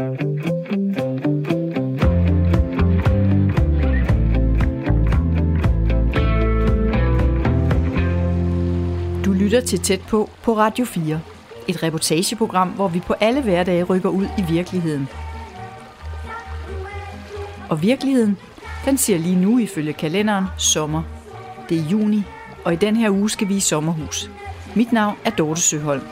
Du 0.00 0.04
lytter 9.32 9.60
til 9.66 9.80
Tæt 9.80 10.00
på 10.00 10.30
på 10.42 10.56
Radio 10.56 10.84
4. 10.84 11.20
Et 11.68 11.82
reportageprogram, 11.82 12.68
hvor 12.68 12.88
vi 12.88 13.00
på 13.00 13.12
alle 13.12 13.42
hverdage 13.42 13.82
rykker 13.82 14.08
ud 14.08 14.26
i 14.38 14.42
virkeligheden. 14.52 15.08
Og 17.70 17.82
virkeligheden, 17.82 18.38
den 18.84 18.98
siger 18.98 19.18
lige 19.18 19.40
nu 19.40 19.58
ifølge 19.58 19.92
kalenderen 19.92 20.44
sommer. 20.58 21.02
Det 21.68 21.78
er 21.78 21.82
juni, 21.82 22.22
og 22.64 22.72
i 22.72 22.76
den 22.76 22.96
her 22.96 23.10
uge 23.10 23.30
skal 23.30 23.48
vi 23.48 23.56
i 23.56 23.60
sommerhus. 23.60 24.30
Mit 24.76 24.92
navn 24.92 25.16
er 25.24 25.30
Dorte 25.30 25.60
Søholm. 25.60 26.02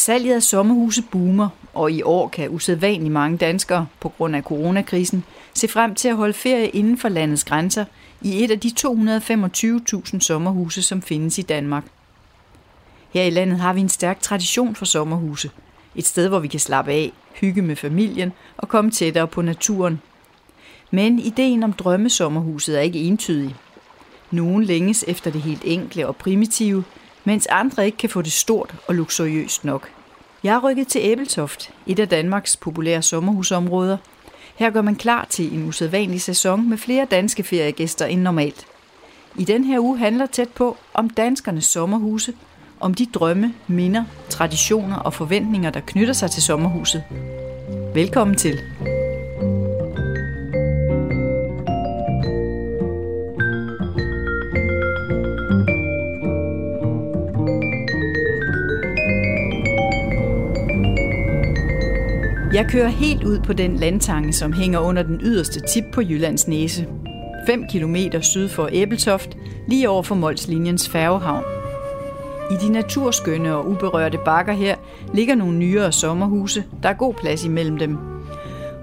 Salget 0.00 0.34
af 0.34 0.42
sommerhuse 0.42 1.02
boomer, 1.02 1.48
og 1.74 1.92
i 1.92 2.02
år 2.02 2.28
kan 2.28 2.50
usædvanligt 2.50 3.12
mange 3.12 3.38
danskere 3.38 3.86
på 4.00 4.08
grund 4.08 4.36
af 4.36 4.42
coronakrisen 4.42 5.24
se 5.54 5.68
frem 5.68 5.94
til 5.94 6.08
at 6.08 6.16
holde 6.16 6.32
ferie 6.32 6.68
inden 6.68 6.98
for 6.98 7.08
landets 7.08 7.44
grænser 7.44 7.84
i 8.20 8.44
et 8.44 8.50
af 8.50 8.60
de 8.60 8.70
225.000 8.80 10.20
sommerhuse, 10.20 10.82
som 10.82 11.02
findes 11.02 11.38
i 11.38 11.42
Danmark. 11.42 11.84
Her 13.10 13.22
i 13.22 13.30
landet 13.30 13.58
har 13.58 13.72
vi 13.72 13.80
en 13.80 13.88
stærk 13.88 14.20
tradition 14.20 14.74
for 14.74 14.84
sommerhuse. 14.84 15.50
Et 15.94 16.06
sted, 16.06 16.28
hvor 16.28 16.38
vi 16.38 16.48
kan 16.48 16.60
slappe 16.60 16.92
af, 16.92 17.12
hygge 17.34 17.62
med 17.62 17.76
familien 17.76 18.32
og 18.56 18.68
komme 18.68 18.90
tættere 18.90 19.26
på 19.26 19.42
naturen. 19.42 20.00
Men 20.90 21.18
ideen 21.18 21.62
om 21.62 21.72
drømmesommerhuset 21.72 22.78
er 22.78 22.82
ikke 22.82 22.98
entydig. 22.98 23.56
Nogen 24.30 24.64
længes 24.64 25.04
efter 25.08 25.30
det 25.30 25.42
helt 25.42 25.62
enkle 25.64 26.06
og 26.06 26.16
primitive, 26.16 26.84
mens 27.24 27.46
andre 27.46 27.86
ikke 27.86 27.98
kan 27.98 28.10
få 28.10 28.22
det 28.22 28.32
stort 28.32 28.74
og 28.88 28.94
luksuriøst 28.94 29.64
nok. 29.64 29.90
Jeg 30.44 30.54
er 30.54 30.68
rykket 30.68 30.88
til 30.88 31.00
Æbeltoft, 31.04 31.70
et 31.86 31.98
af 31.98 32.08
Danmarks 32.08 32.56
populære 32.56 33.02
sommerhusområder. 33.02 33.96
Her 34.56 34.70
gør 34.70 34.82
man 34.82 34.96
klar 34.96 35.26
til 35.30 35.54
en 35.54 35.68
usædvanlig 35.68 36.20
sæson 36.20 36.68
med 36.68 36.78
flere 36.78 37.06
danske 37.10 37.42
feriegæster 37.42 38.06
end 38.06 38.20
normalt. 38.20 38.66
I 39.36 39.44
den 39.44 39.64
her 39.64 39.78
uge 39.78 39.98
handler 39.98 40.26
tæt 40.26 40.48
på 40.48 40.76
om 40.94 41.10
danskernes 41.10 41.64
sommerhuse, 41.64 42.32
om 42.80 42.94
de 42.94 43.06
drømme, 43.06 43.54
minder, 43.66 44.04
traditioner 44.28 44.96
og 44.96 45.14
forventninger, 45.14 45.70
der 45.70 45.80
knytter 45.86 46.14
sig 46.14 46.30
til 46.30 46.42
sommerhuset. 46.42 47.04
Velkommen 47.94 48.36
til. 48.36 48.58
Jeg 62.52 62.66
kører 62.68 62.88
helt 62.88 63.24
ud 63.24 63.40
på 63.40 63.52
den 63.52 63.76
landtange, 63.76 64.32
som 64.32 64.52
hænger 64.52 64.78
under 64.78 65.02
den 65.02 65.20
yderste 65.22 65.60
tip 65.60 65.84
på 65.92 66.00
Jyllands 66.00 66.48
Næse. 66.48 66.86
5 67.46 67.64
km 67.72 67.96
syd 68.20 68.48
for 68.48 68.68
Æbeltoft, 68.72 69.36
lige 69.68 69.88
over 69.88 70.02
for 70.02 70.14
Molslinjens 70.14 70.88
færgehavn. 70.88 71.44
I 72.50 72.54
de 72.66 72.72
naturskønne 72.72 73.54
og 73.54 73.68
uberørte 73.68 74.18
bakker 74.24 74.52
her 74.52 74.76
ligger 75.14 75.34
nogle 75.34 75.58
nyere 75.58 75.92
sommerhuse. 75.92 76.64
Der 76.82 76.88
er 76.88 76.94
god 76.94 77.14
plads 77.14 77.44
imellem 77.44 77.78
dem. 77.78 77.98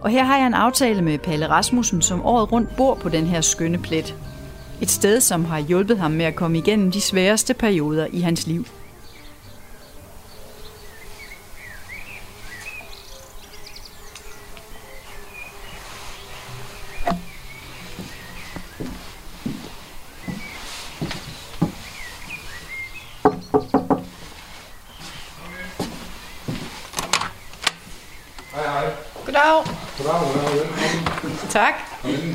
Og 0.02 0.10
her 0.10 0.24
har 0.24 0.38
jeg 0.38 0.48
en 0.48 0.54
aftale 0.54 1.02
med 1.02 1.18
Palle 1.18 1.50
Rasmussen, 1.50 2.02
som 2.02 2.26
året 2.26 2.52
rundt 2.52 2.76
bor 2.78 2.96
på 2.96 3.10
den 3.10 3.26
her 3.26 3.42
skønne 3.42 3.78
plet. 3.78 4.16
Et 4.82 4.90
sted, 4.90 5.22
som 5.22 5.46
har 5.46 5.60
hjulpet 5.60 5.98
ham 5.98 6.12
med 6.12 6.26
at 6.26 6.36
komme 6.36 6.58
igennem 6.58 6.92
de 6.92 7.02
sværeste 7.02 7.54
perioder 7.54 8.08
i 8.12 8.20
hans 8.20 8.48
liv. 8.48 8.66
Goddag. 29.26 29.64
Goddag, 29.98 30.20
goddag, 30.34 30.54
velkommen. 30.54 31.38
Tak. 31.50 31.74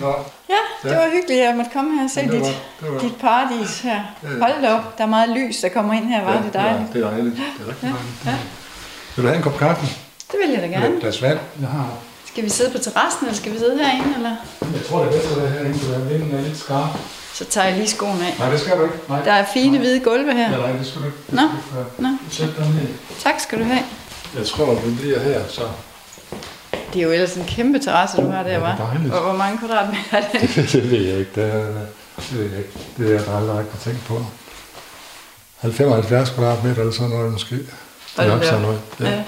Indenfor. 0.02 0.30
Ja, 0.48 0.88
det 0.88 0.96
var 0.98 1.08
hyggeligt, 1.16 1.40
at 1.40 1.46
jeg 1.48 1.56
måtte 1.56 1.70
komme 1.74 1.90
her 1.96 2.04
og 2.04 2.10
se 2.10 2.20
Ja, 2.20 2.26
det 2.26 2.40
var- 2.40 2.46
dit, 2.46 2.56
det 2.80 2.92
var- 2.92 2.98
dit 3.00 3.16
paradis 3.16 3.80
her. 3.80 4.00
Ja, 4.22 4.28
ja. 4.28 4.38
Hold 4.44 4.62
da 4.62 4.68
op, 4.76 4.98
der 4.98 5.04
er 5.04 5.08
meget 5.08 5.28
lys, 5.38 5.56
der 5.60 5.68
kommer 5.68 5.92
ind 5.94 6.04
her, 6.04 6.24
var 6.24 6.42
det 6.44 6.52
dejligt? 6.54 6.88
Ja, 6.94 6.98
det 6.98 7.04
er 7.06 7.10
dejligt. 7.10 7.34
Det 7.36 7.42
er 7.64 7.68
rigtig 7.68 7.82
dejligt. 7.82 8.26
Ja. 8.26 8.34
Vil 9.16 9.22
du 9.24 9.28
have 9.28 9.36
en 9.36 9.42
kop 9.42 9.56
kaffe? 9.58 9.86
Det 10.32 10.36
vil 10.44 10.50
jeg 10.50 10.62
da 10.62 10.66
gerne. 10.66 10.94
et 10.96 11.00
glas 11.00 11.22
vand? 11.22 11.38
Jeg 11.60 11.68
har. 11.68 11.86
Skal 12.24 12.44
vi 12.44 12.48
sidde 12.48 12.70
på 12.70 12.78
terrassen, 12.78 13.20
eller 13.26 13.36
skal 13.36 13.52
vi 13.52 13.58
sidde 13.58 13.78
herinde? 13.84 14.14
Eller? 14.16 14.34
Jeg 14.76 14.82
tror, 14.88 14.98
det 14.98 15.06
er 15.08 15.12
bedst 15.12 15.30
at 15.36 15.42
være 15.42 15.50
herinde, 15.50 15.78
for 15.78 15.98
vinden 15.98 16.34
er 16.38 16.40
lidt 16.40 16.58
skarp. 16.58 16.88
Så 17.34 17.44
tager 17.44 17.66
jeg 17.68 17.76
lige 17.76 17.88
skoene 17.88 18.26
af. 18.26 18.34
Nej, 18.38 18.50
det 18.50 18.60
skal 18.60 18.78
du 18.78 18.82
ikke. 18.84 18.96
Nej. 19.08 19.22
Der 19.24 19.32
er 19.32 19.44
fine 19.54 19.78
hvide 19.78 20.00
gulve 20.00 20.32
her. 20.32 20.50
Ja, 20.50 20.56
nej, 20.56 20.72
det 20.72 20.86
skal 20.86 21.00
du 21.00 21.06
ikke. 21.06 21.18
Det 21.26 21.34
Nå. 21.34 21.42
skal 21.66 21.76
du 21.76 21.84
ikke 21.88 22.02
Nå. 22.02 22.08
Sæt 22.30 22.48
dig 22.58 22.66
ned. 22.74 22.88
Tak 23.22 23.40
skal 23.40 23.58
du 23.58 23.64
have. 23.64 23.82
Jeg 24.38 24.46
tror, 24.46 24.74
vi 24.74 24.94
bliver 25.00 25.20
her, 25.20 25.40
så. 25.48 25.62
Det 26.92 26.98
er 27.02 27.02
jo 27.06 27.10
ellers 27.12 27.34
en 27.34 27.44
kæmpe 27.44 27.78
terrasse, 27.78 28.16
du 28.16 28.28
har 28.30 28.42
der, 28.42 28.50
Ja, 28.50 28.56
er 28.56 28.60
var. 28.60 28.76
dejligt. 28.92 29.14
Og 29.14 29.22
hvor 29.22 29.32
mange 29.32 29.58
kvadratmeter 29.58 30.16
er 30.16 30.22
det? 30.32 30.40
det 30.72 30.90
ved 30.90 31.00
jeg 31.00 31.18
ikke. 31.18 31.30
Det, 31.34 31.44
er, 31.44 31.64
det 32.16 32.38
ved 32.38 32.50
jeg 32.50 32.58
ikke. 32.58 32.70
Det 32.98 33.06
er 33.06 33.12
jeg 33.14 33.34
aldrig 33.36 33.58
rigtig 33.58 33.80
tænkt 33.80 34.04
på. 34.04 34.24
75 35.72 36.30
kvadratmeter 36.30 36.80
eller 36.80 36.92
sådan 36.92 37.10
noget 37.10 37.32
måske. 37.32 37.54
Det 37.56 37.66
er 38.16 38.28
nok 38.28 38.40
da 38.40 38.46
sådan 38.46 38.62
noget. 38.62 38.80
Ja. 39.00 39.10
Ja. 39.10 39.22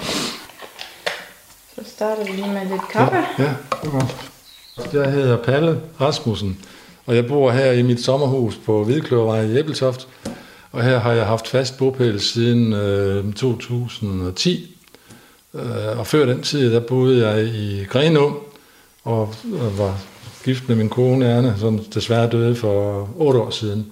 Så 1.75 1.81
starter 1.95 2.23
vi 2.25 2.31
lige 2.31 2.47
med 2.49 2.61
lidt 2.69 2.87
kaffe. 2.91 3.15
Ja, 3.15 3.43
ja, 3.43 3.49
det 3.83 3.91
godt. 3.91 4.15
Jeg 4.93 5.11
hedder 5.11 5.37
Palle 5.37 5.81
Rasmussen, 6.01 6.59
og 7.05 7.15
jeg 7.15 7.27
bor 7.27 7.51
her 7.51 7.71
i 7.71 7.81
mit 7.81 8.03
sommerhus 8.03 8.55
på 8.65 8.83
Hvidkløvervej 8.83 9.41
i 9.41 9.57
Æbeltoft. 9.57 10.07
Og 10.71 10.83
her 10.83 10.99
har 10.99 11.11
jeg 11.11 11.25
haft 11.25 11.47
fast 11.47 11.77
bopæl 11.77 12.19
siden 12.21 12.73
øh, 12.73 13.33
2010. 13.33 14.74
Øh, 15.55 15.99
og 15.99 16.07
før 16.07 16.25
den 16.25 16.41
tid, 16.41 16.73
der 16.73 16.79
boede 16.79 17.27
jeg 17.27 17.45
i 17.45 17.83
Grenå, 17.83 18.33
og 19.03 19.33
var 19.77 19.97
gift 20.43 20.67
med 20.67 20.75
min 20.75 20.89
kone 20.89 21.25
Erna, 21.25 21.53
som 21.57 21.79
desværre 21.79 22.29
døde 22.29 22.55
for 22.55 23.09
otte 23.17 23.39
år 23.39 23.49
siden. 23.49 23.91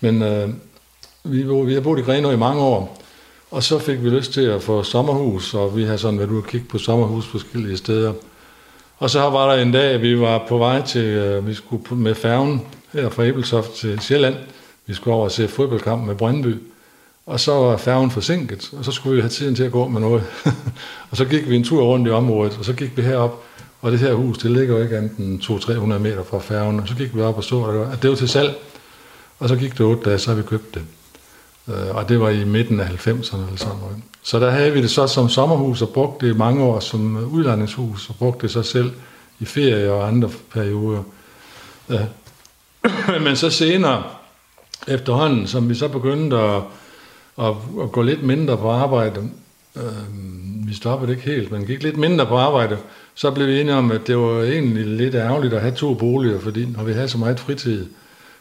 Men 0.00 0.22
øh, 0.22 0.48
vi, 1.24 1.42
vi 1.42 1.74
har 1.74 1.80
boet 1.80 1.98
i 1.98 2.02
Grenå 2.02 2.30
i 2.30 2.36
mange 2.36 2.62
år, 2.62 3.02
og 3.50 3.62
så 3.62 3.78
fik 3.78 4.04
vi 4.04 4.10
lyst 4.10 4.32
til 4.32 4.40
at 4.40 4.62
få 4.62 4.82
sommerhus, 4.82 5.54
og 5.54 5.76
vi 5.76 5.84
har 5.84 5.96
sådan 5.96 6.18
været 6.18 6.30
ude 6.30 6.42
og 6.42 6.46
kigge 6.46 6.66
på 6.66 6.78
sommerhus 6.78 7.24
på 7.24 7.30
forskellige 7.30 7.76
steder. 7.76 8.12
Og 8.98 9.10
så 9.10 9.20
var 9.20 9.54
der 9.54 9.62
en 9.62 9.72
dag, 9.72 10.02
vi 10.02 10.20
var 10.20 10.44
på 10.48 10.58
vej 10.58 10.82
til, 10.82 11.04
øh, 11.04 11.46
vi 11.46 11.54
skulle 11.54 11.82
med 11.90 12.14
færgen 12.14 12.62
her 12.92 13.08
fra 13.08 13.24
Ebeltoft 13.24 13.72
til 13.72 14.00
Sjælland. 14.00 14.34
Vi 14.86 14.94
skulle 14.94 15.14
over 15.14 15.24
og 15.24 15.30
se 15.30 15.48
fodboldkamp 15.48 16.06
med 16.06 16.14
Brøndby. 16.14 16.56
Og 17.26 17.40
så 17.40 17.52
var 17.52 17.76
færgen 17.76 18.10
forsinket, 18.10 18.70
og 18.78 18.84
så 18.84 18.92
skulle 18.92 19.14
vi 19.14 19.20
have 19.20 19.30
tiden 19.30 19.54
til 19.54 19.62
at 19.62 19.72
gå 19.72 19.88
med 19.88 20.00
noget. 20.00 20.24
og 21.10 21.16
så 21.16 21.24
gik 21.24 21.50
vi 21.50 21.56
en 21.56 21.64
tur 21.64 21.82
rundt 21.82 22.08
i 22.08 22.10
området, 22.10 22.56
og 22.58 22.64
så 22.64 22.72
gik 22.72 22.96
vi 22.96 23.02
herop, 23.02 23.42
og 23.80 23.92
det 23.92 24.00
her 24.00 24.14
hus, 24.14 24.38
det 24.38 24.50
ligger 24.50 24.76
jo 24.76 24.82
ikke 24.82 24.96
andet 24.96 25.16
end 25.18 25.42
200-300 25.42 25.98
meter 25.98 26.24
fra 26.24 26.38
færgen. 26.38 26.80
Og 26.80 26.88
så 26.88 26.94
gik 26.94 27.16
vi 27.16 27.20
op 27.20 27.36
og 27.36 27.44
så, 27.44 27.86
at 27.92 28.02
det 28.02 28.10
var 28.10 28.16
til 28.16 28.28
salg. 28.28 28.54
Og 29.38 29.48
så 29.48 29.56
gik 29.56 29.72
det 29.72 29.80
otte 29.80 30.10
dage, 30.10 30.18
så 30.18 30.30
har 30.30 30.36
vi 30.36 30.42
købt 30.42 30.74
det. 30.74 30.82
Øh, 31.68 31.96
og 31.96 32.08
det 32.08 32.20
var 32.20 32.28
i 32.28 32.44
midten 32.44 32.80
af 32.80 32.86
90'erne 32.86 33.36
eller 33.36 33.56
sådan 33.56 33.76
noget. 33.76 33.96
Så 34.22 34.38
der 34.38 34.50
havde 34.50 34.72
vi 34.72 34.82
det 34.82 34.90
så 34.90 35.06
som 35.06 35.28
sommerhus 35.28 35.82
og 35.82 35.88
brugte 35.88 36.26
det 36.26 36.34
i 36.34 36.36
mange 36.36 36.62
år 36.64 36.80
som 36.80 37.16
udlejningshus 37.16 38.08
og 38.08 38.14
brugte 38.16 38.42
det 38.42 38.50
så 38.50 38.62
selv 38.62 38.92
i 39.40 39.44
ferie 39.44 39.92
og 39.92 40.08
andre 40.08 40.30
perioder. 40.52 41.02
Øh, 41.88 42.00
men 43.24 43.36
så 43.36 43.50
senere, 43.50 44.02
efterhånden, 44.88 45.46
som 45.46 45.68
vi 45.68 45.74
så 45.74 45.88
begyndte 45.88 46.36
at, 46.36 46.62
at, 47.42 47.54
at 47.82 47.92
gå 47.92 48.02
lidt 48.02 48.22
mindre 48.22 48.56
på 48.56 48.70
arbejde, 48.70 49.20
øh, 49.76 49.82
vi 50.68 50.74
stoppede 50.74 51.12
ikke 51.12 51.22
helt, 51.24 51.52
men 51.52 51.64
gik 51.66 51.82
lidt 51.82 51.96
mindre 51.96 52.26
på 52.26 52.36
arbejde, 52.36 52.76
så 53.14 53.30
blev 53.30 53.46
vi 53.46 53.60
enige 53.60 53.74
om, 53.74 53.90
at 53.92 54.00
det 54.06 54.18
var 54.18 54.42
egentlig 54.42 54.86
lidt 54.86 55.14
ærgerligt 55.14 55.54
at 55.54 55.60
have 55.60 55.74
to 55.74 55.94
boliger, 55.94 56.40
fordi 56.40 56.66
når 56.76 56.82
vi 56.84 56.92
havde 56.92 57.08
så 57.08 57.18
meget 57.18 57.40
fritid, 57.40 57.86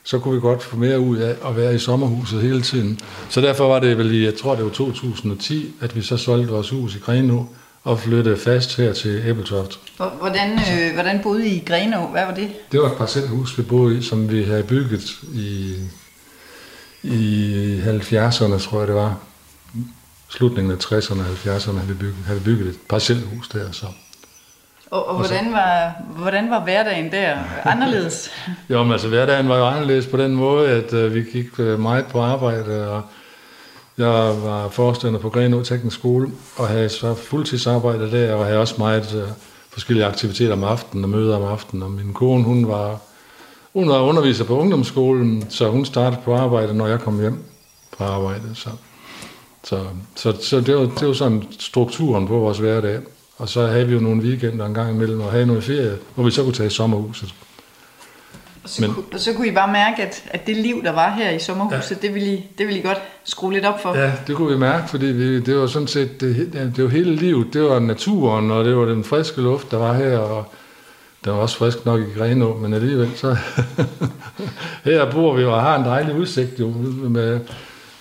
så 0.04 0.20
kunne 0.20 0.34
vi 0.36 0.40
godt 0.42 0.64
få 0.64 0.78
mere 0.78 1.00
ud 1.00 1.18
af 1.18 1.36
at 1.50 1.58
være 1.58 1.76
i 1.76 1.78
sommerhuset 1.78 2.42
hele 2.42 2.62
tiden. 2.62 3.00
Så 3.30 3.42
derfor 3.42 3.68
var 3.68 3.80
det 3.80 3.98
vel 3.98 4.12
i, 4.16 4.26
jeg 4.26 4.36
tror 4.36 4.56
det 4.56 4.64
var 4.64 4.70
2010, 4.72 5.74
at 5.82 5.96
vi 5.96 6.02
så 6.02 6.18
solgte 6.18 6.50
vores 6.54 6.70
hus 6.70 6.96
i 6.96 7.00
Grenå 7.00 7.46
og 7.84 8.00
flyttede 8.00 8.38
fast 8.38 8.78
her 8.78 8.94
til 8.94 9.22
Æbeltoft. 9.28 9.80
Hvor- 9.98 10.14
Hvordan, 10.20 10.52
øh, 10.52 10.94
hvordan 10.94 11.20
boede 11.24 11.48
I 11.48 11.56
i 11.56 11.64
Grenå? 11.66 12.08
Hvad 12.08 12.26
var 12.26 12.34
det? 12.34 12.48
Det 12.72 12.80
var 12.80 12.86
et 12.92 12.98
parcelhus, 12.98 13.58
vi 13.58 13.64
boede 13.64 13.98
i, 13.98 14.02
som 14.02 14.32
vi 14.32 14.44
havde 14.44 14.64
bygget 14.64 15.04
i, 15.34 15.74
i 17.04 17.82
70'erne, 17.86 18.60
tror 18.60 18.80
jeg 18.80 18.88
det 18.88 18.96
var. 18.96 19.18
Slutningen 20.30 20.72
af 20.72 20.78
60'erne 20.78 21.20
og 21.20 21.26
70'erne 21.26 21.74
havde 21.74 21.88
vi 21.88 21.94
bygget, 21.94 22.26
havde 22.26 22.40
vi 22.40 22.46
bygget 22.46 22.68
et 22.68 22.80
parcelhus 22.90 23.50
der. 23.50 23.72
Så. 23.72 23.86
Og, 24.92 25.08
og 25.08 25.16
hvordan, 25.16 25.52
var, 25.52 25.94
hvordan 26.18 26.50
var 26.50 26.60
hverdagen 26.60 27.12
der 27.12 27.38
anderledes? 27.66 28.32
jo, 28.70 28.84
men 28.84 28.92
altså 28.92 29.08
hverdagen 29.08 29.50
var 29.50 29.58
jo 29.58 29.68
anderledes 29.68 30.08
på 30.08 30.18
den 30.18 30.36
måde, 30.36 30.70
at 30.70 30.94
uh, 30.94 31.14
vi 31.14 31.24
gik 31.24 31.60
uh, 31.60 31.80
meget 31.80 32.06
på 32.06 32.22
arbejde, 32.22 32.90
og 32.90 33.04
jeg 33.98 34.44
var 34.44 34.70
forstander 34.70 35.20
på 35.20 35.30
Grenå 35.30 35.64
Teknisk 35.64 35.96
Skole, 35.98 36.32
og 36.58 36.68
havde 36.68 36.90
så 36.90 37.16
fuldtidsarbejde 37.16 38.12
der, 38.12 38.34
og 38.34 38.46
havde 38.46 38.60
også 38.60 38.76
meget 38.78 39.14
uh, 39.14 39.30
forskellige 39.70 40.06
aktiviteter 40.06 40.54
om 40.54 40.64
aftenen 40.64 41.04
og 41.04 41.10
møder 41.10 41.36
om 41.36 41.44
aftenen. 41.44 41.84
Og 41.84 41.92
min 41.92 42.14
kone, 42.14 42.44
hun 42.44 42.68
var, 42.68 43.00
hun 43.74 43.90
var 43.90 44.02
underviser 44.02 44.44
på 44.44 44.60
ungdomsskolen, 44.60 45.46
så 45.50 45.70
hun 45.70 45.86
startede 45.86 46.22
på 46.26 46.36
arbejde, 46.36 46.74
når 46.74 46.88
jeg 46.88 47.00
kom 47.00 47.20
hjem 47.20 47.44
på 47.98 48.04
arbejde. 48.04 48.56
Så, 48.56 48.70
så, 49.64 49.80
så, 50.16 50.34
så 50.42 50.62
det, 50.62 50.76
var, 50.76 50.82
det 50.82 51.08
var 51.08 51.14
sådan 51.14 51.44
strukturen 51.60 52.28
på 52.28 52.40
vores 52.40 52.58
hverdag. 52.58 53.00
Og 53.38 53.50
så 53.50 53.68
havde 53.68 53.88
vi 53.88 53.94
jo 53.94 54.00
nogle 54.00 54.22
weekender 54.22 54.66
en 54.66 54.74
gang 54.74 54.96
imellem, 54.96 55.22
og 55.22 55.32
havde 55.32 55.46
noget 55.46 55.64
ferie, 55.64 55.98
hvor 56.16 56.24
vi 56.24 56.32
så 56.32 56.44
kunne 56.44 56.54
tage 56.54 56.68
i 56.68 56.70
sommerhuset. 56.70 57.34
Og 58.64 58.70
så, 58.70 58.82
Men, 58.82 58.94
kunne, 58.94 59.20
så 59.20 59.34
kunne 59.34 59.48
I 59.48 59.52
bare 59.52 59.72
mærke, 59.72 60.02
at, 60.02 60.24
at 60.30 60.48
det 60.48 60.58
liv, 60.58 60.84
der 60.84 60.92
var 60.92 61.12
her 61.12 61.30
i 61.30 61.40
sommerhuset, 61.40 61.92
ja. 61.92 62.08
det, 62.08 62.16
ville 62.16 62.34
I, 62.34 62.50
det 62.58 62.68
ville 62.68 62.80
I 62.80 62.84
godt 62.84 63.02
skrue 63.24 63.54
lidt 63.54 63.66
op 63.66 63.82
for? 63.82 63.98
Ja, 63.98 64.12
det 64.28 64.36
kunne 64.36 64.54
vi 64.54 64.58
mærke, 64.58 64.90
fordi 64.90 65.06
vi, 65.06 65.40
det 65.40 65.58
var 65.58 65.68
sådan 65.68 65.88
set, 65.88 66.22
det, 66.22 66.74
det 66.76 66.84
var 66.84 66.90
hele 66.90 67.16
livet. 67.16 67.54
Det 67.54 67.64
var 67.64 67.80
naturen, 67.80 68.52
og 68.52 68.66
det 68.66 68.78
var 68.78 68.86
den 68.86 69.04
friske 69.04 69.42
luft, 69.42 69.72
der 69.72 69.78
var 69.78 69.94
her, 69.94 70.18
og 70.18 70.46
der 71.26 71.32
var 71.32 71.38
også 71.38 71.58
frisk 71.58 71.86
nok 71.86 72.02
i 72.02 72.20
Grenå, 72.20 72.58
men 72.58 72.74
alligevel 72.74 73.12
så... 73.16 73.38
her 74.84 75.12
bor 75.12 75.36
vi 75.36 75.44
og 75.44 75.62
har 75.62 75.78
en 75.80 75.86
dejlig 75.86 76.16
udsigt 76.16 76.60
jo, 76.60 76.74
med, 77.10 77.40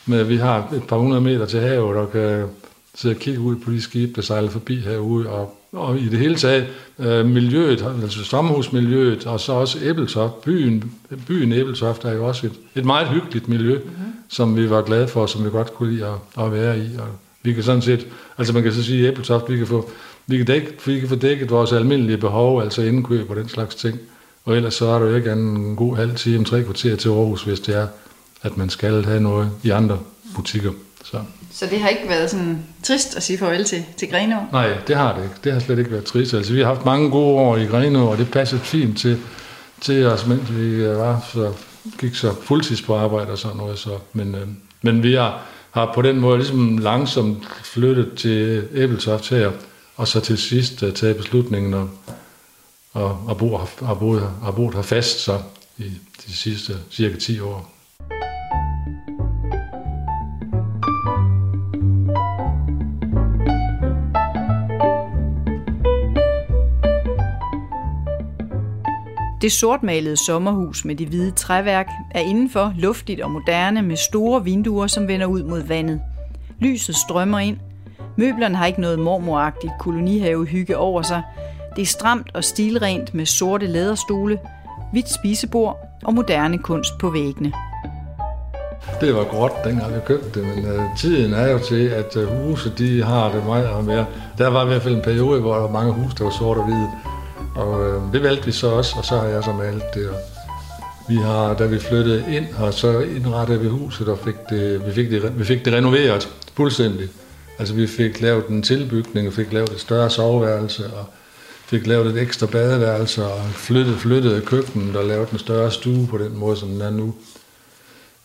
med, 0.07 0.25
vi 0.25 0.37
har 0.37 0.69
et 0.75 0.83
par 0.89 0.97
hundrede 0.97 1.21
meter 1.21 1.47
til 1.47 1.61
havet, 1.61 1.97
og 1.97 2.13
kan 2.13 2.47
sidde 2.95 3.15
og 3.15 3.19
kigge 3.19 3.41
ud 3.41 3.57
på 3.57 3.71
de 3.71 3.81
skibe, 3.81 4.13
der 4.17 4.23
sejler 4.23 4.51
forbi 4.51 4.77
herude, 4.77 5.29
og, 5.29 5.57
og 5.73 5.99
i 5.99 6.09
det 6.09 6.19
hele 6.19 6.35
taget 6.35 6.67
øh, 6.99 7.27
miljøet, 7.27 7.87
altså 8.03 8.25
sommerhusmiljøet, 8.25 9.27
og 9.27 9.41
så 9.41 9.53
også 9.53 9.79
Æbeltoft, 9.83 10.41
byen, 10.41 10.93
byen 11.27 11.53
Æbeltoft 11.53 12.05
er 12.05 12.13
jo 12.13 12.27
også 12.27 12.47
et, 12.47 12.53
et 12.75 12.85
meget 12.85 13.09
hyggeligt 13.09 13.49
miljø, 13.49 13.79
mm-hmm. 13.79 14.13
som 14.29 14.57
vi 14.57 14.71
var 14.71 14.83
glade 14.83 15.09
for, 15.09 15.27
som 15.27 15.45
vi 15.45 15.51
godt 15.51 15.75
kunne 15.75 15.93
lide 15.93 16.07
at, 16.07 16.45
at 16.45 16.53
være 16.53 16.79
i, 16.79 16.89
og 16.99 17.09
vi 17.43 17.53
kan 17.53 17.63
sådan 17.63 17.83
set, 17.83 18.07
altså 18.39 18.53
man 18.53 18.63
kan 18.63 18.73
så 18.73 18.85
sige, 18.85 19.07
at 19.07 19.13
Æbeltoft, 19.13 19.51
vi 19.51 19.57
kan 19.57 19.67
få, 19.67 19.91
vi 20.31 20.37
kan, 20.37 20.47
dække, 20.47 20.73
vi 20.87 21.01
kan 21.01 21.09
få 21.09 21.15
dækket 21.15 21.51
vores 21.51 21.73
almindelige 21.73 22.19
behov, 22.19 22.63
altså 22.63 22.83
indkøb 22.83 23.31
og 23.31 23.37
den 23.37 23.49
slags 23.49 23.75
ting, 23.75 23.99
og 24.45 24.57
ellers 24.57 24.75
så 24.75 24.87
er 24.87 24.99
der 24.99 25.07
jo 25.07 25.17
ikke 25.17 25.33
en 25.33 25.77
god 25.77 25.97
halv 25.97 26.15
time, 26.17 26.45
tre 26.45 26.63
kvarter 26.63 26.97
til 26.97 27.09
Aarhus, 27.09 27.43
hvis 27.43 27.61
det 27.61 27.77
er, 27.77 27.87
at 28.43 28.57
man 28.57 28.71
skal 28.71 29.05
have 29.05 29.21
noget 29.21 29.51
i 29.63 29.71
andre 29.71 29.99
butikker. 30.37 30.71
Så. 31.05 31.17
Så 31.53 31.67
det 31.71 31.81
har 31.81 31.89
ikke 31.89 32.09
været 32.09 32.31
sådan 32.31 32.65
trist 32.83 33.17
at 33.17 33.23
sige 33.23 33.39
farvel 33.39 33.65
til, 33.65 33.85
til 33.97 34.09
Grenå? 34.11 34.37
Nej, 34.53 34.79
det 34.87 34.97
har 34.97 35.17
det 35.17 35.23
ikke. 35.23 35.35
Det 35.45 35.53
har 35.53 35.61
slet 35.61 35.79
ikke 35.79 35.91
været 35.91 36.05
trist. 36.05 36.35
Altså, 36.35 36.53
vi 36.53 36.59
har 36.61 36.67
haft 36.67 36.85
mange 36.85 37.11
gode 37.11 37.39
år 37.39 37.57
i 37.57 37.65
Grenå, 37.65 38.07
og 38.07 38.19
det 38.19 38.31
passede 38.31 38.61
fint 38.61 38.99
til, 38.99 39.19
til 39.81 40.07
os, 40.07 40.27
mens 40.27 40.57
vi 40.57 40.85
øh, 40.85 40.99
var, 40.99 41.29
så 41.33 41.53
gik 41.99 42.15
så 42.15 42.35
fuldtids 42.43 42.83
på 42.83 42.97
arbejde 42.97 43.31
og 43.31 43.39
sådan 43.39 43.57
noget. 43.57 43.79
Så. 43.79 43.91
Men, 44.13 44.35
øh, 44.35 44.47
men 44.83 45.03
vi 45.03 45.15
har, 45.15 45.43
har 45.71 45.93
på 45.95 46.03
den 46.03 46.21
måde 46.21 46.39
ligesom 46.39 46.79
langsomt 46.79 47.49
flyttet 47.63 48.13
til 48.17 48.65
Æbeltoft 48.75 49.31
her, 49.31 49.51
og 50.01 50.09
så 50.09 50.21
til 50.21 50.39
sidst 50.39 50.83
uh, 50.83 50.93
taget 50.93 51.17
beslutningen 51.17 51.75
om 51.75 51.91
og, 52.93 53.19
og, 53.27 53.37
bo, 53.39 53.57
at, 53.57 53.99
boet, 53.99 54.31
at 54.49 54.55
boet 54.55 54.75
her 54.75 54.83
fast 54.83 55.19
så 55.21 55.43
i 55.79 55.93
de 56.27 56.33
sidste 56.33 56.73
cirka 56.91 57.17
10 57.17 57.41
år. 57.41 57.73
Det 69.43 69.53
sortmalede 69.53 70.17
sommerhus 70.27 70.85
med 70.85 70.97
de 70.97 71.07
hvide 71.07 71.31
træværk 71.31 71.87
er 72.11 72.21
indenfor 72.21 72.75
luftigt 72.79 73.21
og 73.21 73.31
moderne 73.31 73.83
med 73.83 73.97
store 73.97 74.45
vinduer, 74.45 74.87
som 74.87 75.09
vender 75.09 75.27
ud 75.27 75.43
mod 75.43 75.63
vandet. 75.63 76.01
Lyset 76.59 76.97
strømmer 76.97 77.39
ind. 77.39 77.70
Møblerne 78.21 78.57
har 78.57 78.67
ikke 78.67 78.81
noget 78.81 78.99
mormoragtigt 78.99 79.73
kolonihave-hygge 79.79 80.77
over 80.77 81.03
sig. 81.03 81.23
Det 81.77 81.83
er 81.83 81.87
stramt 81.87 82.27
og 82.35 82.45
stilrent 82.45 83.15
med 83.15 83.27
sorte 83.27 83.67
læderstole, 83.67 84.39
hvidt 84.93 85.11
spisebord 85.11 85.79
og 86.05 86.15
moderne 86.15 86.59
kunst 86.59 86.99
på 87.01 87.11
væggene. 87.11 87.53
Det 89.01 89.15
var 89.15 89.25
gråt, 89.25 89.53
dengang 89.65 89.95
vi 89.95 90.01
købte 90.07 90.41
det, 90.41 90.49
men 90.57 90.67
øh, 90.67 90.83
tiden 90.97 91.33
er 91.33 91.51
jo 91.51 91.59
til, 91.59 91.87
at 91.89 92.17
øh, 92.17 92.29
huse 92.29 92.73
de 92.79 93.03
har 93.03 93.33
det 93.33 93.47
meget 93.47 93.85
mere. 93.85 94.07
Der 94.39 94.49
var 94.49 94.65
i 94.65 94.67
hvert 94.67 94.83
fald 94.83 94.95
en 94.95 95.03
periode, 95.03 95.41
hvor 95.41 95.55
der 95.55 95.61
var 95.61 95.71
mange 95.71 95.93
huse, 95.93 96.17
der 96.19 96.25
var 96.25 96.31
sort 96.31 96.59
og 96.59 96.65
hvide. 96.65 96.91
Og 97.57 97.87
øh, 97.87 98.13
det 98.13 98.23
valgte 98.23 98.47
vi 98.47 98.53
så 98.53 98.71
også, 98.71 98.95
og 98.99 99.05
så 99.05 99.19
har 99.19 99.27
jeg 99.27 99.45
så 99.45 99.53
malet 99.53 99.95
det. 99.95 100.09
Og 100.09 100.17
vi 101.09 101.17
har, 101.17 101.55
da 101.55 101.67
vi 101.67 101.79
flyttede 101.79 102.25
ind, 102.37 102.47
og 102.59 102.75
så 102.75 103.01
indrettede 103.01 103.61
vi 103.61 103.69
huset, 103.69 104.09
og 104.09 104.19
fik 104.19 104.37
det, 104.51 104.87
vi, 104.87 104.93
fik 104.93 105.11
det, 105.11 105.39
vi 105.39 105.45
fik 105.45 105.65
det 105.65 105.73
renoveret 105.73 106.29
fuldstændig. 106.57 107.09
Altså 107.61 107.75
vi 107.75 107.87
fik 107.87 108.21
lavet 108.21 108.47
en 108.47 108.63
tilbygning, 108.63 109.29
og 109.29 109.33
fik 109.33 109.53
lavet 109.53 109.71
et 109.71 109.81
større 109.81 110.11
soveværelse, 110.11 110.87
og 110.87 111.07
fik 111.67 111.87
lavet 111.87 112.07
et 112.07 112.23
ekstra 112.23 112.47
badeværelse, 112.47 113.25
og 113.25 113.41
flyttede, 113.55 113.99
flyttede 113.99 114.41
køkkenet 114.41 114.97
og 114.97 115.05
lavet 115.05 115.31
en 115.31 115.39
større 115.39 115.71
stue 115.71 116.07
på 116.07 116.19
den 116.19 116.39
måde, 116.39 116.57
som 116.57 116.69
den 116.69 116.81
er 116.81 116.91
nu 116.91 117.15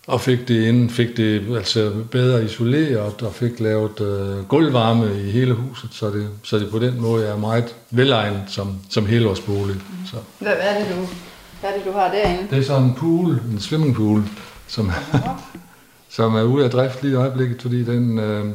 og 0.07 0.21
fik 0.21 0.47
det 0.47 0.67
ind, 0.67 0.89
fik 0.89 1.17
det 1.17 1.55
altså 1.55 1.91
bedre 2.11 2.43
isoleret 2.43 3.21
og 3.21 3.33
fik 3.33 3.59
lavet 3.59 4.01
øh, 4.01 4.47
gulvvarme 4.47 5.21
i 5.21 5.31
hele 5.31 5.53
huset, 5.53 5.89
så 5.93 6.09
det, 6.09 6.29
så 6.43 6.59
det 6.59 6.69
på 6.71 6.79
den 6.79 7.01
måde 7.01 7.27
er 7.27 7.37
meget 7.37 7.75
velegnet 7.91 8.43
som, 8.47 8.79
som 8.89 9.05
helårsbolig. 9.05 9.75
Så. 10.05 10.17
Hvad, 10.39 10.51
hvad, 10.55 10.65
er 10.65 10.79
det, 10.79 10.95
du, 10.95 11.07
hvad 11.59 11.69
er 11.69 11.77
det, 11.77 11.85
du 11.85 11.91
har 11.91 12.11
derinde? 12.11 12.47
Det 12.49 12.57
er 12.57 12.63
sådan 12.63 12.83
en 12.83 12.93
pool, 12.93 13.41
en 13.51 13.59
swimmingpool, 13.59 14.23
som, 14.67 14.91
som 16.09 16.35
er 16.35 16.43
ude 16.43 16.65
af 16.65 16.71
drift 16.71 17.03
lige 17.03 17.11
i 17.11 17.15
øjeblikket, 17.15 17.61
fordi 17.61 17.83
den, 17.83 18.19
øh, 18.19 18.45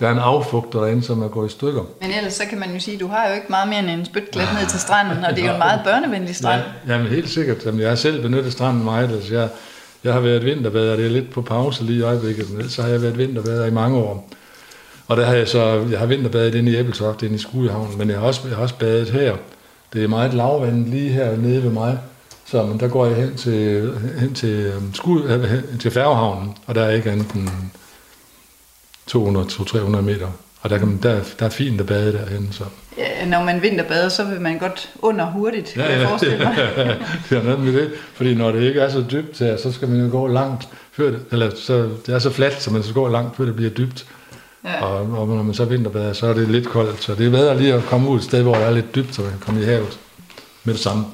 der 0.00 0.08
er 0.08 0.12
en 0.12 0.18
affugter 0.18 0.80
derinde, 0.80 1.02
som 1.02 1.22
er 1.22 1.28
gået 1.28 1.48
i 1.48 1.52
stykker. 1.52 1.82
Men 2.00 2.10
ellers 2.10 2.32
så 2.32 2.42
kan 2.50 2.58
man 2.58 2.72
jo 2.72 2.80
sige, 2.80 2.94
at 2.94 3.00
du 3.00 3.06
har 3.06 3.28
jo 3.28 3.34
ikke 3.34 3.46
meget 3.50 3.68
mere 3.68 3.78
end 3.78 3.90
en 3.90 4.04
spytklat 4.04 4.48
ned 4.60 4.68
til 4.68 4.80
stranden, 4.80 5.24
og 5.24 5.36
det 5.36 5.44
er 5.44 5.46
jo 5.46 5.52
en 5.52 5.58
meget 5.68 5.80
børnevenlig 5.84 6.36
strand. 6.36 6.62
Ja, 6.86 6.92
jamen 6.92 7.06
helt 7.06 7.30
sikkert. 7.30 7.66
Jamen, 7.66 7.80
jeg 7.80 7.88
har 7.88 7.96
selv 7.96 8.22
benyttet 8.22 8.52
stranden 8.52 8.84
meget, 8.84 9.12
altså 9.12 9.34
jeg 9.34 9.48
jeg 10.04 10.12
har 10.12 10.20
været 10.20 10.44
vinterbader, 10.44 10.96
det 10.96 11.06
er 11.06 11.10
lidt 11.10 11.30
på 11.30 11.42
pause 11.42 11.84
lige 11.84 11.98
i 11.98 12.02
øjeblikket, 12.02 12.50
men 12.50 12.68
så 12.68 12.82
har 12.82 12.88
jeg 12.88 13.02
været 13.02 13.18
vinterbader 13.18 13.66
i 13.66 13.70
mange 13.70 13.98
år. 13.98 14.28
Og 15.08 15.16
der 15.16 15.24
har 15.24 15.34
jeg 15.34 15.48
så, 15.48 15.86
jeg 15.90 15.98
har 15.98 16.06
vinterbadet 16.06 16.54
inde 16.54 16.72
i 16.72 16.76
Æbeltoft, 16.76 17.22
inde 17.22 17.34
i 17.34 17.38
Skudehavn, 17.38 17.98
men 17.98 18.10
jeg 18.10 18.18
har, 18.18 18.26
også, 18.26 18.40
jeg 18.48 18.56
har 18.56 18.62
også 18.62 18.74
badet 18.78 19.10
her. 19.10 19.36
Det 19.92 20.04
er 20.04 20.08
meget 20.08 20.34
lavvandet 20.34 20.88
lige 20.88 21.10
her 21.10 21.36
nede 21.36 21.62
ved 21.62 21.70
mig, 21.70 21.98
så 22.46 22.62
men 22.62 22.80
der 22.80 22.88
går 22.88 23.06
jeg 23.06 23.16
hen 23.16 23.36
til, 23.36 23.92
hen 24.20 24.34
til, 24.34 24.48
øhm, 24.48 24.94
skud, 24.94 25.22
øh, 25.22 25.78
til 25.80 25.90
færgehavnen, 25.90 26.54
og 26.66 26.74
der 26.74 26.82
er 26.82 26.90
ikke 26.90 27.10
andet 27.10 27.34
200-300 29.10 30.00
meter. 30.00 30.26
Og 30.62 30.70
der, 30.70 30.78
kan, 30.78 30.98
der, 31.02 31.20
der 31.38 31.46
er 31.46 31.50
fint 31.50 31.80
at 31.80 31.86
bade 31.86 32.12
derhen. 32.12 32.48
Så. 32.52 32.64
Ja, 32.98 33.26
når 33.26 33.44
man 33.44 33.62
vinterbader, 33.62 34.08
så 34.08 34.24
vil 34.24 34.40
man 34.40 34.58
godt 34.58 34.90
under 35.02 35.26
hurtigt, 35.26 35.76
ja, 35.76 36.00
ja, 36.00 36.06
forestille 36.06 36.38
mig. 36.38 36.54
Ja, 36.58 36.82
ja, 36.88 36.94
det 37.30 37.38
er 37.38 37.42
noget 37.42 37.60
med 37.60 37.72
det, 37.72 37.90
fordi 38.14 38.34
når 38.34 38.50
det 38.52 38.62
ikke 38.62 38.80
er 38.80 38.88
så 38.88 39.04
dybt 39.10 39.38
her, 39.38 39.56
så 39.56 39.72
skal 39.72 39.88
man 39.88 40.00
jo 40.00 40.10
gå 40.10 40.26
langt, 40.26 40.68
før 40.92 41.10
det, 41.10 41.20
eller 41.32 41.50
så, 41.56 41.88
det 42.06 42.14
er 42.14 42.18
så 42.18 42.30
fladt, 42.30 42.62
så 42.62 42.70
man 42.70 42.82
skal 42.82 42.94
gå 42.94 43.08
langt, 43.08 43.36
før 43.36 43.44
det 43.44 43.56
bliver 43.56 43.70
dybt. 43.70 44.06
Ja. 44.64 44.84
Og, 44.84 44.98
og 44.98 45.28
når 45.28 45.42
man 45.42 45.54
så 45.54 45.64
vinterbader, 45.64 46.12
så 46.12 46.26
er 46.26 46.32
det 46.32 46.48
lidt 46.48 46.68
koldt, 46.68 47.02
så 47.02 47.14
det 47.14 47.26
er 47.26 47.30
bedre 47.30 47.58
lige 47.58 47.74
at 47.74 47.84
komme 47.84 48.08
ud 48.08 48.18
et 48.18 48.24
sted, 48.24 48.42
hvor 48.42 48.54
det 48.54 48.62
er 48.62 48.70
lidt 48.70 48.94
dybt, 48.94 49.14
så 49.14 49.22
man 49.22 49.30
kan 49.30 49.40
komme 49.40 49.62
i 49.62 49.64
havet 49.64 49.98
med 50.64 50.74
det 50.74 50.82
samme. 50.82 51.04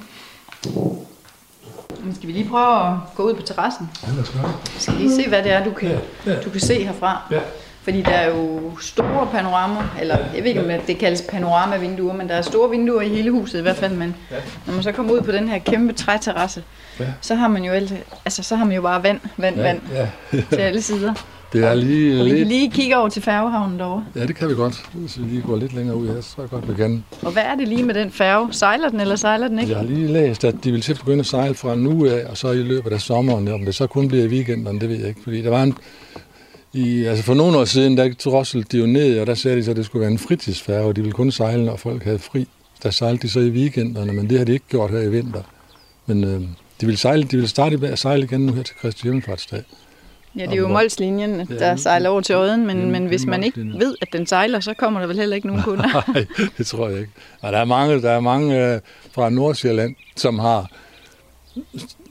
Men 2.04 2.14
skal 2.14 2.26
vi 2.26 2.32
lige 2.32 2.48
prøve 2.48 2.88
at 2.88 2.94
gå 3.16 3.22
ud 3.22 3.34
på 3.34 3.42
terrassen? 3.42 3.90
Ja, 4.02 4.12
lad 4.12 4.22
os 4.22 4.30
gøre 4.30 4.52
Vi 4.74 4.80
skal 4.80 4.94
lige 4.94 5.14
se, 5.14 5.28
hvad 5.28 5.42
det 5.42 5.52
er, 5.52 5.64
du 5.64 5.70
kan, 5.70 5.88
ja, 5.88 5.98
ja. 6.26 6.40
Du 6.42 6.50
kan 6.50 6.60
se 6.60 6.84
herfra. 6.84 7.22
Ja. 7.30 7.40
Fordi 7.86 8.02
der 8.02 8.10
er 8.10 8.36
jo 8.36 8.60
store 8.80 9.28
panorama, 9.32 9.76
eller 10.00 10.18
jeg 10.34 10.44
ved 10.44 10.48
ikke, 10.48 10.74
om 10.74 10.80
det 10.86 10.98
kaldes 10.98 11.22
panoramavinduer, 11.22 12.14
men 12.14 12.28
der 12.28 12.34
er 12.34 12.42
store 12.42 12.70
vinduer 12.70 13.00
i 13.00 13.08
hele 13.08 13.30
huset 13.30 13.58
i 13.58 13.62
hvert 13.62 13.76
fald. 13.76 13.94
Men 13.94 14.16
når 14.66 14.74
man 14.74 14.82
så 14.82 14.92
kommer 14.92 15.12
ud 15.12 15.20
på 15.20 15.32
den 15.32 15.48
her 15.48 15.58
kæmpe 15.58 15.92
træterrasse, 15.92 16.62
ja. 17.00 17.04
så 17.20 17.34
har 17.34 17.48
man 17.48 17.64
jo 17.64 17.72
altså, 17.72 18.42
så 18.42 18.56
har 18.56 18.64
man 18.64 18.74
jo 18.74 18.82
bare 18.82 19.02
vand, 19.02 19.20
vand, 19.36 19.60
vand 19.60 19.80
til 20.30 20.60
alle 20.60 20.82
sider. 20.82 21.14
Det 21.52 21.64
er 21.64 21.74
lige 21.74 22.20
og 22.20 22.26
vi 22.26 22.30
kan 22.30 22.46
lige 22.46 22.70
kigge 22.70 22.96
over 22.96 23.08
til 23.08 23.22
færgehavnen 23.22 23.78
derovre. 23.78 24.04
Ja, 24.16 24.26
det 24.26 24.36
kan 24.36 24.48
vi 24.48 24.54
godt. 24.54 24.82
Hvis 24.92 25.18
vi 25.18 25.24
lige 25.24 25.42
går 25.42 25.56
lidt 25.56 25.74
længere 25.74 25.96
ud 25.96 26.08
her, 26.08 26.20
så 26.20 26.34
tror 26.34 26.42
jeg 26.42 26.50
godt, 26.50 26.68
vi 26.68 26.74
kan. 26.74 27.04
Og 27.22 27.32
hvad 27.32 27.42
er 27.42 27.54
det 27.54 27.68
lige 27.68 27.82
med 27.82 27.94
den 27.94 28.10
færge? 28.10 28.52
Sejler 28.52 28.88
den, 28.88 29.00
eller 29.00 29.16
sejler 29.16 29.48
den 29.48 29.58
ikke? 29.58 29.70
Jeg 29.70 29.78
har 29.78 29.86
lige 29.86 30.06
læst, 30.06 30.44
at 30.44 30.54
de 30.64 30.72
vil 30.72 30.80
til 30.80 30.92
at 30.92 30.98
begynde 30.98 31.20
at 31.20 31.26
sejle 31.26 31.54
fra 31.54 31.74
nu 31.74 32.06
af, 32.06 32.24
og 32.30 32.36
så 32.36 32.50
i 32.50 32.62
løbet 32.62 32.92
af 32.92 33.00
sommeren. 33.00 33.48
Om 33.48 33.64
det 33.64 33.74
så 33.74 33.86
kun 33.86 34.08
bliver 34.08 34.24
i 34.24 34.28
weekenden, 34.28 34.80
det 34.80 34.88
ved 34.88 34.96
jeg 34.96 35.08
ikke. 35.08 35.20
Fordi 35.24 35.42
der 35.42 35.50
var 35.50 35.62
en, 35.62 35.74
i, 36.76 37.04
altså 37.04 37.24
for 37.24 37.34
nogle 37.34 37.58
år 37.58 37.64
siden, 37.64 37.96
der 37.96 38.14
drosselte 38.24 38.76
de 38.76 38.80
jo 38.80 38.86
ned, 38.86 39.20
og 39.20 39.26
der 39.26 39.34
sagde 39.34 39.56
de 39.56 39.64
så, 39.64 39.70
at 39.70 39.76
det 39.76 39.86
skulle 39.86 40.00
være 40.00 40.10
en 40.10 40.18
fritidsfærge, 40.18 40.86
og 40.86 40.96
de 40.96 41.00
ville 41.00 41.12
kun 41.12 41.30
sejle, 41.30 41.64
når 41.64 41.76
folk 41.76 42.04
havde 42.04 42.18
fri. 42.18 42.48
Der 42.82 42.90
sejlede 42.90 43.22
de 43.22 43.28
så 43.28 43.40
i 43.40 43.50
weekenderne, 43.50 44.12
men 44.12 44.30
det 44.30 44.38
har 44.38 44.44
de 44.44 44.52
ikke 44.52 44.68
gjort 44.68 44.90
her 44.90 45.00
i 45.00 45.10
vinter. 45.10 45.42
Men 46.06 46.24
øh, 46.24 46.40
de 46.80 46.86
ville, 46.86 46.98
sejle, 46.98 47.22
de 47.22 47.36
ville 47.36 47.48
starte 47.48 47.76
med 47.76 47.88
at 47.88 47.98
sejle 47.98 48.24
igen 48.24 48.46
nu 48.46 48.52
her 48.52 48.62
til 48.62 48.74
Kristi 48.80 49.02
Himmelfartsdag. 49.02 49.62
Ja, 50.36 50.42
det 50.42 50.52
er 50.52 50.56
jo 50.56 50.68
Molslinjen, 50.68 51.46
der 51.46 51.68
ja, 51.68 51.76
sejler 51.76 52.08
over 52.08 52.20
til 52.20 52.36
Odden, 52.36 52.66
men, 52.66 52.90
men 52.90 53.06
hvis 53.06 53.26
man 53.26 53.44
ikke 53.44 53.60
ved, 53.82 53.96
at 54.00 54.08
den 54.12 54.26
sejler, 54.26 54.60
så 54.60 54.74
kommer 54.74 55.00
der 55.00 55.06
vel 55.06 55.18
heller 55.18 55.36
ikke 55.36 55.48
nogen 55.48 55.62
kunder. 55.68 56.12
Nej, 56.14 56.26
det 56.58 56.66
tror 56.66 56.88
jeg 56.88 56.98
ikke. 56.98 57.12
Og 57.40 57.52
der 57.52 57.58
er 57.58 57.64
mange, 57.64 58.02
der 58.02 58.10
er 58.10 58.20
mange 58.20 58.74
øh, 58.74 58.80
fra 59.12 59.30
Nordsjælland, 59.30 59.94
som 60.16 60.38
har 60.38 60.70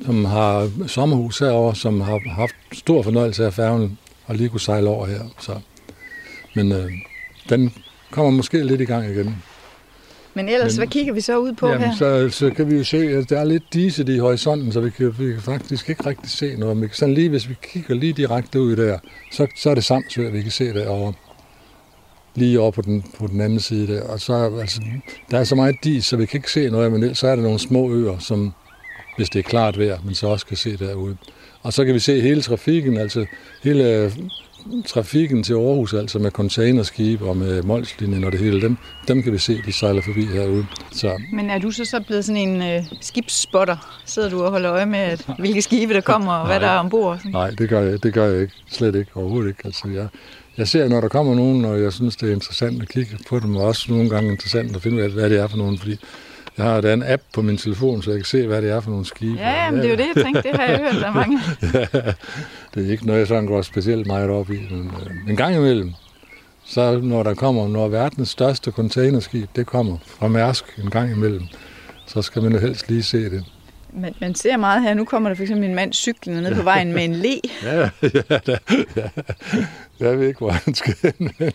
som 0.05 0.25
har 0.25 0.69
sommerhus 0.87 1.39
herover, 1.39 1.73
som 1.73 2.01
har 2.01 2.19
haft 2.29 2.55
stor 2.71 3.01
fornøjelse 3.01 3.45
af 3.45 3.53
færgen 3.53 3.97
og 4.25 4.35
lige 4.35 4.49
kunne 4.49 4.61
sejle 4.61 4.89
over 4.89 5.05
her. 5.05 5.21
Så. 5.39 5.59
Men 6.55 6.71
øh, 6.71 6.91
den 7.49 7.73
kommer 8.11 8.31
måske 8.31 8.63
lidt 8.63 8.81
i 8.81 8.85
gang 8.85 9.09
igen. 9.09 9.35
Men 10.33 10.49
ellers, 10.49 10.73
Men, 10.73 10.79
hvad 10.79 10.87
kigger 10.87 11.13
vi 11.13 11.21
så 11.21 11.37
ud 11.37 11.53
på 11.53 11.67
jamen, 11.67 11.87
her? 11.87 11.95
Så, 11.95 12.29
så 12.29 12.49
kan 12.49 12.71
vi 12.71 12.77
jo 12.77 12.83
se, 12.83 12.97
at 12.97 13.29
der 13.29 13.39
er 13.39 13.43
lidt 13.43 13.63
diset 13.73 14.09
i 14.09 14.17
horisonten, 14.17 14.71
så 14.71 14.79
vi 14.79 14.89
kan, 14.89 15.15
vi 15.19 15.33
kan 15.33 15.41
faktisk 15.41 15.89
ikke 15.89 16.05
rigtig 16.05 16.29
se 16.29 16.55
noget. 16.57 16.77
Men 16.77 16.89
sådan 16.91 17.13
lige, 17.13 17.29
hvis 17.29 17.49
vi 17.49 17.55
kigger 17.63 17.95
lige 17.95 18.13
direkte 18.13 18.61
ud 18.61 18.75
der, 18.75 18.99
så, 19.31 19.47
så 19.57 19.69
er 19.69 19.75
det 19.75 19.83
Samsø, 19.83 20.29
vi 20.29 20.41
kan 20.41 20.51
se 20.51 20.73
derovre. 20.73 21.13
Lige 22.35 22.59
over 22.59 22.71
på 22.71 22.81
den, 22.81 23.03
på 23.19 23.27
den 23.27 23.41
anden 23.41 23.59
side 23.59 23.93
der. 23.93 24.03
Og 24.03 24.19
så, 24.19 24.57
altså, 24.59 24.81
der 25.31 25.39
er 25.39 25.43
så 25.43 25.55
meget 25.55 25.75
dis, 25.83 26.05
så 26.05 26.17
vi 26.17 26.25
kan 26.25 26.37
ikke 26.37 26.51
se 26.51 26.69
noget, 26.69 26.91
men 26.91 27.15
så 27.15 27.27
er 27.27 27.35
der 27.35 27.43
nogle 27.43 27.59
små 27.59 27.91
øer, 27.93 28.17
som, 28.19 28.53
hvis 29.17 29.29
det 29.29 29.39
er 29.39 29.43
klart 29.43 29.79
vejr, 29.79 29.99
men 30.05 30.15
så 30.15 30.27
også 30.27 30.45
kan 30.45 30.57
se 30.57 30.77
derude. 30.77 31.17
Og 31.65 31.73
så 31.73 31.85
kan 31.85 31.93
vi 31.93 31.99
se 31.99 32.21
hele 32.21 32.41
trafikken, 32.41 32.97
altså 32.97 33.25
hele 33.63 34.11
trafikken 34.87 35.43
til 35.43 35.53
Aarhus, 35.53 35.93
altså 35.93 36.19
med 36.19 36.31
containerskib 36.31 37.21
og 37.21 37.37
med 37.37 37.63
Molslinjen 37.63 38.23
og 38.23 38.31
det 38.31 38.39
hele, 38.39 38.61
dem, 38.61 38.77
dem 39.07 39.23
kan 39.23 39.33
vi 39.33 39.37
se, 39.37 39.61
de 39.65 39.73
sejler 39.73 40.01
forbi 40.01 40.25
herude. 40.25 40.65
Så. 40.91 41.21
Men 41.33 41.49
er 41.49 41.59
du 41.59 41.71
så, 41.71 41.85
så 41.85 41.99
blevet 42.07 42.25
sådan 42.25 42.49
en 42.49 42.61
øh, 42.61 42.83
skibsspotter? 43.01 44.01
Sidder 44.05 44.29
du 44.29 44.43
og 44.43 44.51
holder 44.51 44.71
øje 44.71 44.85
med, 44.85 44.99
at, 44.99 45.25
hvilke 45.39 45.61
skibe 45.61 45.93
der 45.93 46.01
kommer 46.01 46.33
og 46.33 46.47
hvad 46.47 46.59
der 46.59 46.67
er 46.67 46.77
ombord? 46.77 47.17
Sådan? 47.17 47.31
Nej, 47.31 47.49
det 47.49 47.69
gør, 47.69 47.81
jeg, 47.81 48.03
det 48.03 48.13
gør 48.13 48.25
jeg 48.25 48.41
ikke. 48.41 48.53
Slet 48.71 48.95
ikke. 48.95 49.11
Overhovedet 49.15 49.49
ikke. 49.49 49.61
Altså, 49.65 49.87
jeg, 49.87 50.07
jeg 50.57 50.67
ser, 50.67 50.87
når 50.87 51.01
der 51.01 51.07
kommer 51.07 51.35
nogen, 51.35 51.65
og 51.65 51.81
jeg 51.81 51.93
synes, 51.93 52.15
det 52.15 52.29
er 52.29 52.33
interessant 52.33 52.81
at 52.81 52.89
kigge 52.89 53.17
på 53.29 53.39
dem, 53.39 53.55
og 53.55 53.63
også 53.63 53.85
nogle 53.89 54.09
gange 54.09 54.31
interessant 54.31 54.75
at 54.75 54.81
finde 54.81 54.97
ud 54.97 55.01
af, 55.01 55.09
hvad 55.09 55.29
det 55.29 55.39
er 55.39 55.47
for 55.47 55.57
nogen, 55.57 55.77
fordi 55.77 55.97
jeg 56.57 56.65
har 56.65 56.81
da 56.81 56.93
en 56.93 57.03
app 57.03 57.23
på 57.33 57.41
min 57.41 57.57
telefon, 57.57 58.01
så 58.01 58.11
jeg 58.11 58.19
kan 58.19 58.25
se, 58.25 58.47
hvad 58.47 58.61
det 58.61 58.71
er 58.71 58.79
for 58.79 58.89
nogle 58.89 59.05
skibe. 59.05 59.39
Ja, 59.39 59.71
men 59.71 59.79
det 59.79 59.85
er 59.85 59.89
jo 59.89 59.97
det, 59.97 60.07
jeg 60.15 60.23
tænkte. 60.23 60.41
Det 60.43 60.59
har 60.59 60.63
jeg 60.65 60.77
hørt, 60.77 60.93
der 61.01 61.07
er 61.07 61.13
mange. 61.13 61.39
ja, 61.73 62.11
det 62.73 62.87
er 62.87 62.91
ikke 62.91 63.05
noget, 63.05 63.19
jeg 63.19 63.27
sådan 63.27 63.45
går 63.45 63.61
specielt 63.61 64.07
meget 64.07 64.29
op 64.29 64.49
i. 64.49 64.57
Men 64.71 64.91
øh, 65.05 65.29
en 65.29 65.35
gang 65.35 65.55
imellem, 65.55 65.93
så 66.65 66.99
når 66.99 67.23
der 67.23 67.33
kommer, 67.33 67.67
når 67.67 67.87
verdens 67.87 68.29
største 68.29 68.71
containerskib, 68.71 69.49
det 69.55 69.65
kommer 69.65 69.97
fra 70.05 70.27
Mærsk 70.27 70.65
en 70.83 70.89
gang 70.89 71.11
imellem, 71.11 71.43
så 72.05 72.21
skal 72.21 72.43
man 72.43 72.51
jo 72.51 72.59
helst 72.59 72.89
lige 72.89 73.03
se 73.03 73.29
det. 73.29 73.45
Men 73.93 74.13
man 74.21 74.35
ser 74.35 74.57
meget 74.57 74.81
her. 74.81 74.93
Nu 74.93 75.05
kommer 75.05 75.29
der 75.29 75.35
fx 75.35 75.49
en 75.49 75.75
mand 75.75 75.93
cyklende 75.93 76.41
ned 76.41 76.55
på 76.55 76.61
vejen 76.61 76.93
med 76.93 77.05
en 77.05 77.15
le. 77.15 77.39
ja, 77.63 77.89
ja, 78.01 78.37
da, 78.37 78.57
ja. 78.95 79.09
Jeg 79.99 80.19
ved 80.19 80.27
ikke, 80.27 80.37
hvor 80.37 80.49
han 80.49 80.73
skal 80.73 80.95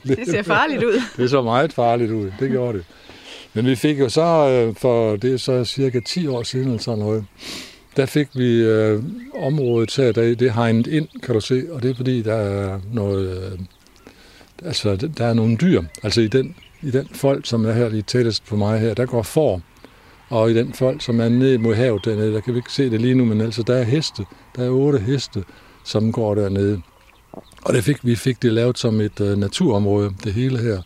Det 0.07 0.28
ser 0.28 0.42
farligt 0.42 0.85
ud. 0.85 1.02
Det 1.16 1.30
så 1.30 1.42
meget 1.42 1.73
farligt 1.73 2.11
ud. 2.11 2.33
Det 2.40 2.50
gjorde 2.50 2.78
det. 2.78 2.85
Men 3.54 3.66
vi 3.66 3.75
fik 3.75 4.00
jo 4.00 4.09
så, 4.09 4.49
øh, 4.50 4.75
for 4.75 5.16
det 5.16 5.33
er 5.33 5.37
så 5.37 5.64
cirka 5.64 6.00
10 6.00 6.26
år 6.26 6.42
siden 6.42 6.66
eller 6.66 6.78
sådan 6.78 6.99
noget, 6.99 7.25
der 7.97 8.07
fik 8.07 8.28
vi 8.35 8.62
øh, 8.62 9.02
området 9.35 9.97
her, 9.97 10.12
der, 10.12 10.23
det 10.23 10.42
er 10.42 10.52
hegnet 10.52 10.87
ind, 10.87 11.09
kan 11.23 11.35
du 11.35 11.40
se, 11.40 11.64
og 11.71 11.83
det 11.83 11.90
er 11.90 11.95
fordi, 11.95 12.23
der 12.23 12.35
er 12.35 12.80
noget, 12.92 13.52
øh, 13.52 13.59
altså 14.64 14.97
der 14.97 15.26
er 15.26 15.35
nogle 15.35 15.57
dyr, 15.57 15.83
altså 16.02 16.21
i 16.21 16.28
den, 16.28 16.54
i 16.83 16.90
den 16.90 17.09
folk, 17.12 17.47
som 17.47 17.64
er 17.64 17.73
her 17.73 17.88
lige 17.88 18.02
tættest 18.02 18.47
på 18.47 18.57
mig 18.57 18.80
her, 18.80 18.95
der 18.95 19.07
går 19.07 19.23
for, 19.23 19.61
og 20.28 20.50
i 20.50 20.54
den 20.54 20.73
folk, 20.73 21.02
som 21.02 21.21
er 21.21 21.28
nede 21.28 21.59
mod 21.59 21.75
havet 21.75 22.04
dernede, 22.04 22.33
der 22.33 22.40
kan 22.40 22.54
vi 22.54 22.59
ikke 22.59 22.73
se 22.73 22.90
det 22.90 23.00
lige 23.00 23.14
nu, 23.14 23.25
men 23.25 23.40
altså 23.40 23.62
der 23.62 23.75
er 23.75 23.83
heste, 23.83 24.25
der 24.57 24.64
er 24.64 24.71
otte 24.71 24.99
heste, 24.99 25.45
som 25.85 26.12
går 26.12 26.35
dernede. 26.35 26.80
Og 27.62 27.75
det 27.75 27.85
fik, 27.85 28.07
vi 28.07 28.16
fik 28.16 28.42
det 28.42 28.52
lavet 28.52 28.78
som 28.78 29.00
et 29.00 29.21
øh, 29.21 29.38
naturområde, 29.38 30.11
det 30.25 30.33
hele 30.33 30.59
her 30.59 30.83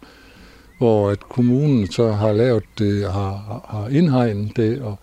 hvor 0.85 1.11
at 1.11 1.21
kommunen 1.21 1.93
så 1.93 2.13
har 2.13 2.33
lavet 2.33 2.65
det, 2.79 3.13
har, 3.13 3.61
har 3.69 3.89
indhegnet 3.89 4.57
det, 4.57 4.83
og, 4.83 4.99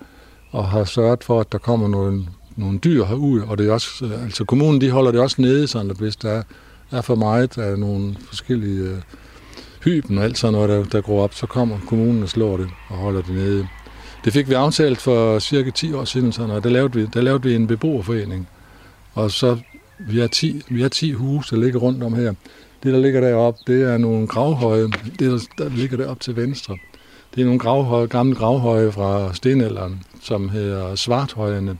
og 0.52 0.68
har 0.68 0.84
sørget 0.84 1.24
for, 1.24 1.40
at 1.40 1.52
der 1.52 1.58
kommer 1.58 1.88
nogle, 1.88 2.26
nogle 2.56 2.80
dyr 2.80 3.06
herud, 3.06 3.42
og 3.42 3.58
det 3.58 3.68
er 3.68 3.72
også, 3.72 4.06
øh, 4.06 4.24
altså 4.24 4.46
kommunen 4.46 4.82
de 4.82 4.92
holder 4.92 5.12
det 5.12 5.22
også 5.22 5.42
nede, 5.42 5.68
sådan 5.68 5.92
at 5.92 5.98
hvis 5.98 6.16
der 6.16 6.30
er, 6.30 6.44
er 6.92 7.02
for 7.02 7.16
meget 7.16 7.58
af 7.58 7.80
nogle 7.80 8.16
forskellige 8.28 8.84
øh, 8.84 8.98
hyben 9.84 10.18
og 10.18 10.24
alt 10.24 10.38
sådan 10.38 10.54
noget, 10.54 10.70
der, 10.70 10.84
der 10.84 11.02
går 11.02 11.24
op, 11.24 11.34
så 11.34 11.46
kommer 11.46 11.78
kommunen 11.88 12.24
og 12.24 12.30
slår 12.30 12.58
det 12.58 12.70
og 12.90 12.98
holder 12.98 13.22
det 13.22 13.36
nede. 13.36 13.68
Det 14.26 14.34
fik 14.34 14.50
vi 14.50 14.54
aftalt 14.54 15.02
for 15.02 15.40
cirka 15.40 15.70
10 15.70 15.94
år 15.94 16.06
siden, 16.06 16.32
sådan, 16.32 16.52
og 16.52 16.64
der 16.64 16.70
lavede, 16.70 16.94
vi, 16.94 17.06
der 17.06 17.22
lavede 17.22 17.44
vi 17.44 17.56
en 17.56 17.68
beboerforening. 17.68 18.48
Og 19.14 19.32
så 19.32 19.58
vi 20.00 20.20
har 20.20 20.28
10, 20.28 20.62
vi 20.70 20.82
har 20.82 20.90
10 20.90 21.12
huse, 21.12 21.56
der 21.56 21.62
ligger 21.62 21.80
rundt 21.80 22.04
om 22.04 22.14
her. 22.14 22.34
Det, 22.84 22.94
der 22.94 23.00
ligger 23.00 23.22
deroppe, 23.22 23.60
det 23.68 23.84
er 23.94 23.98
nogle 23.98 24.28
gravhøje. 24.28 24.88
Det, 25.20 25.48
der 25.58 25.70
ligger 25.70 25.98
deroppe 25.98 26.24
til 26.24 26.36
venstre, 26.36 26.78
det 27.36 27.42
er 27.42 27.46
nogle 27.46 27.60
gravhøje, 27.60 28.08
gamle 28.08 28.36
gravhøje 28.36 28.92
fra 28.92 29.34
stenalderen, 29.34 30.04
som 30.22 30.50
hedder 30.50 30.96
Svarthøjene. 30.96 31.78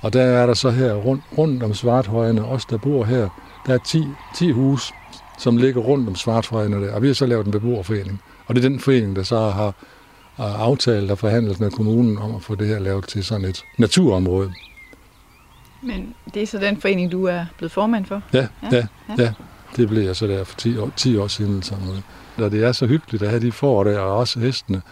Og 0.00 0.12
der 0.12 0.22
er 0.22 0.46
der 0.46 0.54
så 0.54 0.70
her 0.70 0.94
rundt, 0.94 1.22
rundt 1.38 1.62
om 1.62 1.74
Svarthøjene, 1.74 2.44
os 2.44 2.64
der 2.64 2.78
bor 2.78 3.04
her, 3.04 3.28
der 3.66 3.74
er 3.74 3.78
10, 3.78 4.04
10 4.36 4.50
hus, 4.50 4.92
som 5.38 5.56
ligger 5.56 5.80
rundt 5.80 6.08
om 6.08 6.14
Svarthøjene 6.14 6.86
der. 6.86 6.94
Og 6.94 7.02
vi 7.02 7.06
har 7.06 7.14
så 7.14 7.26
lavet 7.26 7.46
en 7.46 7.52
beboerforening. 7.52 8.20
Og 8.46 8.54
det 8.54 8.64
er 8.64 8.68
den 8.68 8.80
forening, 8.80 9.16
der 9.16 9.22
så 9.22 9.38
har, 9.38 9.74
har 10.36 10.56
aftalt 10.56 11.10
og 11.10 11.18
forhandlet 11.18 11.60
med 11.60 11.70
kommunen 11.70 12.18
om 12.18 12.34
at 12.34 12.42
få 12.42 12.54
det 12.54 12.66
her 12.66 12.78
lavet 12.78 13.08
til 13.08 13.24
sådan 13.24 13.44
et 13.44 13.64
naturområde. 13.78 14.52
Men 15.82 16.14
det 16.34 16.42
er 16.42 16.46
så 16.46 16.58
den 16.58 16.80
forening, 16.80 17.12
du 17.12 17.24
er 17.24 17.46
blevet 17.58 17.72
formand 17.72 18.04
for? 18.04 18.22
Ja, 18.32 18.46
ja, 18.62 18.68
ja. 18.72 18.86
ja. 19.18 19.32
Det 19.76 19.88
blev 19.88 20.02
jeg 20.02 20.16
så 20.16 20.26
der 20.26 20.44
for 20.44 20.56
10 20.56 20.76
år, 20.76 20.92
10 20.96 21.16
år 21.16 21.26
siden. 21.26 21.62
Sådan 21.62 21.84
noget. 21.84 22.02
Og 22.36 22.50
det 22.50 22.64
er 22.64 22.72
så 22.72 22.86
hyggeligt 22.86 23.22
at 23.22 23.28
have 23.28 23.42
de 23.42 23.52
får 23.52 23.84
der, 23.84 23.98
og 23.98 24.16
også 24.16 24.40
hestene. 24.40 24.82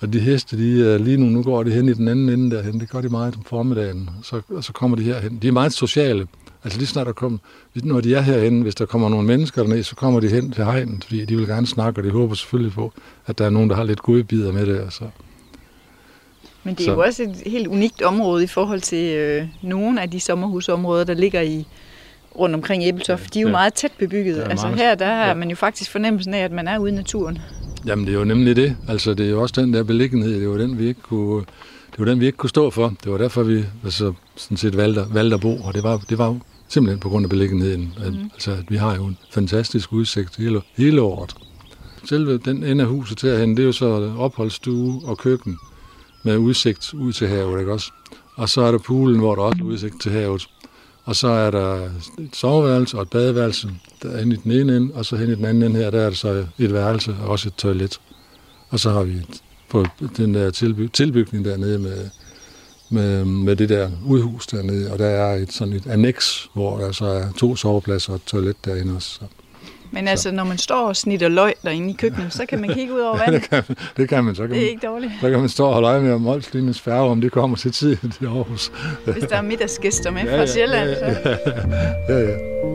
Og 0.00 0.12
de 0.12 0.20
heste, 0.20 0.56
de, 0.56 0.98
lige 0.98 1.16
nu, 1.16 1.26
nu 1.26 1.42
går 1.42 1.62
de 1.62 1.70
hen 1.70 1.88
i 1.88 1.92
den 1.92 2.08
anden 2.08 2.28
ende 2.28 2.56
derhen. 2.56 2.80
Det 2.80 2.90
gør 2.90 3.00
de 3.00 3.08
meget 3.08 3.36
om 3.36 3.44
formiddagen. 3.44 4.10
Så, 4.22 4.40
og 4.48 4.64
så 4.64 4.72
kommer 4.72 4.96
de 4.96 5.02
herhen. 5.02 5.38
De 5.42 5.48
er 5.48 5.52
meget 5.52 5.72
sociale. 5.72 6.26
Altså 6.64 6.78
lige 6.78 6.88
snart 6.88 7.06
der 7.06 7.12
kommer, 7.12 7.38
når 7.74 8.00
de 8.00 8.14
er 8.14 8.20
herhen, 8.20 8.62
hvis 8.62 8.74
der 8.74 8.86
kommer 8.86 9.08
nogle 9.08 9.26
mennesker 9.26 9.62
derned, 9.62 9.82
så 9.82 9.96
kommer 9.96 10.20
de 10.20 10.28
hen 10.28 10.52
til 10.52 10.64
hegnen, 10.64 11.02
fordi 11.02 11.24
de 11.24 11.36
vil 11.36 11.46
gerne 11.46 11.66
snakke, 11.66 12.00
og 12.00 12.04
de 12.04 12.10
håber 12.10 12.34
selvfølgelig 12.34 12.72
på, 12.72 12.92
at 13.26 13.38
der 13.38 13.46
er 13.46 13.50
nogen, 13.50 13.70
der 13.70 13.76
har 13.76 13.84
lidt 13.84 14.02
gode 14.02 14.24
bider 14.24 14.52
med 14.52 14.66
det. 14.66 14.92
Så. 14.92 15.04
Men 16.64 16.74
det 16.74 16.80
er 16.80 16.84
så. 16.84 16.92
jo 16.92 17.00
også 17.00 17.22
et 17.22 17.42
helt 17.46 17.66
unikt 17.66 18.02
område 18.02 18.44
i 18.44 18.46
forhold 18.46 18.80
til 18.80 19.16
øh, 19.16 19.46
nogle 19.62 20.02
af 20.02 20.10
de 20.10 20.20
sommerhusområder, 20.20 21.04
der 21.04 21.14
ligger 21.14 21.40
i, 21.40 21.66
rundt 22.38 22.54
omkring 22.54 22.84
Æbeltoft, 22.84 23.34
de 23.34 23.38
er 23.38 23.42
jo 23.42 23.48
ja. 23.48 23.52
meget 23.52 23.74
tæt 23.74 23.92
bebygget. 23.98 24.42
Altså 24.50 24.66
meget... 24.66 24.80
her, 24.80 24.94
der 24.94 25.06
har 25.06 25.26
ja. 25.26 25.34
man 25.34 25.50
jo 25.50 25.56
faktisk 25.56 25.90
fornemmelsen 25.90 26.34
af, 26.34 26.44
at 26.44 26.52
man 26.52 26.68
er 26.68 26.78
ude 26.78 26.92
i 26.92 26.94
naturen. 26.94 27.38
Jamen 27.86 28.06
det 28.06 28.14
er 28.14 28.18
jo 28.18 28.24
nemlig 28.24 28.56
det. 28.56 28.76
Altså 28.88 29.14
det 29.14 29.26
er 29.26 29.30
jo 29.30 29.42
også 29.42 29.60
den 29.60 29.74
der 29.74 29.82
beliggenhed, 29.82 30.40
det 30.40 30.48
var 30.48 30.56
den, 30.56 30.78
vi 30.78 30.86
ikke 30.86 31.00
kunne, 31.00 31.44
det 31.90 31.98
var 31.98 32.04
den, 32.04 32.20
vi 32.20 32.26
ikke 32.26 32.38
kunne 32.38 32.50
stå 32.50 32.70
for. 32.70 32.94
Det 33.04 33.12
var 33.12 33.18
derfor, 33.18 33.42
vi 33.42 33.64
altså, 33.84 34.12
sådan 34.36 34.56
set 34.56 34.76
valgte, 34.76 35.04
valgte 35.10 35.34
at 35.34 35.40
bo, 35.40 35.56
og 35.56 35.74
det 35.74 35.82
var, 35.82 36.00
det 36.08 36.18
var 36.18 36.26
jo 36.26 36.38
simpelthen 36.68 37.00
på 37.00 37.08
grund 37.08 37.24
af 37.26 37.30
beliggenheden. 37.30 37.94
Mm. 37.98 38.30
Altså, 38.34 38.52
at 38.52 38.64
vi 38.68 38.76
har 38.76 38.96
jo 38.96 39.04
en 39.04 39.18
fantastisk 39.30 39.92
udsigt 39.92 40.36
hele, 40.36 40.60
hele 40.76 41.02
året. 41.02 41.34
Selve 42.08 42.38
den 42.38 42.64
ende 42.64 42.84
af 42.84 42.90
huset 42.90 43.22
herhen, 43.22 43.50
det 43.56 43.62
er 43.62 43.66
jo 43.66 43.72
så 43.72 44.14
opholdsstue 44.18 45.02
og 45.04 45.18
køkken 45.18 45.58
med 46.24 46.36
udsigt 46.36 46.94
ud 46.94 47.12
til 47.12 47.28
havet, 47.28 47.60
ikke 47.60 47.72
også? 47.72 47.92
Og 48.36 48.48
så 48.48 48.60
er 48.60 48.70
der 48.70 48.78
poolen, 48.78 49.18
hvor 49.18 49.34
der 49.34 49.42
også 49.42 49.58
er 49.60 49.66
udsigt 49.66 50.02
til 50.02 50.12
havet. 50.12 50.48
Og 51.04 51.16
så 51.16 51.28
er 51.28 51.50
der 51.50 51.90
et 52.18 52.36
soveværelse 52.36 52.96
og 52.96 53.02
et 53.02 53.10
badeværelse 53.10 53.68
der 54.02 54.10
er 54.10 54.20
i 54.20 54.24
den 54.24 54.52
ene 54.52 54.76
ende, 54.76 54.94
og 54.94 55.04
så 55.04 55.16
hen 55.16 55.30
i 55.30 55.34
den 55.34 55.44
anden 55.44 55.62
ende 55.62 55.80
her, 55.80 55.90
der 55.90 56.00
er 56.00 56.08
der 56.08 56.16
så 56.16 56.46
et 56.58 56.72
værelse 56.72 57.16
og 57.22 57.28
også 57.28 57.48
et 57.48 57.54
toilet. 57.54 58.00
Og 58.68 58.80
så 58.80 58.90
har 58.90 59.02
vi 59.02 59.14
på 59.70 59.86
den 60.16 60.34
der 60.34 60.50
tilby- 60.50 60.90
tilbygning 60.92 61.44
dernede 61.44 61.78
med, 61.78 62.08
med, 62.90 63.24
med 63.24 63.56
det 63.56 63.68
der 63.68 63.90
udhus 64.06 64.46
dernede, 64.46 64.92
og 64.92 64.98
der 64.98 65.06
er 65.06 65.34
et 65.34 65.52
sådan 65.52 65.74
et 65.74 65.86
annex, 65.86 66.46
hvor 66.54 66.78
der 66.78 66.92
så 66.92 67.04
er 67.04 67.32
to 67.32 67.56
sovepladser 67.56 68.12
og 68.12 68.16
et 68.16 68.24
toilet 68.26 68.56
derinde 68.64 68.96
også. 68.96 69.08
Så. 69.08 69.24
Men 69.92 70.08
altså, 70.08 70.30
når 70.30 70.44
man 70.44 70.58
står 70.58 70.88
og 70.88 70.96
snitter 70.96 71.28
løg 71.28 71.54
derinde 71.62 71.90
i 71.90 71.92
køkkenet, 71.92 72.32
så 72.32 72.46
kan 72.46 72.60
man 72.60 72.70
kigge 72.74 72.94
ud 72.94 73.00
over 73.00 73.18
vandet. 73.18 73.42
det, 73.42 73.50
kan, 73.50 73.76
det 73.96 74.08
kan 74.08 74.24
man. 74.24 74.34
Så 74.34 74.42
kan 74.42 74.50
det 74.50 74.56
er 74.56 74.62
man, 74.62 74.70
ikke 74.70 74.86
dårligt. 74.86 75.12
Så 75.20 75.30
kan 75.30 75.40
man 75.40 75.48
stå 75.48 75.66
og 75.66 75.72
holde 75.72 75.88
øje 75.88 76.00
med, 76.00 76.12
om 76.12 76.20
Molslinjens 76.20 76.80
færge, 76.80 77.10
om 77.10 77.20
det 77.20 77.32
kommer 77.32 77.56
til 77.56 77.72
tid 77.72 77.96
til 77.96 78.26
Aarhus. 78.26 78.72
Hvis 79.04 79.24
der 79.24 79.36
er 79.36 79.42
middagsgæster 79.42 80.10
med 80.10 80.22
ja, 80.22 80.40
fra 80.40 80.46
Sjælland. 80.46 80.90
Ja, 80.90 81.08
ja, 81.08 81.14
så. 81.22 81.38
ja, 82.08 82.18
ja. 82.18 82.71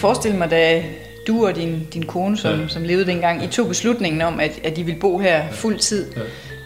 Forestille 0.00 0.38
mig, 0.38 0.50
da 0.50 0.82
du 1.26 1.46
og 1.46 1.56
din, 1.56 1.86
din 1.94 2.02
kone, 2.02 2.36
som, 2.36 2.60
ja. 2.60 2.68
som 2.68 2.82
levede 2.82 3.06
dengang, 3.06 3.44
I 3.44 3.46
tog 3.46 3.68
beslutningen 3.68 4.22
om, 4.22 4.40
at, 4.40 4.60
at 4.64 4.78
I 4.78 4.82
ville 4.82 5.00
bo 5.00 5.18
her 5.18 5.52
fuld 5.52 5.78
tid. 5.78 6.12
Ja. 6.16 6.20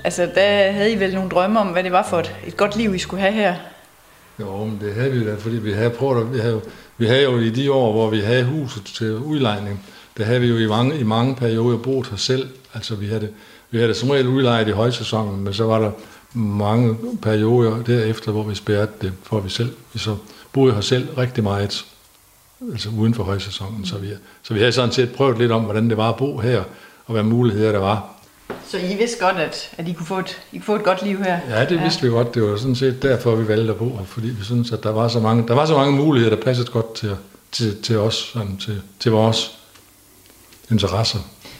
Altså 0.04 0.28
der 0.34 0.72
havde 0.72 0.92
I 0.92 1.00
vel 1.00 1.14
nogle 1.14 1.30
drømme 1.30 1.60
om, 1.60 1.66
hvad 1.66 1.82
det 1.82 1.92
var 1.92 2.06
for 2.10 2.18
et, 2.18 2.34
et 2.46 2.56
godt 2.56 2.76
liv, 2.76 2.94
I 2.94 2.98
skulle 2.98 3.20
have 3.20 3.32
her? 3.32 3.54
Jo, 4.40 4.64
men 4.64 4.78
det 4.80 4.94
havde 4.94 5.12
vi 5.12 5.26
da, 5.26 5.34
fordi 5.34 5.56
vi 5.56 5.72
havde 5.72 5.90
prøvet 5.90 6.20
at, 6.20 6.34
vi 6.34 6.38
havde, 6.38 6.60
vi 6.98 7.06
havde 7.06 7.22
jo 7.22 7.38
i 7.38 7.50
de 7.50 7.72
år, 7.72 7.92
hvor 7.92 8.10
vi 8.10 8.20
havde 8.20 8.44
huset 8.44 8.84
til 8.84 9.16
udlejning, 9.16 9.86
der 10.18 10.24
havde 10.24 10.40
vi 10.40 10.46
jo 10.46 10.56
i 10.56 10.66
mange, 10.66 10.98
i 10.98 11.02
mange 11.02 11.34
perioder 11.34 11.78
boet 11.78 12.06
her 12.06 12.16
selv. 12.16 12.48
Altså 12.74 12.94
vi 12.94 13.06
havde, 13.06 13.28
vi 13.70 13.78
havde 13.78 13.88
det 13.88 13.96
som 13.96 14.10
regel 14.10 14.28
udlejet 14.28 14.68
i 14.68 14.70
højsæsonen, 14.70 15.44
men 15.44 15.54
så 15.54 15.64
var 15.64 15.78
der 15.78 15.90
mange 16.38 16.96
perioder 17.22 17.82
derefter, 17.82 18.32
hvor 18.32 18.42
vi 18.42 18.54
spærrede 18.54 18.88
det 19.02 19.12
for 19.22 19.40
vi 19.40 19.50
selv. 19.50 19.72
Vi 19.92 19.98
så 19.98 20.16
boede 20.52 20.74
her 20.74 20.80
selv 20.80 21.08
rigtig 21.18 21.44
meget, 21.44 21.84
altså 22.72 22.88
uden 22.98 23.14
for 23.14 23.24
højsæsonen. 23.24 23.86
Så 23.86 23.98
vi, 23.98 24.08
så 24.42 24.54
vi 24.54 24.60
havde 24.60 24.72
sådan 24.72 24.92
set 24.92 25.12
prøvet 25.12 25.38
lidt 25.38 25.52
om, 25.52 25.62
hvordan 25.62 25.88
det 25.88 25.96
var 25.96 26.08
at 26.08 26.16
bo 26.16 26.38
her, 26.38 26.62
og 27.06 27.12
hvad 27.12 27.22
muligheder 27.22 27.72
der 27.72 27.78
var. 27.78 28.10
Så 28.68 28.78
I 28.78 28.96
vidste 28.96 29.24
godt, 29.24 29.36
at, 29.36 29.70
at 29.78 29.88
I, 29.88 29.92
kunne 29.92 30.06
få 30.06 30.18
et, 30.18 30.42
I 30.52 30.58
kunne 30.58 30.64
få 30.64 30.74
et 30.74 30.84
godt 30.84 31.02
liv 31.02 31.18
her? 31.18 31.38
Ja, 31.48 31.64
det 31.64 31.82
vidste 31.82 32.00
ja. 32.02 32.08
vi 32.08 32.14
godt. 32.14 32.34
Det 32.34 32.42
var 32.42 32.56
sådan 32.56 32.74
set 32.74 33.02
derfor, 33.02 33.34
vi 33.34 33.48
valgte 33.48 33.72
at 33.72 33.78
bo 33.78 33.96
her, 33.96 34.04
fordi 34.04 34.26
vi 34.28 34.44
synes, 34.44 34.72
at 34.72 34.82
der 34.82 34.90
var 34.90 35.08
så 35.08 35.20
mange, 35.20 35.48
der 35.48 35.54
var 35.54 35.66
så 35.66 35.76
mange 35.76 35.92
muligheder, 35.92 36.36
der 36.36 36.42
passede 36.42 36.70
godt 36.70 36.94
til, 36.94 37.16
til, 37.52 37.82
til 37.82 37.98
os, 37.98 38.14
sådan, 38.14 38.56
til, 38.56 38.82
til 39.00 39.12
vores 39.12 39.58
interesser. 40.70 41.18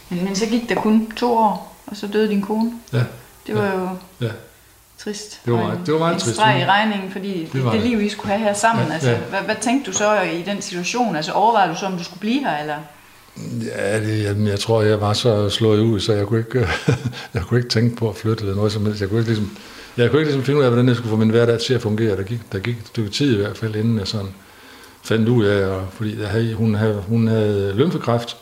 Men, 0.09 0.23
men 0.23 0.35
så 0.35 0.45
gik 0.45 0.69
der 0.69 0.75
kun 0.75 1.11
to 1.17 1.37
år, 1.37 1.77
og 1.87 1.97
så 1.97 2.07
døde 2.07 2.29
din 2.29 2.41
kone? 2.41 2.71
Ja. 2.93 3.03
Det 3.47 3.55
var 3.55 3.65
ja. 3.65 3.79
jo 3.79 3.89
ja. 4.21 4.31
Trist. 5.05 5.41
Det 5.45 5.53
var 5.53 5.59
meget, 5.59 5.79
det 5.85 5.93
var 5.93 5.99
meget 5.99 6.13
en 6.13 6.19
trist. 6.19 6.35
streg 6.35 6.61
i 6.61 6.65
regningen, 6.65 7.11
fordi 7.11 7.49
det, 7.53 7.63
det, 7.63 7.71
det 7.71 7.81
liv, 7.81 8.01
I 8.01 8.09
skulle 8.09 8.27
have 8.27 8.39
her 8.39 8.53
sammen. 8.53 8.87
Ja, 8.87 8.93
altså, 8.93 9.09
ja. 9.09 9.17
Hvad, 9.17 9.39
hvad 9.39 9.55
tænkte 9.61 9.91
du 9.91 9.97
så 9.97 10.21
i 10.21 10.41
den 10.41 10.61
situation? 10.61 11.15
Altså 11.15 11.31
overvejede 11.31 11.73
du 11.73 11.79
så, 11.79 11.85
om 11.85 11.97
du 11.97 12.03
skulle 12.03 12.19
blive 12.19 12.39
her, 12.39 12.57
eller? 12.57 12.75
Ja, 13.65 13.99
det, 13.99 14.23
jeg, 14.23 14.47
jeg 14.47 14.59
tror, 14.59 14.81
jeg 14.81 15.01
var 15.01 15.13
så 15.13 15.49
slået 15.49 15.79
ud, 15.79 15.99
så 15.99 16.13
jeg 16.13 16.25
kunne 16.25 16.39
ikke, 16.39 16.67
jeg 17.33 17.41
kunne 17.41 17.59
ikke 17.59 17.69
tænke 17.69 17.95
på 17.95 18.09
at 18.09 18.15
flytte 18.15 18.41
eller 18.41 18.55
noget 18.55 18.71
som 18.71 18.85
helst. 18.85 19.01
Jeg 19.01 19.09
kunne 19.09 19.19
ikke 19.19 19.31
ligesom, 19.31 19.57
jeg 19.97 20.09
kunne 20.09 20.19
ikke 20.19 20.31
ligesom 20.31 20.45
finde 20.45 20.59
ud 20.59 20.63
af, 20.63 20.69
hvordan 20.69 20.87
jeg 20.87 20.95
skulle 20.95 21.09
få 21.09 21.15
min 21.15 21.29
hverdag 21.29 21.59
til 21.59 21.73
at 21.73 21.81
fungere. 21.81 22.17
Der 22.17 22.23
gik, 22.23 22.39
der 22.51 22.59
gik 22.59 22.77
et 22.77 22.87
stykke 22.87 23.09
tid 23.09 23.33
i 23.33 23.41
hvert 23.41 23.57
fald, 23.57 23.75
inden 23.75 23.99
jeg 23.99 24.07
sådan 24.07 24.29
fandt 25.03 25.29
ud 25.29 25.45
af, 25.45 25.65
og, 25.67 25.87
fordi 25.91 26.21
jeg 26.21 26.29
havde, 26.29 26.53
hun, 26.53 26.75
havde, 26.75 27.03
hun 27.07 27.27
havde 27.27 27.73
lymfekræft, 27.75 28.37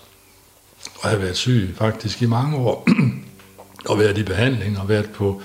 og 1.02 1.10
havde 1.10 1.22
været 1.22 1.38
syg 1.38 1.76
faktisk 1.78 2.22
i 2.22 2.26
mange 2.26 2.58
år, 2.58 2.88
og 3.90 4.00
været 4.00 4.18
i 4.18 4.24
behandling, 4.24 4.80
og 4.80 4.90
været 4.90 5.10
på 5.10 5.42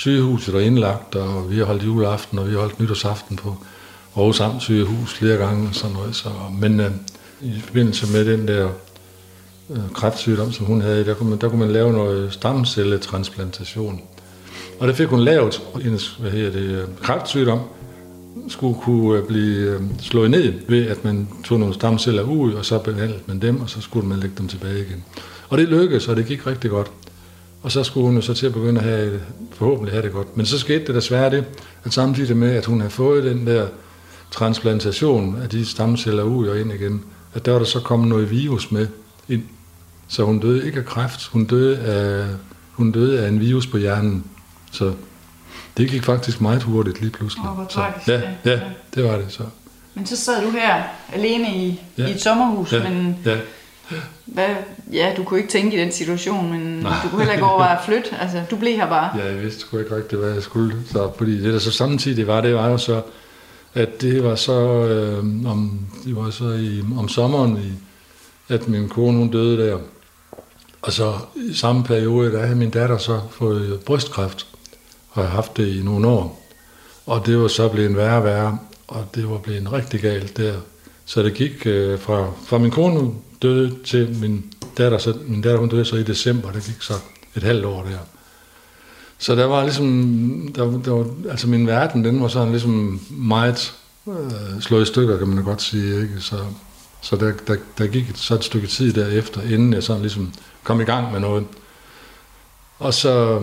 sygehuset 0.00 0.54
og 0.54 0.62
indlagt, 0.62 1.14
og 1.14 1.50
vi 1.50 1.58
har 1.58 1.64
holdt 1.64 1.84
juleaften, 1.84 2.38
og 2.38 2.46
vi 2.46 2.52
har 2.52 2.60
holdt 2.60 2.80
nytårsaften 2.80 3.36
på 3.36 3.56
Aarhus 4.16 4.40
Amt 4.40 4.62
sygehus 4.62 5.14
flere 5.14 5.36
gange, 5.36 5.68
og 5.68 5.74
sådan 5.74 5.96
noget. 5.96 6.16
Så, 6.16 6.28
men 6.60 6.80
øh, 6.80 6.90
i 7.40 7.60
forbindelse 7.60 8.12
med 8.12 8.24
den 8.24 8.48
der 8.48 8.68
øh, 9.70 9.78
kræftsygdom, 9.94 10.52
som 10.52 10.66
hun 10.66 10.80
havde, 10.80 11.04
der 11.04 11.14
kunne, 11.14 11.30
man, 11.30 11.38
der 11.38 11.48
kunne 11.48 11.60
man 11.60 11.72
lave 11.72 11.92
noget 11.92 12.32
stamcelletransplantation. 12.32 14.00
Og 14.78 14.88
det 14.88 14.96
fik 14.96 15.08
hun 15.08 15.20
lavet, 15.20 15.62
hendes 15.82 16.08
hvad 16.08 16.30
hedder 16.30 16.50
det, 16.50 16.60
øh, 16.60 16.84
kræftsygdom, 17.02 17.60
skulle 18.48 18.80
kunne 18.80 19.18
øh, 19.18 19.26
blive 19.26 19.70
øh, 19.70 19.80
slået 20.00 20.30
ned 20.30 20.52
ved, 20.68 20.86
at 20.86 21.04
man 21.04 21.28
tog 21.44 21.58
nogle 21.58 21.74
stamceller 21.74 22.22
ud, 22.22 22.52
og 22.52 22.64
så 22.64 22.78
behandlede 22.78 23.22
man 23.26 23.42
dem, 23.42 23.60
og 23.60 23.70
så 23.70 23.80
skulle 23.80 24.08
man 24.08 24.18
lægge 24.18 24.36
dem 24.38 24.48
tilbage 24.48 24.78
igen. 24.78 25.04
Og 25.48 25.58
det 25.58 25.68
lykkedes, 25.68 26.08
og 26.08 26.16
det 26.16 26.26
gik 26.26 26.46
rigtig 26.46 26.70
godt. 26.70 26.90
Og 27.62 27.72
så 27.72 27.84
skulle 27.84 28.06
hun 28.06 28.14
jo 28.14 28.20
så 28.22 28.34
til 28.34 28.46
at 28.46 28.52
begynde 28.52 28.80
at 28.80 28.86
have, 28.86 29.20
forhåbentlig 29.52 29.92
have 29.92 30.02
det 30.02 30.12
godt. 30.12 30.36
Men 30.36 30.46
så 30.46 30.58
skete 30.58 30.86
det 30.86 30.94
desværre 30.94 31.30
det, 31.30 31.44
at 31.84 31.92
samtidig 31.92 32.36
med, 32.36 32.50
at 32.50 32.64
hun 32.66 32.80
havde 32.80 32.90
fået 32.90 33.24
den 33.24 33.46
der 33.46 33.66
transplantation 34.30 35.42
af 35.42 35.48
de 35.48 35.66
stamceller 35.66 36.22
ud 36.22 36.48
og 36.48 36.60
ind 36.60 36.72
igen, 36.72 37.04
at 37.34 37.44
der 37.46 37.52
var 37.52 37.58
der 37.58 37.66
så 37.66 37.80
kommet 37.80 38.08
noget 38.08 38.30
virus 38.30 38.70
med 38.72 38.86
ind. 39.28 39.42
Så 40.08 40.24
hun 40.24 40.38
døde 40.38 40.66
ikke 40.66 40.78
af 40.78 40.84
kræft, 40.84 41.26
hun 41.26 41.44
døde 41.44 41.78
af, 41.78 42.26
hun 42.72 42.92
døde 42.92 43.20
af 43.24 43.28
en 43.28 43.40
virus 43.40 43.66
på 43.66 43.76
hjernen. 43.78 44.24
Så 44.72 44.92
det 45.76 45.90
gik 45.90 46.02
faktisk 46.04 46.40
meget 46.40 46.62
hurtigt 46.62 47.00
lige 47.00 47.10
pludselig. 47.10 47.44
Åh, 47.48 47.54
hvor 47.54 47.66
så, 47.68 47.74
tragisk, 47.74 48.08
ja. 48.08 48.20
ja, 48.44 48.60
det 48.94 49.04
var 49.04 49.16
det 49.16 49.26
så. 49.28 49.42
Men 49.94 50.06
så 50.06 50.16
sad 50.16 50.44
du 50.44 50.50
her 50.50 50.82
alene 51.12 51.56
i, 51.56 51.80
Ja. 51.98 52.06
i 52.06 52.10
et 52.10 52.20
sommerhus, 52.20 52.72
Ja, 52.72 52.88
men 52.90 53.16
ja. 53.24 53.38
Hvad, 54.24 54.48
ja, 54.92 55.14
du 55.16 55.24
kunne 55.24 55.40
ikke 55.40 55.50
tænke 55.50 55.76
i 55.76 55.80
den 55.80 55.92
situation, 55.92 56.50
men 56.50 56.60
Nej. 56.60 56.92
du 57.04 57.08
kunne 57.08 57.20
heller 57.20 57.34
ikke 57.34 57.46
overveje 57.46 57.78
at 57.78 57.84
flytte. 57.84 58.16
Altså, 58.20 58.42
du 58.50 58.56
blev 58.56 58.76
her 58.76 58.88
bare. 58.88 59.18
Ja, 59.18 59.26
jeg 59.26 59.42
vidste 59.42 59.60
sgu 59.60 59.78
ikke 59.78 59.96
rigtigt, 59.96 60.20
hvad 60.20 60.30
jeg 60.30 60.42
skulle. 60.42 60.76
Så, 60.86 61.10
fordi 61.18 61.42
det, 61.42 61.52
der 61.52 61.58
så 61.58 61.70
samtidig 61.70 62.26
var, 62.26 62.40
det 62.40 62.54
var 62.54 62.68
jo 62.68 62.78
så, 62.78 63.02
at 63.74 64.00
det 64.00 64.24
var 64.24 64.34
så, 64.34 64.60
øh, 64.86 65.18
om, 65.46 65.78
det 66.04 66.16
var 66.16 66.30
så 66.30 66.52
i, 66.52 66.82
om 66.98 67.08
sommeren, 67.08 67.56
i, 67.56 67.72
at 68.52 68.68
min 68.68 68.88
kone 68.88 69.18
hun 69.18 69.30
døde 69.30 69.66
der. 69.66 69.78
Og 70.82 70.92
så 70.92 71.14
i 71.36 71.54
samme 71.54 71.84
periode, 71.84 72.32
der 72.32 72.40
havde 72.40 72.56
min 72.56 72.70
datter 72.70 72.98
så 72.98 73.20
fået 73.30 73.80
brystkræft, 73.80 74.46
og 75.10 75.22
har 75.22 75.30
haft 75.30 75.56
det 75.56 75.66
i 75.66 75.82
nogle 75.82 76.08
år. 76.08 76.46
Og 77.06 77.26
det 77.26 77.38
var 77.38 77.48
så 77.48 77.68
blevet 77.68 77.96
værre 77.96 78.16
og 78.16 78.24
værre, 78.24 78.58
og 78.88 79.04
det 79.14 79.30
var 79.30 79.38
blevet 79.38 79.72
rigtig 79.72 80.00
galt 80.00 80.36
der. 80.36 80.54
Så 81.04 81.22
det 81.22 81.34
gik 81.34 81.66
øh, 81.66 81.98
fra, 81.98 82.26
fra 82.46 82.58
min 82.58 82.70
kone 82.70 83.10
døde 83.42 83.76
til 83.84 84.16
min 84.20 84.44
datter, 84.78 84.98
så 84.98 85.14
min 85.26 85.42
datter 85.42 85.58
hun 85.58 85.68
døde 85.68 85.84
så 85.84 85.96
i 85.96 86.02
december, 86.02 86.52
det 86.52 86.64
gik 86.64 86.82
så 86.82 86.94
et 87.36 87.42
halvt 87.42 87.64
år 87.64 87.82
der. 87.82 87.98
Så 89.18 89.34
der 89.34 89.44
var 89.44 89.62
ligesom, 89.62 90.52
der, 90.54 90.80
der 90.82 90.90
var, 90.90 91.30
altså 91.30 91.48
min 91.48 91.66
verden, 91.66 92.04
den 92.04 92.22
var 92.22 92.28
sådan 92.28 92.50
ligesom 92.50 93.00
meget 93.10 93.74
øh, 94.08 94.60
slået 94.60 94.82
i 94.82 94.86
stykker, 94.86 95.18
kan 95.18 95.28
man 95.28 95.44
godt 95.44 95.62
sige, 95.62 96.02
ikke? 96.02 96.20
Så, 96.20 96.36
så 97.00 97.16
der, 97.16 97.32
der, 97.46 97.56
der 97.78 97.86
gik 97.86 98.10
et, 98.10 98.18
så 98.18 98.34
et 98.34 98.44
stykke 98.44 98.66
tid 98.66 98.92
derefter, 98.92 99.42
inden 99.42 99.72
jeg 99.72 99.82
sådan 99.82 100.02
ligesom 100.02 100.32
kom 100.64 100.80
i 100.80 100.84
gang 100.84 101.12
med 101.12 101.20
noget. 101.20 101.44
Og 102.78 102.94
så, 102.94 103.42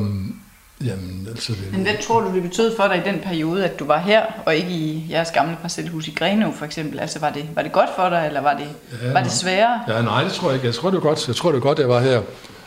jamen, 0.85 1.27
altså 1.29 1.51
det, 1.53 1.71
Men 1.71 1.81
hvad 1.81 1.93
tror 2.01 2.19
du, 2.21 2.33
det 2.35 2.43
betød 2.43 2.75
for 2.75 2.83
dig 2.87 2.97
i 3.05 3.09
den 3.11 3.19
periode, 3.19 3.65
at 3.65 3.79
du 3.79 3.85
var 3.85 3.99
her, 3.99 4.21
og 4.45 4.55
ikke 4.55 4.69
i 4.69 5.07
jeres 5.09 5.31
gamle 5.31 5.57
parcelhus 5.61 6.07
i 6.07 6.11
Grenå 6.11 6.51
for 6.51 6.65
eksempel? 6.65 6.99
Altså, 6.99 7.19
var 7.19 7.29
det, 7.29 7.45
var 7.55 7.61
det 7.61 7.71
godt 7.71 7.89
for 7.95 8.09
dig, 8.09 8.23
eller 8.27 8.41
var 8.41 8.53
det, 8.53 8.67
Ja, 9.01 9.07
var 9.07 9.13
nej. 9.13 9.23
det 9.23 9.31
sværere? 9.31 9.79
Ja, 9.87 10.01
nej, 10.01 10.23
det 10.23 10.31
tror 10.31 10.47
jeg 10.49 10.55
ikke. 10.55 10.67
Jeg 10.67 10.73
tror, 10.75 10.89
det 10.89 11.03
var 11.03 11.07
godt, 11.09 11.27
jeg 11.27 11.35
tror, 11.35 11.49
det 11.51 11.55
var 11.61 11.67
godt, 11.67 11.79
jeg 11.79 11.89
var 11.89 11.99
her. 11.99 12.21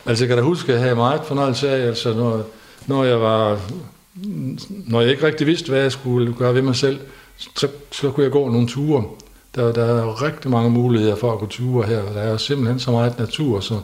Altså, 0.05 0.23
jeg 0.23 0.27
kan 0.27 0.37
da 0.37 0.43
huske, 0.43 0.67
at 0.71 0.73
jeg 0.73 0.83
havde 0.83 0.95
meget 0.95 1.21
fornøjelse 1.25 1.69
af, 1.69 1.87
altså, 1.87 2.13
når, 2.13 2.43
når 2.87 3.03
jeg 3.03 3.21
var, 3.21 3.59
når 4.69 5.01
jeg 5.01 5.09
ikke 5.09 5.25
rigtig 5.25 5.47
vidste, 5.47 5.69
hvad 5.69 5.81
jeg 5.81 5.91
skulle 5.91 6.33
gøre 6.33 6.55
ved 6.55 6.61
mig 6.61 6.75
selv, 6.75 6.99
så, 7.37 7.67
så 7.91 8.11
kunne 8.11 8.23
jeg 8.23 8.31
gå 8.31 8.49
nogle 8.49 8.67
ture. 8.67 9.03
Der, 9.55 9.71
der 9.73 9.85
er 9.85 10.21
rigtig 10.23 10.51
mange 10.51 10.69
muligheder 10.69 11.15
for 11.15 11.33
at 11.33 11.39
gå 11.39 11.45
ture 11.47 11.87
her, 11.87 12.01
og 12.01 12.15
der 12.15 12.21
er 12.21 12.37
simpelthen 12.37 12.79
så 12.79 12.91
meget 12.91 13.19
natur, 13.19 13.59
så 13.59 13.79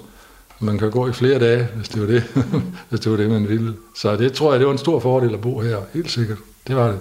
man 0.59 0.77
kan 0.77 0.91
gå 0.91 1.09
i 1.09 1.13
flere 1.13 1.39
dage, 1.39 1.67
hvis 1.75 1.89
det 1.89 2.01
var 2.01 2.07
det, 2.07 2.23
hvis 2.89 2.99
det, 2.99 3.11
var 3.11 3.17
det 3.17 3.29
man 3.29 3.49
ville. 3.49 3.73
Så 3.95 4.15
det 4.15 4.33
tror 4.33 4.51
jeg, 4.51 4.59
det 4.59 4.67
var 4.67 4.73
en 4.73 4.79
stor 4.79 4.99
fordel 4.99 5.33
at 5.33 5.41
bo 5.41 5.59
her, 5.59 5.77
helt 5.93 6.11
sikkert. 6.11 6.37
Det 6.67 6.75
var 6.75 6.87
det. 6.87 6.99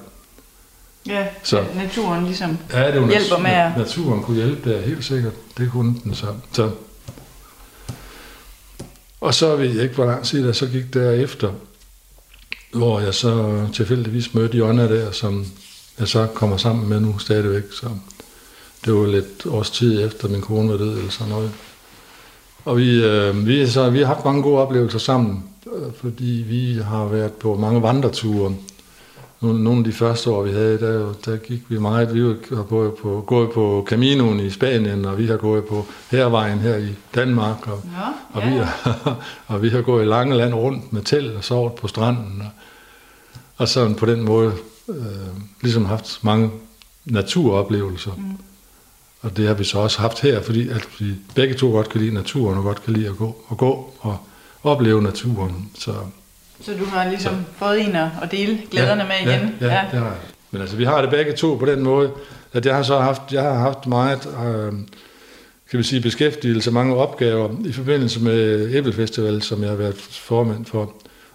Ja, 1.06 1.26
Så. 1.42 1.64
naturen 1.76 2.24
ligesom 2.24 2.58
Ja, 2.72 2.92
det 2.92 3.00
var 3.00 3.08
hjælper 3.08 3.38
med 3.38 3.50
at... 3.50 3.76
Naturen 3.76 4.22
kunne 4.22 4.36
hjælpe 4.36 4.70
der, 4.70 4.80
helt 4.80 5.04
sikkert. 5.04 5.32
Det 5.58 5.70
kunne 5.70 5.94
den 6.04 6.14
så. 6.14 6.26
så. 6.52 6.70
Og 9.20 9.34
så 9.34 9.56
ved 9.56 9.74
jeg 9.74 9.82
ikke, 9.82 9.94
hvor 9.94 10.04
lang 10.04 10.24
tid 10.24 10.46
der 10.46 10.52
så 10.52 10.66
gik 10.66 10.94
derefter, 10.94 11.52
hvor 12.72 13.00
jeg 13.00 13.14
så 13.14 13.66
tilfældigvis 13.72 14.34
mødte 14.34 14.58
Jonna 14.58 14.88
der, 14.88 15.10
som 15.10 15.46
jeg 15.98 16.08
så 16.08 16.26
kommer 16.26 16.56
sammen 16.56 16.88
med 16.88 17.00
nu 17.00 17.18
stadigvæk. 17.18 17.62
Så 17.72 17.86
det 18.84 18.94
var 18.94 19.06
lidt 19.06 19.46
års 19.46 19.70
tid 19.70 20.06
efter 20.06 20.28
min 20.28 20.40
kone 20.40 20.70
var 20.72 20.78
død 20.78 20.98
eller 20.98 21.10
sådan 21.10 21.32
noget. 21.32 21.52
Og 22.66 22.76
vi, 22.76 23.04
øh, 23.04 23.46
vi, 23.46 23.66
så, 23.66 23.90
vi 23.90 23.98
har 23.98 24.06
haft 24.06 24.24
mange 24.24 24.42
gode 24.42 24.58
oplevelser 24.58 24.98
sammen, 24.98 25.44
øh, 25.66 25.92
fordi 26.00 26.44
vi 26.48 26.78
har 26.84 27.04
været 27.04 27.32
på 27.32 27.54
mange 27.54 27.82
vandreture. 27.82 28.54
Nogle, 29.40 29.64
nogle 29.64 29.78
af 29.78 29.84
de 29.84 29.92
første 29.92 30.30
år, 30.30 30.42
vi 30.42 30.52
havde, 30.52 30.80
der, 30.80 31.12
der 31.24 31.36
gik 31.36 31.62
vi 31.68 31.78
meget. 31.78 32.14
Vi 32.14 32.20
har 32.56 32.62
gået 32.62 32.94
på, 32.94 33.24
gået 33.26 33.50
på 33.50 33.86
Caminoen 33.88 34.40
i 34.40 34.50
Spanien, 34.50 35.04
og 35.04 35.18
vi 35.18 35.26
har 35.26 35.36
gået 35.36 35.64
på 35.64 35.86
Hervejen 36.10 36.58
her 36.58 36.76
i 36.76 36.94
Danmark, 37.14 37.68
og, 37.68 37.82
Ja, 37.84 38.40
og, 38.40 38.42
ja. 38.42 38.50
vi 38.50 38.58
har, 38.58 39.16
og 39.54 39.62
vi 39.62 39.68
har 39.68 39.82
gået 39.82 40.02
i 40.02 40.06
lange 40.06 40.36
land 40.36 40.54
rundt 40.54 40.92
med 40.92 41.02
telt 41.02 41.36
og 41.36 41.44
sovet 41.44 41.72
på 41.72 41.88
stranden. 41.88 42.42
Og, 42.44 42.50
og 43.56 43.68
sådan 43.68 43.94
på 43.94 44.06
den 44.06 44.22
måde 44.22 44.52
øh, 44.88 44.96
ligesom 45.62 45.84
haft 45.84 46.18
mange 46.22 46.50
naturoplevelser. 47.04 48.12
Mm. 48.16 48.22
Og 49.22 49.36
det 49.36 49.46
har 49.46 49.54
vi 49.54 49.64
så 49.64 49.78
også 49.78 50.00
haft 50.00 50.20
her, 50.20 50.42
fordi 50.42 50.68
at 50.68 50.88
vi 50.98 51.14
begge 51.34 51.54
to 51.54 51.70
godt 51.70 51.88
kan 51.88 52.00
lide 52.00 52.14
naturen 52.14 52.58
og 52.58 52.64
godt 52.64 52.84
kan 52.84 52.92
lide 52.92 53.08
at 53.08 53.16
gå 53.16 53.36
og, 53.48 53.58
gå 53.58 53.92
og 54.00 54.18
opleve 54.62 55.02
naturen. 55.02 55.70
Så 55.78 55.92
Så 56.60 56.72
du 56.78 56.84
har 56.84 57.08
ligesom 57.08 57.44
fået 57.56 57.80
en 57.80 57.96
at 57.96 58.30
dele 58.30 58.58
glæderne 58.70 59.04
med 59.04 59.32
igen? 59.32 59.54
Ja, 59.60 59.66
ja, 59.66 59.80
det 59.90 59.98
har 59.98 60.06
jeg. 60.06 60.16
Men 60.50 60.60
altså, 60.60 60.76
vi 60.76 60.84
har 60.84 61.00
det 61.00 61.10
begge 61.10 61.32
to 61.32 61.54
på 61.54 61.66
den 61.66 61.82
måde, 61.82 62.10
at 62.52 62.66
jeg 62.66 62.74
har 62.74 62.82
så 62.82 62.98
haft, 62.98 63.22
jeg 63.32 63.42
har 63.42 63.54
haft 63.54 63.86
meget, 63.86 64.26
øh, 64.26 64.72
kan 65.70 65.78
vi 65.78 65.82
sige, 65.82 66.00
beskæftigelse, 66.00 66.70
mange 66.70 66.96
opgaver 66.96 67.48
i 67.64 67.72
forbindelse 67.72 68.20
med 68.20 68.70
Æblefestival, 68.74 69.42
som 69.42 69.62
jeg 69.62 69.70
har 69.70 69.76
været 69.76 69.96
formand 69.96 70.66
for. 70.66 70.92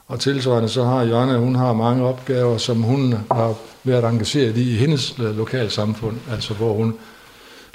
Og 0.07 0.19
tilsvarende 0.19 0.69
så 0.69 0.83
har 0.83 1.01
Jonna, 1.03 1.37
hun 1.37 1.55
har 1.55 1.73
mange 1.73 2.05
opgaver, 2.05 2.57
som 2.57 2.81
hun 2.81 3.15
har 3.31 3.55
været 3.83 4.05
engageret 4.05 4.57
i 4.57 4.73
i 4.73 4.75
hendes 4.75 5.15
øh, 5.19 5.37
lokalsamfund, 5.37 6.17
altså 6.31 6.53
hvor 6.53 6.73
hun 6.73 6.95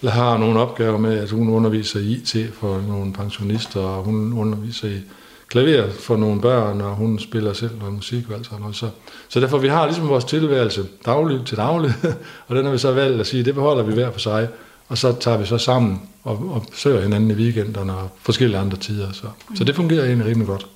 har 0.05 0.39
nogle 0.39 0.61
opgaver 0.61 0.99
med, 0.99 1.19
at 1.19 1.31
hun 1.31 1.49
underviser 1.49 2.01
i 2.01 2.13
IT 2.13 2.55
for 2.61 2.83
nogle 2.89 3.13
pensionister, 3.13 3.81
og 3.81 4.05
hun 4.05 4.33
underviser 4.33 4.89
i 4.89 5.01
klaver 5.49 5.91
for 5.91 6.17
nogle 6.17 6.41
børn, 6.41 6.81
og 6.81 6.95
hun 6.95 7.19
spiller 7.19 7.53
selv 7.53 7.79
noget 7.79 7.95
musik 7.95 8.25
og 8.29 8.37
alt 8.37 8.47
sådan 8.47 8.61
noget. 8.61 8.77
Så, 8.77 8.89
så 9.29 9.41
derfor 9.41 9.59
vi 9.59 9.69
har 9.69 9.87
ligesom 9.87 10.09
vores 10.09 10.25
tilværelse 10.25 10.87
daglig 11.07 11.41
til 11.47 11.57
daglig, 11.57 11.95
og 12.47 12.57
den 12.57 12.65
har 12.65 12.73
vi 12.73 12.79
så 12.79 12.93
valgt 12.93 13.21
at 13.21 13.27
sige, 13.27 13.45
det 13.45 13.55
beholder 13.55 13.83
vi 13.83 13.93
hver 13.93 14.13
for 14.13 14.21
sig, 14.21 14.49
og 14.89 14.99
så 14.99 15.15
tager 15.21 15.37
vi 15.37 15.47
så 15.47 15.59
sammen 15.59 16.03
og, 16.25 16.51
og 16.51 16.65
søger 16.75 17.03
hinanden 17.03 17.31
i 17.31 17.35
weekenderne 17.35 17.93
og 17.95 18.11
forskellige 18.23 18.59
andre 18.59 18.77
tider. 18.77 19.13
Så, 19.13 19.27
så 19.55 19.65
det 19.65 19.75
fungerer 19.75 20.05
egentlig 20.05 20.27
rimelig 20.27 20.47
godt. 20.47 20.67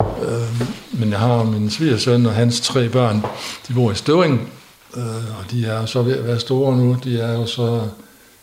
Øh, 0.00 0.68
men 0.92 1.10
jeg 1.10 1.18
har 1.18 1.42
min 1.42 1.70
svigersøn 1.70 2.26
og 2.26 2.34
hans 2.34 2.60
tre 2.60 2.88
børn, 2.88 3.24
de 3.68 3.74
bor 3.74 3.90
i 3.90 3.94
Støvring, 3.94 4.52
øh, 4.96 5.04
og 5.38 5.50
de 5.50 5.66
er 5.66 5.86
så 5.86 6.02
ved 6.02 6.16
at 6.18 6.26
være 6.26 6.40
store 6.40 6.76
nu. 6.76 6.96
De 7.04 7.20
er 7.20 7.32
jo 7.32 7.46
så 7.46 7.80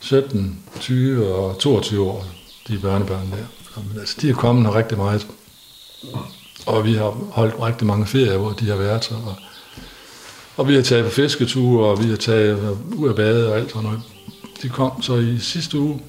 17, 0.02 0.60
20 0.80 1.36
og 1.36 1.60
22 1.60 2.10
år, 2.12 2.26
de 2.68 2.80
børnebørn 2.80 3.32
der. 3.32 3.82
Men 3.90 4.00
altså, 4.00 4.18
de 4.22 4.30
er 4.30 4.34
kommet 4.34 4.66
her 4.66 4.76
rigtig 4.76 4.98
meget. 4.98 5.28
Og 6.66 6.86
vi 6.86 6.94
har 6.94 7.18
holdt 7.32 7.56
rigtig 7.62 7.88
mange 7.88 8.06
ferier, 8.06 8.38
hvor 8.38 8.52
de 8.52 8.70
har 8.70 8.76
været 8.76 9.06
her. 9.06 9.18
Og, 9.18 9.36
og 10.58 10.68
vi 10.68 10.76
har 10.76 10.82
taget 10.82 11.06
på 11.06 11.12
fisketure, 11.12 11.86
og 11.86 12.04
vi 12.04 12.10
har 12.10 12.16
taget 12.16 12.78
ud 12.96 13.10
af 13.10 13.16
bade 13.16 13.52
og 13.52 13.58
alt 13.58 13.72
sådan 13.72 13.84
noget. 13.84 14.02
De 14.62 14.70
kom 14.70 15.02
så 15.02 15.16
i 15.16 15.38
sidste 15.40 15.80
uge, 15.80 16.02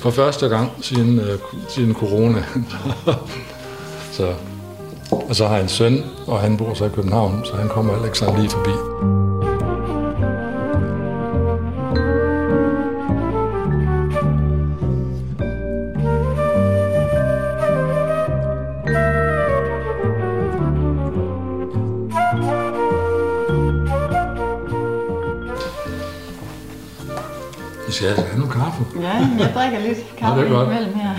for 0.00 0.10
første 0.10 0.48
gang 0.48 0.70
siden, 0.80 1.20
øh, 1.20 1.38
siden 1.68 1.94
corona. 1.94 2.44
så, 4.16 4.34
og 5.10 5.36
så 5.36 5.46
har 5.46 5.54
jeg 5.54 5.62
en 5.62 5.68
søn, 5.68 6.04
og 6.26 6.40
han 6.40 6.56
bor 6.56 6.74
så 6.74 6.84
i 6.84 6.88
København, 6.88 7.44
så 7.44 7.56
han 7.56 7.68
kommer 7.68 7.92
heller 7.92 8.06
ikke 8.06 8.18
så 8.18 8.34
lige 8.36 8.50
forbi. 8.50 9.25
Altså 28.04 28.24
have 28.24 28.38
noget 28.38 28.52
kaffe. 28.54 28.84
Ja, 29.00 29.12
jeg 29.38 29.52
drikker 29.54 29.78
lidt 29.78 30.16
kaffe 30.18 30.40
det 30.40 30.48
er 30.50 30.52
godt. 30.54 30.68
imellem 30.68 30.94
her. 30.94 31.10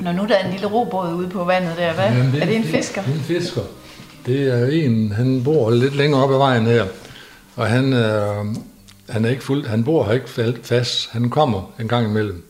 Når 0.00 0.12
nu 0.12 0.26
der 0.26 0.34
er 0.34 0.44
en 0.44 0.52
lille 0.52 0.66
robåd 0.66 1.14
ude 1.14 1.28
på 1.28 1.44
vandet 1.44 1.76
der, 1.76 1.92
hvad? 1.94 2.04
Jamen, 2.04 2.34
er 2.42 2.46
det 2.46 2.56
en 2.56 2.64
fisker? 2.64 3.02
Det 3.02 3.10
er 3.10 3.14
en 3.14 3.20
fisker. 3.20 3.60
Det 4.26 4.48
er 4.48 4.66
en, 4.66 5.12
han 5.12 5.44
bor 5.44 5.70
lidt 5.70 5.96
længere 5.96 6.24
op 6.24 6.32
ad 6.32 6.36
vejen 6.36 6.66
her, 6.66 6.84
og 7.56 7.66
han, 7.66 7.92
øh, 7.92 8.44
han 9.08 9.24
er 9.24 9.28
ikke 9.30 9.44
fuld, 9.44 9.66
han 9.66 9.84
bor 9.84 10.04
her 10.04 10.12
ikke 10.12 10.58
fast. 10.62 11.08
Han 11.12 11.30
kommer 11.30 11.72
en 11.80 11.88
gang 11.88 12.06
imellem. 12.06 12.48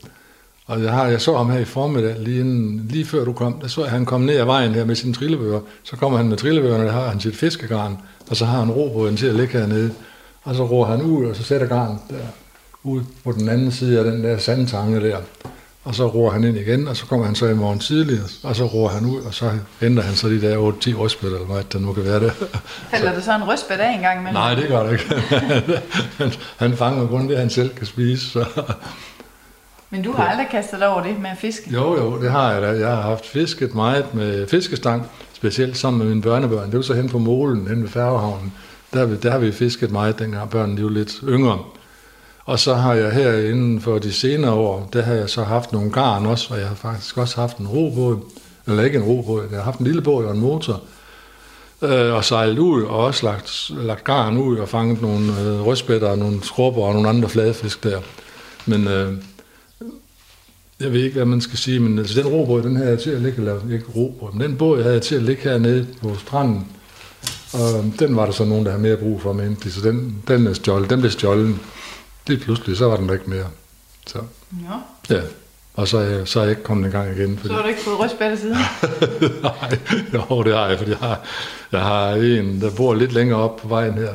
Og 0.67 0.83
jeg, 0.83 0.93
har, 0.93 1.07
jeg 1.07 1.21
så 1.21 1.37
ham 1.37 1.51
her 1.51 1.59
i 1.59 1.65
formiddag, 1.65 2.17
lige, 2.19 2.41
inden, 2.41 2.87
lige 2.91 3.05
før 3.05 3.25
du 3.25 3.33
kom, 3.33 3.53
der 3.61 3.69
så 3.69 3.83
jeg, 3.83 3.91
han 3.91 4.05
kom 4.07 4.21
ned 4.21 4.37
ad 4.37 4.45
vejen 4.45 4.75
her 4.75 4.85
med 4.85 4.95
sine 4.95 5.15
trillebøger. 5.15 5.61
Så 5.83 5.97
kommer 5.97 6.19
han 6.19 6.29
med 6.29 6.37
trillebøgerne, 6.37 6.85
der 6.85 6.93
har 6.93 7.09
han 7.09 7.21
sit 7.21 7.37
fiskegarn, 7.37 7.99
og 8.31 8.37
så 8.37 8.45
har 8.45 8.59
han 8.59 8.71
robåden 8.71 9.17
til 9.17 9.27
at 9.27 9.35
ligge 9.35 9.59
hernede. 9.59 9.91
Og 10.45 10.55
så 10.55 10.65
roer 10.65 10.87
han 10.87 11.03
ud, 11.03 11.27
og 11.27 11.37
så 11.37 11.43
sætter 11.43 11.67
garnet 11.67 11.99
der 12.11 12.17
ud 12.83 13.03
på 13.25 13.33
den 13.33 13.49
anden 13.49 13.73
side 13.73 13.99
af 13.99 14.05
den 14.05 14.25
der 14.25 14.39
sandtange 14.39 15.01
der. 15.01 15.17
Og 15.85 15.95
så 15.95 16.07
roer 16.07 16.33
han 16.33 16.45
ind 16.45 16.57
igen, 16.57 16.89
og 16.89 16.97
så 16.97 17.07
kommer 17.07 17.27
han 17.27 17.35
så 17.35 17.47
i 17.47 17.55
morgen 17.55 17.79
tidligere, 17.79 18.25
og 18.43 18.57
så 18.57 18.65
roer 18.65 18.89
han 18.89 19.07
ud, 19.07 19.21
og 19.21 19.35
så 19.35 19.51
henter 19.81 20.03
han 20.03 20.15
så 20.15 20.29
de 20.29 20.41
der 20.41 20.57
8-10 20.57 20.97
rystbøtter, 20.99 21.39
eller 21.39 21.55
hvad 21.55 21.65
der 21.73 21.79
nu 21.79 21.93
kan 21.93 22.05
være 22.05 22.21
det. 22.21 22.33
Falder 22.91 23.13
der 23.13 23.21
så 23.21 23.37
en 23.37 23.49
røstbæt 23.49 23.81
af 23.81 23.95
en 23.95 24.01
gang 24.01 24.19
imellem? 24.19 24.35
Nej, 24.35 24.55
det 24.55 24.69
gør 24.69 24.83
det 24.83 24.93
ikke. 24.93 25.15
han, 26.19 26.33
han 26.57 26.77
fanger 26.77 27.07
kun 27.07 27.29
det, 27.29 27.39
han 27.39 27.51
selv 27.51 27.75
kan 27.75 27.87
spise. 27.87 28.31
Så. 28.31 28.45
Men 29.91 30.03
du 30.03 30.13
har 30.13 30.25
aldrig 30.25 30.47
kastet 30.51 30.81
dig 30.81 30.89
over 30.89 31.03
det 31.03 31.21
med 31.21 31.31
at 31.31 31.39
fiske? 31.39 31.71
Jo, 31.71 31.97
jo, 31.97 32.23
det 32.23 32.31
har 32.31 32.53
jeg 32.53 32.63
da. 32.63 32.69
Jeg 32.69 32.89
har 32.89 33.03
haft 33.03 33.27
fisket 33.27 33.75
meget 33.75 34.15
med 34.15 34.49
fiskestang, 34.49 35.07
specielt 35.33 35.77
sammen 35.77 35.99
med 35.99 36.07
mine 36.09 36.23
børnebørn. 36.23 36.67
Det 36.67 36.77
var 36.77 36.83
så 36.83 36.95
hen 36.95 37.09
på 37.09 37.19
Målen, 37.19 37.69
hen 37.69 37.83
ved 37.83 37.91
Færgehavnen. 37.91 38.53
Der, 38.93 38.99
har 38.99 39.07
vi- 39.07 39.17
der 39.17 39.31
har 39.31 39.39
vi 39.39 39.53
fisket 39.53 39.91
meget, 39.91 40.19
dengang 40.19 40.51
børnene 40.51 40.79
de 40.79 40.85
var 40.85 40.91
lidt 40.91 41.21
yngre. 41.29 41.59
Og 42.45 42.59
så 42.59 42.75
har 42.75 42.95
jeg 42.95 43.13
her 43.13 43.33
inden 43.51 43.81
for 43.81 43.99
de 43.99 44.13
senere 44.13 44.53
år, 44.53 44.89
der 44.93 45.03
har 45.03 45.15
jeg 45.15 45.31
så 45.31 45.43
haft 45.43 45.73
nogle 45.73 45.91
garn 45.91 46.27
også, 46.27 46.55
og 46.55 46.61
jeg 46.61 46.69
har 46.69 46.75
faktisk 46.75 47.19
også 47.19 47.41
haft 47.41 47.57
en 47.59 47.69
robåd, 47.69 48.19
eller 48.67 48.83
ikke 48.83 48.99
en 48.99 49.05
robåd, 49.05 49.43
jeg 49.51 49.59
har 49.59 49.65
haft 49.65 49.79
en 49.79 49.87
lille 49.87 50.03
båd 50.03 50.25
og 50.25 50.35
en 50.35 50.41
motor, 50.41 50.81
øh, 51.83 52.15
og 52.15 52.25
sejlet 52.25 52.59
ud, 52.59 52.83
og 52.83 52.99
også 52.99 53.27
lagt, 53.27 53.71
lagt 53.77 54.05
garn 54.05 54.37
ud 54.37 54.59
og 54.59 54.69
fanget 54.69 55.03
nogle 55.03 55.41
øh, 55.41 55.67
rødspætter 55.67 56.09
og 56.09 56.19
nogle 56.19 56.43
skrubber 56.45 56.83
og 56.83 56.95
nogle 56.95 57.09
andre 57.09 57.29
fladfisk 57.29 57.85
der. 57.85 58.01
Men 58.67 58.89
øh, 58.89 59.13
jeg 60.81 60.93
ved 60.93 61.01
ikke, 61.03 61.15
hvad 61.17 61.25
man 61.25 61.41
skal 61.41 61.59
sige, 61.59 61.81
men 61.81 61.99
altså, 61.99 62.21
den 62.23 62.29
robåd, 62.31 62.63
den 62.63 62.77
havde 62.77 62.91
jeg 62.91 62.99
til 62.99 63.11
at 63.11 63.21
ligge, 63.21 63.39
eller 63.39 63.59
ikke 63.73 63.87
robåd, 63.97 64.33
men 64.33 64.41
den 64.49 64.57
båd 64.57 64.77
jeg 64.79 64.85
havde 64.87 65.01
til 65.01 65.15
at 65.15 65.23
ligge 65.23 65.43
hernede 65.43 65.87
på 66.03 66.17
stranden, 66.19 66.67
og 67.53 67.85
den 67.99 68.17
var 68.17 68.25
der 68.25 68.33
så 68.33 68.45
nogen, 68.45 68.65
der 68.65 68.71
havde 68.71 68.83
mere 68.83 68.97
brug 68.97 69.23
for 69.23 69.33
endelig, 69.33 69.73
så 69.73 69.81
den, 69.81 70.23
den 70.29 70.47
er 70.47 70.53
stjålet, 70.55 70.91
den 70.91 71.01
blev 71.01 71.11
stjålet. 71.11 71.57
Det 72.27 72.41
pludselig, 72.41 72.77
så 72.77 72.89
var 72.89 72.97
den 72.97 73.07
der 73.09 73.15
ikke 73.15 73.31
mere. 73.31 73.47
Så, 74.07 74.19
Ja. 75.09 75.15
ja. 75.17 75.21
Og 75.75 75.89
så 75.89 75.99
er, 75.99 76.03
jeg, 76.03 76.29
så 76.29 76.39
er 76.41 76.45
jeg 76.45 76.51
ikke 76.51 76.63
kommet 76.63 76.89
i 76.89 76.91
gang 76.93 77.17
igen. 77.19 77.37
Fordi, 77.37 77.49
Så 77.49 77.55
har 77.55 77.63
du 77.63 77.69
ikke 77.69 77.81
fået 77.81 77.99
røstbæt 77.99 78.39
siden? 78.39 78.57
Nej, 79.43 79.79
jo, 80.15 80.43
det 80.43 80.55
har 80.55 80.69
jeg, 80.69 80.79
fordi 80.79 80.91
jeg 80.91 80.99
har, 80.99 81.21
jeg 81.73 81.81
har 81.81 82.09
en, 82.11 82.61
der 82.61 82.71
bor 82.71 82.95
lidt 82.95 83.13
længere 83.13 83.39
op 83.39 83.57
på 83.57 83.69
vejen 83.69 83.95
her, 83.95 84.13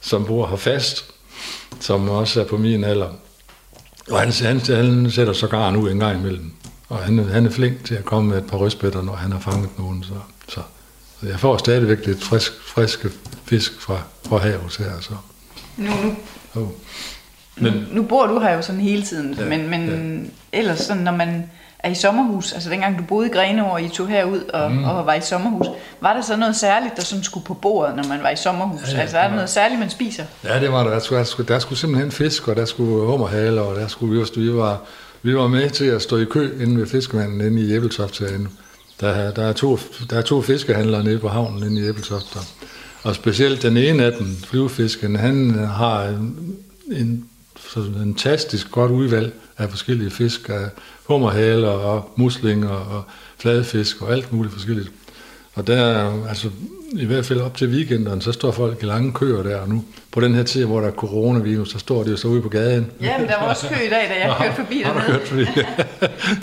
som 0.00 0.24
bor 0.24 0.46
her 0.46 0.56
fast, 0.56 1.04
som 1.80 2.08
også 2.08 2.40
er 2.40 2.44
på 2.44 2.56
min 2.56 2.84
alder. 2.84 3.08
Og 4.10 4.20
han, 4.20 4.32
han, 4.32 4.60
han 4.60 5.10
sætter 5.10 5.32
så 5.32 5.46
garn 5.46 5.76
ud 5.76 5.90
en 5.90 5.98
gang 5.98 6.20
imellem. 6.20 6.52
Og 6.88 6.98
han, 6.98 7.18
han 7.18 7.46
er 7.46 7.50
flink 7.50 7.84
til 7.84 7.94
at 7.94 8.04
komme 8.04 8.28
med 8.30 8.38
et 8.38 8.46
par 8.46 8.56
røstbætter, 8.56 9.02
når 9.02 9.12
han 9.16 9.32
har 9.32 9.40
fanget 9.40 9.78
nogen. 9.78 10.02
Så, 10.04 10.14
så 10.48 10.60
jeg 11.22 11.40
får 11.40 11.56
stadigvæk 11.56 12.06
lidt 12.06 12.24
frisk, 12.24 12.52
friske 12.66 13.10
fisk 13.44 13.80
fra, 13.80 13.98
fra 14.28 14.38
havet 14.38 14.76
her. 14.78 14.90
Så. 15.00 15.10
Nu, 15.76 15.90
nu, 16.04 16.14
Oh. 16.54 16.68
men, 17.56 17.72
nu, 17.72 17.80
nu 17.92 18.02
bor 18.02 18.26
du 18.26 18.38
her 18.38 18.54
jo 18.54 18.62
sådan 18.62 18.80
hele 18.80 19.02
tiden, 19.02 19.34
Ja, 19.38 19.44
men, 19.44 19.68
men 19.70 19.88
ja. 20.52 20.58
ellers 20.58 20.78
sådan, 20.78 21.02
når 21.02 21.12
man 21.12 21.50
er 21.78 21.90
i 21.90 21.94
sommerhus, 21.94 22.52
altså 22.52 22.70
dengang 22.70 22.98
du 22.98 23.02
boede 23.04 23.26
i 23.28 23.30
Grenaa, 23.30 23.64
og 23.70 23.82
I 23.82 23.88
tog 23.88 24.08
herud 24.08 24.40
og, 24.40 24.72
mm. 24.72 24.84
og 24.84 25.06
var 25.06 25.14
i 25.14 25.20
sommerhus, 25.20 25.66
var 26.00 26.12
der 26.14 26.22
så 26.22 26.36
noget 26.36 26.56
særligt, 26.56 26.96
der 26.96 27.02
sådan 27.02 27.24
skulle 27.24 27.46
på 27.46 27.54
bordet, 27.54 27.96
når 27.96 28.04
man 28.04 28.22
var 28.22 28.30
i 28.30 28.36
sommerhus? 28.36 28.80
Ja, 28.88 28.94
Ja, 28.94 29.00
altså 29.00 29.16
er 29.16 29.20
der 29.22 29.28
var- 29.28 29.34
noget 29.36 29.50
særligt, 29.50 29.80
man 29.80 29.90
spiser? 29.90 30.24
Ja, 30.44 30.60
det 30.60 30.72
var 30.72 30.82
der. 30.84 30.90
Der 30.90 30.98
skulle, 30.98 31.18
der 31.18 31.24
skulle, 31.24 31.48
der 31.48 31.58
skulle 31.58 31.78
simpelthen 31.78 32.12
fisk, 32.12 32.48
og 32.48 32.56
der 32.56 32.64
skulle 32.64 33.06
hummerhaler, 33.06 33.62
og 33.62 33.76
der 33.76 33.88
skulle 33.88 34.20
vi 34.20 34.40
vi 34.40 34.54
var, 34.54 34.80
vi 35.22 35.36
var 35.36 35.46
med 35.48 35.70
til 35.70 35.84
at 35.84 36.02
stå 36.02 36.16
i 36.16 36.24
kø 36.24 36.62
inde 36.62 36.80
ved 36.80 36.86
fiskemanden 36.86 37.40
inde 37.40 37.62
i 37.62 37.72
Æbeltoft 37.74 38.18
herinde. 38.18 38.48
Der, 39.00 39.30
der, 39.30 39.42
er 39.42 39.52
to, 39.52 39.78
der 40.10 40.18
er 40.18 40.22
to 40.22 40.42
fiskehandlere 40.42 41.04
nede 41.04 41.18
på 41.18 41.28
havnen 41.28 41.62
inde 41.62 41.80
i 41.80 41.88
Æbeltoft. 41.88 42.36
Og, 42.36 42.42
og 43.02 43.14
specielt 43.14 43.62
den 43.62 43.76
ene 43.76 44.04
af 44.04 44.12
dem, 44.12 44.36
flyvefisken, 44.36 45.16
han 45.16 45.54
har 45.54 46.04
en, 46.04 46.56
en 46.92 47.28
en 47.76 47.82
fantastisk 47.82 48.70
godt 48.70 48.92
udvalg 48.92 49.32
af 49.58 49.70
forskellige 49.70 50.10
fisk, 50.10 50.48
af 50.48 50.68
hummerhaler 51.04 51.68
og 51.68 52.10
muslinger 52.16 52.68
og 52.68 53.04
fladfisk 53.38 54.02
og 54.02 54.12
alt 54.12 54.32
muligt 54.32 54.54
forskelligt. 54.54 54.92
Og 55.58 55.66
der 55.66 55.76
er 55.76 56.28
altså, 56.28 56.48
i 56.92 57.04
hvert 57.04 57.24
fald 57.26 57.40
op 57.40 57.56
til 57.56 57.68
weekenderne, 57.68 58.22
så 58.22 58.32
står 58.32 58.50
folk 58.50 58.82
i 58.82 58.86
lange 58.86 59.12
køer 59.12 59.42
der, 59.42 59.56
og 59.56 59.68
nu 59.68 59.84
på 60.12 60.20
den 60.20 60.34
her 60.34 60.42
tid, 60.42 60.64
hvor 60.64 60.80
der 60.80 60.86
er 60.86 60.92
coronavirus, 60.92 61.70
så 61.70 61.78
står 61.78 62.02
de 62.02 62.10
jo 62.10 62.16
så 62.16 62.28
ude 62.28 62.42
på 62.42 62.48
gaden. 62.48 62.86
Ja, 63.00 63.18
men 63.18 63.28
der 63.28 63.34
var 63.40 63.48
også 63.48 63.68
kø 63.68 63.74
i 63.74 63.88
dag, 63.90 64.08
da 64.08 64.28
jeg 64.28 64.36
kørte 64.40 64.56
forbi 64.56 64.82
Har 64.84 64.92
du 64.92 64.98
dernede. 64.98 65.18
kørt 65.18 65.28
forbi? 65.28 65.44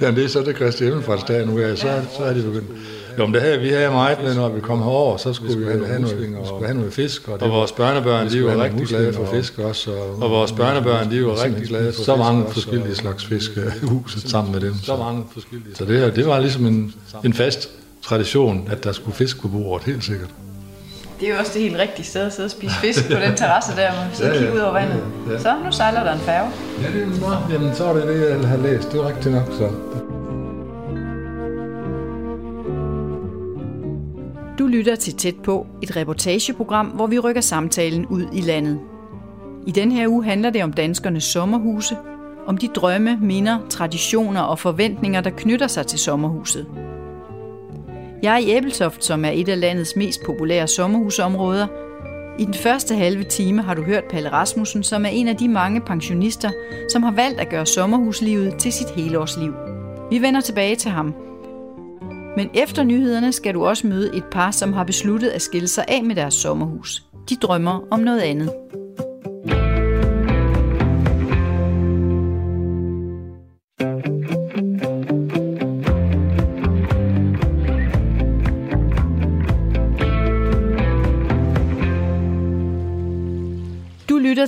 Det 0.15 0.23
er 0.23 0.27
så 0.27 0.41
det 0.41 0.55
Kristi 0.55 0.83
Himmelfartsdag 0.83 1.45
nu, 1.47 1.59
ja, 1.59 1.75
så, 1.75 1.87
så 2.17 2.23
er 2.23 2.33
de 2.33 2.41
begyndt. 2.41 2.65
Jo, 3.19 3.25
men 3.25 3.33
det 3.33 3.41
her, 3.41 3.59
vi 3.59 3.69
havde 3.69 3.89
meget 3.91 4.17
med, 4.23 4.35
når 4.35 4.49
vi 4.49 4.59
kom 4.61 4.79
herover, 4.79 5.17
så 5.17 5.33
skulle 5.33 5.57
vi, 5.57 5.63
vi 5.63 5.85
have, 5.85 5.99
noget, 6.01 6.19
vi 6.21 6.25
skulle 6.45 6.65
have 6.65 6.77
noget 6.77 6.93
fisk. 6.93 7.27
Og, 7.27 7.33
det 7.33 7.41
Og 7.43 7.49
vores 7.49 7.71
børnebørn, 7.71 8.29
de 8.29 8.35
er 8.35 8.39
jo 8.41 8.61
rigtig 8.63 8.87
glade 8.87 9.13
for 9.13 9.25
fisk. 9.33 9.59
også. 9.59 9.91
Og, 9.91 10.21
Og 10.23 10.29
vores 10.31 10.51
børnebørn, 10.51 11.11
de 11.11 11.15
er 11.15 11.19
jo 11.19 11.33
rigtig 11.43 11.63
glade 11.67 11.93
for 11.93 12.03
Så 12.03 12.15
mange 12.15 12.45
forskellige 12.51 12.89
og- 12.91 12.95
slags 12.95 13.25
fisk 13.25 13.51
øh, 13.57 13.63
i 13.83 13.85
huset 13.85 14.29
sammen 14.29 14.53
med 14.53 14.61
dem. 14.61 14.73
Så 14.83 14.95
mange 14.95 15.23
forskellige. 15.33 15.75
Så 15.75 15.85
det 15.85 15.99
her, 15.99 16.09
det 16.09 16.25
var 16.27 16.39
ligesom 16.39 16.65
en, 16.65 16.93
en 17.25 17.33
fast 17.33 17.69
tradition, 18.05 18.67
at 18.71 18.83
der 18.83 18.91
skulle 18.91 19.15
fisk 19.15 19.41
på 19.41 19.47
bordet, 19.47 19.85
helt 19.85 20.03
sikkert. 20.03 20.29
Det 21.19 21.27
er 21.29 21.33
jo 21.33 21.39
også 21.39 21.51
det 21.53 21.61
helt 21.61 21.77
rigtige 21.77 22.05
sted 22.05 22.21
at 22.21 22.33
sidde 22.33 22.47
og 22.47 22.51
spise 22.51 22.75
fisk 22.75 23.05
på 23.07 23.19
den 23.19 23.35
terrasse 23.35 23.71
der, 23.75 23.91
hvor 23.91 24.01
man 24.03 24.15
sidder 24.15 24.31
og 24.31 24.35
Ja, 24.37 24.41
ja. 24.41 24.47
kigger 24.47 24.61
ud 24.61 24.65
over 24.69 24.73
vandet. 24.73 25.03
Ja. 25.31 25.39
Så 25.39 25.55
nu 25.65 25.71
sejler 25.71 26.03
der 26.03 26.13
en 26.13 26.19
færge. 26.19 26.49
Ja, 26.81 26.87
det 26.93 27.03
er 27.03 27.07
nå, 27.47 27.53
jamen, 27.53 27.75
så 27.75 27.83
var 27.83 27.93
det 27.93 28.07
det, 28.07 28.29
jeg 28.29 28.47
havde 28.47 28.61
læst. 28.61 28.91
Det 28.91 28.99
var 28.99 29.07
rigtigt 29.07 29.35
nok, 29.35 29.47
så. 29.51 29.69
Du 34.59 34.67
lytter 34.67 34.95
til 34.95 35.13
Tæt 35.15 35.35
på, 35.43 35.67
et 35.81 35.95
reportageprogram, 35.95 36.85
hvor 36.87 37.07
vi 37.07 37.19
rykker 37.19 37.41
samtalen 37.41 38.05
ud 38.05 38.25
i 38.33 38.41
landet. 38.41 38.79
I 39.67 39.71
den 39.71 39.91
her 39.91 40.07
uge 40.07 40.23
handler 40.23 40.49
det 40.49 40.63
om 40.63 40.73
danskernes 40.73 41.23
sommerhuse, 41.23 41.95
om 42.47 42.57
de 42.57 42.67
drømme, 42.67 43.17
minder, 43.21 43.57
traditioner 43.69 44.41
og 44.41 44.59
forventninger, 44.59 45.21
der 45.21 45.29
knytter 45.29 45.67
sig 45.67 45.87
til 45.87 45.99
sommerhuset. 45.99 46.65
Jeg 48.25 48.33
er 48.33 48.37
i 48.37 48.49
Æbeltoft, 48.49 49.03
som 49.03 49.25
er 49.25 49.29
et 49.29 49.49
af 49.49 49.59
landets 49.59 49.95
mest 49.95 50.23
populære 50.25 50.67
sommerhusområder. 50.67 51.67
I 52.39 52.45
den 52.45 52.53
første 52.53 52.95
halve 52.95 53.23
time 53.23 53.61
har 53.61 53.73
du 53.73 53.83
hørt 53.83 54.03
Palle 54.03 54.31
Rasmussen, 54.31 54.83
som 54.83 55.05
er 55.05 55.09
en 55.09 55.27
af 55.27 55.37
de 55.37 55.47
mange 55.47 55.81
pensionister, 55.81 56.51
som 56.91 57.03
har 57.03 57.11
valgt 57.11 57.39
at 57.39 57.49
gøre 57.49 57.65
sommerhuslivet 57.65 58.55
til 58.59 58.71
sit 58.71 58.89
helårsliv. 58.89 59.53
Vi 60.11 60.21
vender 60.21 60.41
tilbage 60.41 60.75
til 60.75 60.91
ham. 60.91 61.15
Men 62.37 62.49
efter 62.53 62.83
nyhederne 62.83 63.31
skal 63.31 63.53
du 63.53 63.65
også 63.65 63.87
møde 63.87 64.15
et 64.15 64.25
par, 64.31 64.51
som 64.51 64.73
har 64.73 64.83
besluttet 64.83 65.29
at 65.29 65.41
skille 65.41 65.67
sig 65.67 65.85
af 65.87 66.03
med 66.03 66.15
deres 66.15 66.33
sommerhus. 66.33 67.03
De 67.29 67.35
drømmer 67.35 67.87
om 67.91 67.99
noget 67.99 68.21
andet. 68.21 68.51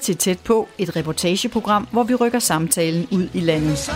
Til 0.08 0.18
Tæt 0.18 0.40
på, 0.40 0.68
et 0.78 0.96
reportageprogram, 0.96 1.88
hvor 1.92 2.04
vi 2.04 2.16
rykker 2.16 2.40
samtalen 2.40 3.08
ud 3.12 3.30
i 3.34 3.40
landet. 3.40 3.92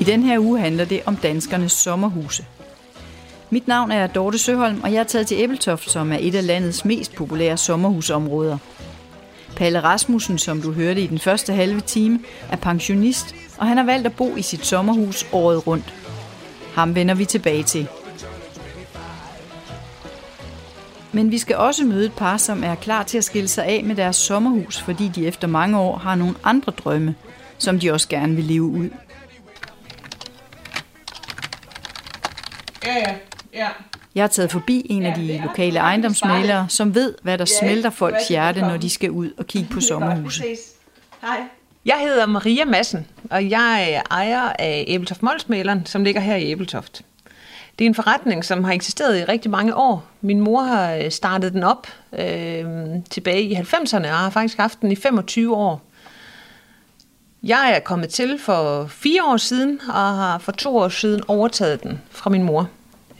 I 0.00 0.04
den 0.04 0.22
her 0.22 0.38
uge 0.38 0.60
handler 0.60 0.84
det 0.84 1.00
om 1.06 1.16
danskernes 1.16 1.72
sommerhuse. 1.72 2.44
Mit 3.50 3.68
navn 3.68 3.92
er 3.92 4.06
Dorte 4.06 4.38
Søholm, 4.38 4.80
og 4.82 4.92
jeg 4.92 5.00
er 5.00 5.04
taget 5.04 5.26
til 5.26 5.36
Æbeltoft, 5.40 5.90
som 5.90 6.12
er 6.12 6.18
et 6.20 6.34
af 6.34 6.46
landets 6.46 6.84
mest 6.84 7.14
populære 7.14 7.56
sommerhusområder. 7.56 8.58
Palle 9.56 9.80
Rasmussen, 9.80 10.38
som 10.38 10.62
du 10.62 10.72
hørte 10.72 11.00
i 11.00 11.06
den 11.06 11.18
første 11.18 11.52
halve 11.52 11.80
time, 11.80 12.20
er 12.50 12.56
pensionist, 12.56 13.34
og 13.58 13.66
han 13.66 13.76
har 13.76 13.84
valgt 13.84 14.06
at 14.06 14.16
bo 14.16 14.36
i 14.36 14.42
sit 14.42 14.66
sommerhus 14.66 15.26
året 15.32 15.66
rundt. 15.66 15.94
Ham 16.74 16.94
vender 16.94 17.14
vi 17.14 17.24
tilbage 17.24 17.62
til. 17.62 17.88
Men 21.16 21.30
vi 21.30 21.38
skal 21.38 21.56
også 21.56 21.84
møde 21.84 22.06
et 22.06 22.12
par, 22.12 22.36
som 22.36 22.64
er 22.64 22.74
klar 22.74 23.02
til 23.02 23.18
at 23.18 23.24
skille 23.24 23.48
sig 23.48 23.64
af 23.64 23.84
med 23.84 23.96
deres 23.96 24.16
sommerhus, 24.16 24.80
fordi 24.80 25.08
de 25.08 25.26
efter 25.26 25.48
mange 25.48 25.78
år 25.78 25.96
har 25.96 26.14
nogle 26.14 26.34
andre 26.44 26.72
drømme, 26.72 27.14
som 27.58 27.80
de 27.80 27.92
også 27.92 28.08
gerne 28.08 28.34
vil 28.34 28.44
leve 28.44 28.62
ud. 28.62 28.88
Ja, 32.84 32.94
ja, 32.94 33.14
ja. 33.54 33.68
Jeg 34.14 34.22
har 34.22 34.28
taget 34.28 34.52
forbi 34.52 34.86
en 34.90 35.06
af 35.06 35.14
de 35.14 35.42
lokale 35.42 35.78
ejendomsmalere, 35.78 36.66
som 36.68 36.94
ved, 36.94 37.14
hvad 37.22 37.38
der 37.38 37.44
smelter 37.44 37.90
folks 37.90 38.28
hjerte, 38.28 38.60
når 38.60 38.76
de 38.76 38.90
skal 38.90 39.10
ud 39.10 39.30
og 39.38 39.46
kigge 39.46 39.68
på 39.74 39.80
sommerhuse. 39.80 40.44
Hej. 41.22 41.40
Jeg 41.84 41.96
hedder 42.00 42.26
Maria 42.26 42.64
Madsen, 42.64 43.06
og 43.30 43.50
jeg 43.50 43.92
er 43.92 44.02
ejer 44.10 44.52
af 44.58 44.84
Æbeltoft 44.88 45.22
Molsmaleren, 45.22 45.86
som 45.86 46.04
ligger 46.04 46.20
her 46.20 46.36
i 46.36 46.50
Æbeltoft. 46.50 47.02
Det 47.78 47.84
er 47.84 47.88
en 47.88 47.94
forretning, 47.94 48.44
som 48.44 48.64
har 48.64 48.72
eksisteret 48.72 49.18
i 49.18 49.24
rigtig 49.24 49.50
mange 49.50 49.74
år. 49.74 50.04
Min 50.20 50.40
mor 50.40 50.62
har 50.62 50.94
øh, 50.94 51.10
startet 51.10 51.52
den 51.52 51.62
op 51.62 51.86
øh, 52.18 52.64
tilbage 53.10 53.42
i 53.42 53.54
90'erne, 53.54 54.08
og 54.08 54.18
har 54.18 54.30
faktisk 54.30 54.58
haft 54.58 54.80
den 54.80 54.92
i 54.92 54.96
25 54.96 55.56
år. 55.56 55.82
Jeg 57.42 57.72
er 57.76 57.80
kommet 57.80 58.08
til 58.08 58.38
for 58.38 58.86
fire 58.86 59.24
år 59.24 59.36
siden, 59.36 59.80
og 59.88 59.94
har 59.94 60.38
for 60.38 60.52
to 60.52 60.76
år 60.76 60.88
siden 60.88 61.22
overtaget 61.28 61.82
den 61.82 62.00
fra 62.10 62.30
min 62.30 62.42
mor. 62.42 62.68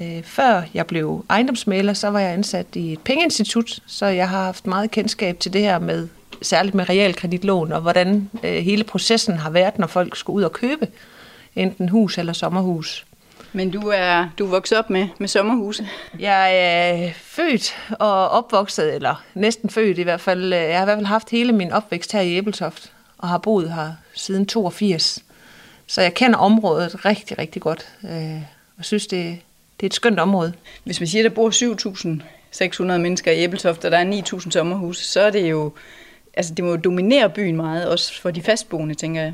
Øh, 0.00 0.22
før 0.22 0.62
jeg 0.74 0.86
blev 0.86 1.24
ejendomsmaler, 1.30 1.92
så 1.92 2.08
var 2.08 2.20
jeg 2.20 2.32
ansat 2.32 2.66
i 2.74 2.92
et 2.92 3.00
pengeinstitut, 3.00 3.80
så 3.86 4.06
jeg 4.06 4.28
har 4.28 4.44
haft 4.44 4.66
meget 4.66 4.90
kendskab 4.90 5.40
til 5.40 5.52
det 5.52 5.60
her 5.60 5.78
med, 5.78 6.08
særligt 6.42 6.74
med 6.74 6.88
realkreditlån, 6.88 7.72
og 7.72 7.80
hvordan 7.80 8.30
øh, 8.44 8.54
hele 8.54 8.84
processen 8.84 9.36
har 9.36 9.50
været, 9.50 9.78
når 9.78 9.86
folk 9.86 10.16
skulle 10.16 10.36
ud 10.36 10.42
og 10.42 10.52
købe 10.52 10.88
enten 11.56 11.88
hus 11.88 12.18
eller 12.18 12.32
sommerhus. 12.32 13.06
Men 13.56 13.70
du 13.70 13.88
er, 13.88 14.28
du 14.38 14.44
er 14.44 14.50
vokset 14.50 14.78
op 14.78 14.90
med, 14.90 15.08
med 15.18 15.28
sommerhuse. 15.28 15.88
Jeg 16.18 16.58
er 16.58 17.10
født 17.14 17.76
og 17.98 18.28
opvokset, 18.28 18.94
eller 18.94 19.24
næsten 19.34 19.70
født 19.70 19.98
i 19.98 20.02
hvert 20.02 20.20
fald. 20.20 20.54
Jeg 20.54 20.76
har 20.76 20.82
i 20.82 20.84
hvert 20.84 20.96
fald 20.96 21.06
haft 21.06 21.30
hele 21.30 21.52
min 21.52 21.72
opvækst 21.72 22.12
her 22.12 22.20
i 22.20 22.36
Æbeltoft, 22.36 22.92
og 23.18 23.28
har 23.28 23.38
boet 23.38 23.74
her 23.74 23.92
siden 24.14 24.46
82. 24.46 25.24
Så 25.86 26.02
jeg 26.02 26.14
kender 26.14 26.38
området 26.38 27.04
rigtig, 27.04 27.38
rigtig 27.38 27.62
godt, 27.62 27.88
øh, 28.04 28.42
og 28.78 28.84
synes, 28.84 29.06
det, 29.06 29.38
det 29.80 29.86
er 29.86 29.88
et 29.88 29.94
skønt 29.94 30.20
område. 30.20 30.52
Hvis 30.84 31.00
man 31.00 31.06
siger, 31.06 31.24
at 31.24 31.30
der 31.30 31.34
bor 31.34 31.50
7.600 32.92 32.98
mennesker 32.98 33.32
i 33.32 33.38
Æbeltoft, 33.38 33.84
og 33.84 33.90
der 33.90 33.98
er 33.98 34.22
9.000 34.22 34.50
sommerhuse, 34.50 35.04
så 35.04 35.20
er 35.20 35.30
det 35.30 35.50
jo, 35.50 35.72
altså 36.34 36.54
det 36.54 36.64
må 36.64 36.70
jo 36.70 36.76
dominere 36.76 37.30
byen 37.30 37.56
meget, 37.56 37.88
også 37.88 38.20
for 38.20 38.30
de 38.30 38.42
fastboende, 38.42 38.94
tænker 38.94 39.22
jeg. 39.22 39.32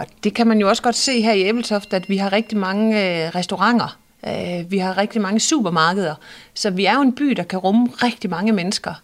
Og 0.00 0.06
det 0.24 0.34
kan 0.34 0.46
man 0.46 0.60
jo 0.60 0.68
også 0.68 0.82
godt 0.82 0.96
se 0.96 1.20
her 1.20 1.32
i 1.32 1.42
Æbeltoft, 1.42 1.94
at 1.94 2.08
vi 2.08 2.16
har 2.16 2.32
rigtig 2.32 2.58
mange 2.58 2.88
øh, 2.96 3.34
restauranter. 3.34 3.98
Øh, 4.26 4.70
vi 4.70 4.78
har 4.78 4.98
rigtig 4.98 5.20
mange 5.20 5.40
supermarkeder. 5.40 6.14
Så 6.54 6.70
vi 6.70 6.84
er 6.84 6.94
jo 6.94 7.00
en 7.00 7.14
by, 7.14 7.24
der 7.24 7.42
kan 7.42 7.58
rumme 7.58 7.88
rigtig 8.02 8.30
mange 8.30 8.52
mennesker. 8.52 8.94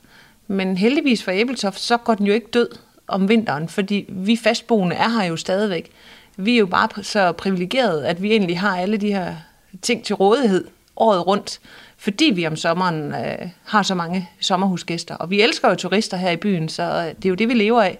Men 0.46 0.76
heldigvis 0.76 1.22
for 1.22 1.30
Æbeltoft, 1.30 1.80
så 1.80 1.96
går 1.96 2.14
den 2.14 2.26
jo 2.26 2.32
ikke 2.32 2.46
død 2.52 2.68
om 3.08 3.28
vinteren, 3.28 3.68
fordi 3.68 4.04
vi 4.08 4.36
fastboende 4.36 4.96
er 4.96 5.08
her 5.08 5.24
jo 5.24 5.36
stadigvæk. 5.36 5.90
Vi 6.36 6.54
er 6.54 6.58
jo 6.58 6.66
bare 6.66 7.04
så 7.04 7.32
privilegerede, 7.32 8.06
at 8.06 8.22
vi 8.22 8.30
egentlig 8.30 8.60
har 8.60 8.76
alle 8.78 8.96
de 8.96 9.12
her 9.12 9.34
ting 9.82 10.04
til 10.04 10.14
rådighed 10.14 10.64
året 10.96 11.26
rundt, 11.26 11.60
fordi 11.96 12.24
vi 12.24 12.46
om 12.46 12.56
sommeren 12.56 13.14
øh, 13.14 13.48
har 13.64 13.82
så 13.82 13.94
mange 13.94 14.28
sommerhusgæster. 14.40 15.14
Og 15.14 15.30
vi 15.30 15.40
elsker 15.40 15.68
jo 15.68 15.74
turister 15.74 16.16
her 16.16 16.30
i 16.30 16.36
byen, 16.36 16.68
så 16.68 16.82
øh, 16.82 17.14
det 17.16 17.24
er 17.24 17.28
jo 17.28 17.34
det, 17.34 17.48
vi 17.48 17.54
lever 17.54 17.82
af. 17.82 17.98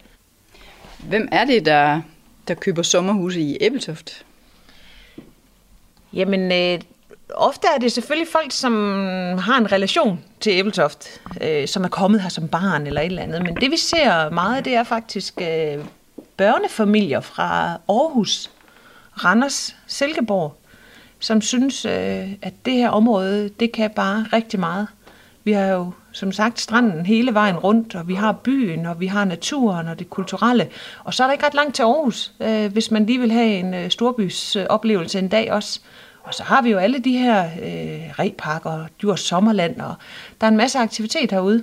Hvem 0.98 1.28
er 1.32 1.44
det, 1.44 1.66
der, 1.66 2.00
der 2.48 2.54
køber 2.54 2.82
sommerhuse 2.82 3.40
i 3.40 3.56
Æbeltoft? 3.61 4.24
Jamen, 6.12 6.52
øh, 6.52 6.80
ofte 7.35 7.66
er 7.74 7.78
det 7.78 7.92
selvfølgelig 7.92 8.28
folk, 8.32 8.52
som 8.52 8.72
har 9.38 9.59
en 9.59 9.72
relation 9.72 10.24
til 10.40 10.52
Æbeltoft, 10.52 11.20
øh, 11.40 11.68
som 11.68 11.85
er 11.85 11.88
kommet 11.88 12.20
her 12.22 12.28
som 12.28 12.48
barn 12.48 12.87
eller 12.87 13.00
et 13.00 13.06
eller 13.06 13.22
andet. 13.22 13.42
Men 13.42 13.56
det 13.56 13.70
vi 13.70 13.76
ser 13.76 14.30
meget, 14.30 14.64
det 14.64 14.74
er 14.74 14.85
faktisk 14.85 15.35
øh, 15.40 15.85
børnefamilier 16.37 17.20
fra 17.20 17.78
Aarhus, 17.88 18.50
Randers, 19.24 19.76
Silkeborg, 19.87 20.56
som 21.18 21.40
synes, 21.40 21.85
øh, 21.85 22.32
at 22.42 22.52
det 22.64 22.72
her 22.72 22.88
område, 22.88 23.48
det 23.61 23.72
kan 23.72 23.90
bare 23.90 24.26
rigtig 24.32 24.61
meget. 24.61 24.87
Vi 25.44 25.52
har 25.52 25.66
jo 25.66 25.92
som 26.16 26.33
sagt 26.33 26.61
stranden 26.61 27.07
hele 27.07 27.35
vejen 27.35 27.57
rundt, 27.57 27.94
og 27.94 28.09
vi 28.09 28.14
har 28.14 28.33
byen, 28.33 28.87
og 28.87 29.00
vi 29.00 29.07
har 29.07 29.24
naturen 29.24 29.88
og 29.88 29.98
det 29.98 30.11
kulturelle. 30.11 30.68
Og 31.05 31.14
så 31.14 31.22
er 31.22 31.26
der 31.26 31.33
ikke 31.33 31.46
ret 31.46 31.55
langt 31.55 31.74
til 31.74 31.83
Aarhus, 31.83 32.33
øh, 32.40 32.72
hvis 32.72 32.90
man 32.90 33.07
lige 33.07 33.18
vil 33.18 33.33
have 33.33 33.46
en 33.48 33.74
øh, 33.74 33.90
storbys 33.90 34.57
øh, 34.57 34.66
oplevelse 34.68 35.18
en 35.18 35.29
dag 35.29 35.52
også. 35.52 35.81
Og 36.22 36.35
så 36.35 36.42
har 36.42 36.62
vi 36.62 36.70
jo 36.70 36.79
alle 36.79 36.98
de 36.98 37.18
her 37.18 37.44
øh, 37.44 38.18
reparker 38.18 38.70
og 38.70 38.87
Djurs 39.00 39.20
Sommerland, 39.20 39.81
og 39.81 39.94
der 40.40 40.46
er 40.46 40.50
en 40.50 40.57
masse 40.57 40.79
aktivitet 40.79 41.31
herude. 41.31 41.62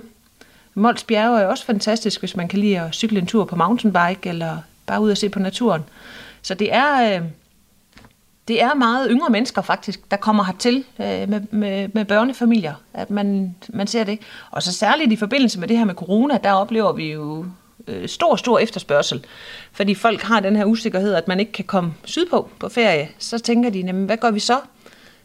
Mols 0.74 1.04
Bjerge 1.04 1.40
er 1.40 1.46
også 1.46 1.64
fantastisk, 1.64 2.20
hvis 2.20 2.36
man 2.36 2.48
kan 2.48 2.58
lide 2.58 2.80
at 2.80 2.94
cykle 2.94 3.18
en 3.18 3.26
tur 3.26 3.44
på 3.44 3.56
mountainbike, 3.56 4.28
eller 4.28 4.56
bare 4.86 5.00
ud 5.00 5.10
og 5.10 5.16
se 5.16 5.28
på 5.28 5.38
naturen. 5.38 5.82
Så 6.42 6.54
det 6.54 6.74
er... 6.74 7.16
Øh, 7.16 7.22
det 8.48 8.62
er 8.62 8.74
meget 8.74 9.08
yngre 9.10 9.30
mennesker 9.30 9.62
faktisk, 9.62 10.10
der 10.10 10.16
kommer 10.16 10.44
hertil 10.44 10.84
øh, 11.00 11.28
med, 11.28 11.40
med, 11.50 11.88
med 11.94 12.04
børnefamilier, 12.04 12.74
at 12.94 13.10
man, 13.10 13.56
man 13.68 13.86
ser 13.86 14.04
det. 14.04 14.18
Og 14.50 14.62
så 14.62 14.72
særligt 14.72 15.12
i 15.12 15.16
forbindelse 15.16 15.60
med 15.60 15.68
det 15.68 15.78
her 15.78 15.84
med 15.84 15.94
corona, 15.94 16.38
der 16.44 16.52
oplever 16.52 16.92
vi 16.92 17.12
jo 17.12 17.46
øh, 17.88 18.08
stor, 18.08 18.36
stor 18.36 18.58
efterspørgsel. 18.58 19.24
Fordi 19.72 19.94
folk 19.94 20.22
har 20.22 20.40
den 20.40 20.56
her 20.56 20.64
usikkerhed, 20.64 21.14
at 21.14 21.28
man 21.28 21.40
ikke 21.40 21.52
kan 21.52 21.64
komme 21.64 21.94
sydpå 22.04 22.48
på 22.58 22.68
ferie. 22.68 23.08
Så 23.18 23.38
tænker 23.38 23.70
de, 23.70 23.78
jamen, 23.78 24.04
hvad 24.04 24.16
gør 24.16 24.30
vi 24.30 24.40
så? 24.40 24.60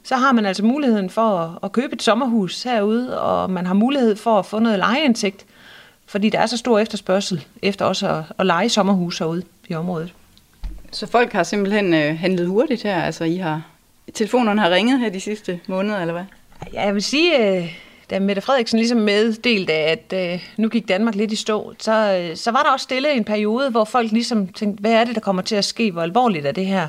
Så 0.03 0.15
har 0.15 0.31
man 0.31 0.45
altså 0.45 0.65
muligheden 0.65 1.09
for 1.09 1.37
at, 1.37 1.49
at 1.63 1.71
købe 1.71 1.93
et 1.93 2.03
sommerhus 2.03 2.63
herude, 2.63 3.21
og 3.21 3.49
man 3.49 3.65
har 3.65 3.73
mulighed 3.73 4.15
for 4.15 4.39
at 4.39 4.45
få 4.45 4.59
noget 4.59 4.79
lejeindtægt, 4.79 5.45
fordi 6.05 6.29
der 6.29 6.39
er 6.39 6.45
så 6.45 6.57
stor 6.57 6.79
efterspørgsel 6.79 7.45
efter 7.61 7.85
også 7.85 8.09
at, 8.09 8.23
at 8.37 8.45
lege 8.45 8.69
sommerhus 8.69 9.19
herude 9.19 9.43
i 9.67 9.73
området. 9.73 10.13
Så 10.91 11.07
folk 11.07 11.33
har 11.33 11.43
simpelthen 11.43 11.93
øh, 11.93 12.19
handlet 12.19 12.47
hurtigt 12.47 12.83
her? 12.83 13.01
Altså, 13.01 13.23
I 13.23 13.35
har, 13.35 13.61
telefonerne 14.13 14.61
har 14.61 14.69
ringet 14.69 14.99
her 14.99 15.09
de 15.09 15.19
sidste 15.19 15.59
måneder, 15.67 15.99
eller 15.99 16.13
hvad? 16.13 16.23
Ja, 16.73 16.85
jeg 16.85 16.93
vil 16.93 17.03
sige, 17.03 17.57
øh, 17.57 17.75
da 18.09 18.19
Mette 18.19 18.41
Frederiksen 18.41 18.79
ligesom 18.79 18.97
meddelte, 18.97 19.73
at 19.73 20.13
øh, 20.15 20.47
nu 20.57 20.69
gik 20.69 20.87
Danmark 20.87 21.15
lidt 21.15 21.31
i 21.31 21.35
stå, 21.35 21.73
så, 21.79 21.91
øh, 21.91 22.37
så 22.37 22.51
var 22.51 22.63
der 22.63 22.71
også 22.71 22.83
stille 22.83 23.13
en 23.13 23.23
periode, 23.23 23.69
hvor 23.69 23.83
folk 23.83 24.11
ligesom 24.11 24.47
tænkte, 24.47 24.81
hvad 24.81 24.91
er 24.91 25.03
det, 25.03 25.15
der 25.15 25.21
kommer 25.21 25.41
til 25.41 25.55
at 25.55 25.65
ske? 25.65 25.91
Hvor 25.91 26.01
alvorligt 26.01 26.45
er 26.45 26.51
det 26.51 26.65
her? 26.65 26.87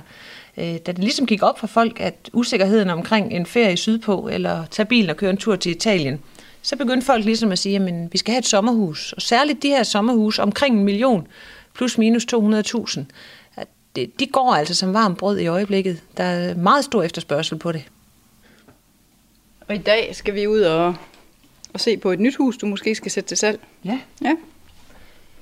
Øh, 0.56 0.64
da 0.64 0.92
det 0.92 0.98
ligesom 0.98 1.26
gik 1.26 1.42
op 1.42 1.58
for 1.58 1.66
folk, 1.66 2.00
at 2.00 2.14
usikkerheden 2.32 2.90
omkring 2.90 3.32
en 3.32 3.46
ferie 3.46 3.76
sydpå, 3.76 4.28
eller 4.32 4.64
tage 4.70 4.86
bilen 4.86 5.10
og 5.10 5.16
køre 5.16 5.30
en 5.30 5.36
tur 5.36 5.56
til 5.56 5.72
Italien, 5.72 6.20
så 6.62 6.76
begyndte 6.76 7.06
folk 7.06 7.24
ligesom 7.24 7.52
at 7.52 7.58
sige, 7.58 7.76
at 7.76 8.12
vi 8.12 8.18
skal 8.18 8.32
have 8.32 8.38
et 8.38 8.46
sommerhus. 8.46 9.12
Og 9.12 9.22
særligt 9.22 9.62
de 9.62 9.68
her 9.68 9.82
sommerhus 9.82 10.38
omkring 10.38 10.78
en 10.78 10.84
million, 10.84 11.26
plus 11.74 11.98
minus 11.98 12.26
200.000, 12.34 13.00
det, 13.96 14.20
de 14.20 14.26
går 14.26 14.54
altså 14.54 14.74
som 14.74 14.94
varmt 14.94 15.18
brød 15.18 15.38
i 15.38 15.46
øjeblikket. 15.46 16.02
Der 16.16 16.24
er 16.24 16.54
meget 16.54 16.84
stor 16.84 17.02
efterspørgsel 17.02 17.58
på 17.58 17.72
det. 17.72 17.84
Og 19.68 19.74
i 19.74 19.78
dag 19.78 20.16
skal 20.16 20.34
vi 20.34 20.46
ud 20.46 20.60
og, 20.60 20.94
og 21.72 21.80
se 21.80 21.96
på 21.96 22.10
et 22.12 22.20
nyt 22.20 22.36
hus, 22.36 22.56
du 22.56 22.66
måske 22.66 22.94
skal 22.94 23.10
sætte 23.10 23.28
til 23.28 23.36
salg. 23.36 23.60
Ja. 23.84 23.98
Ja. 24.22 24.36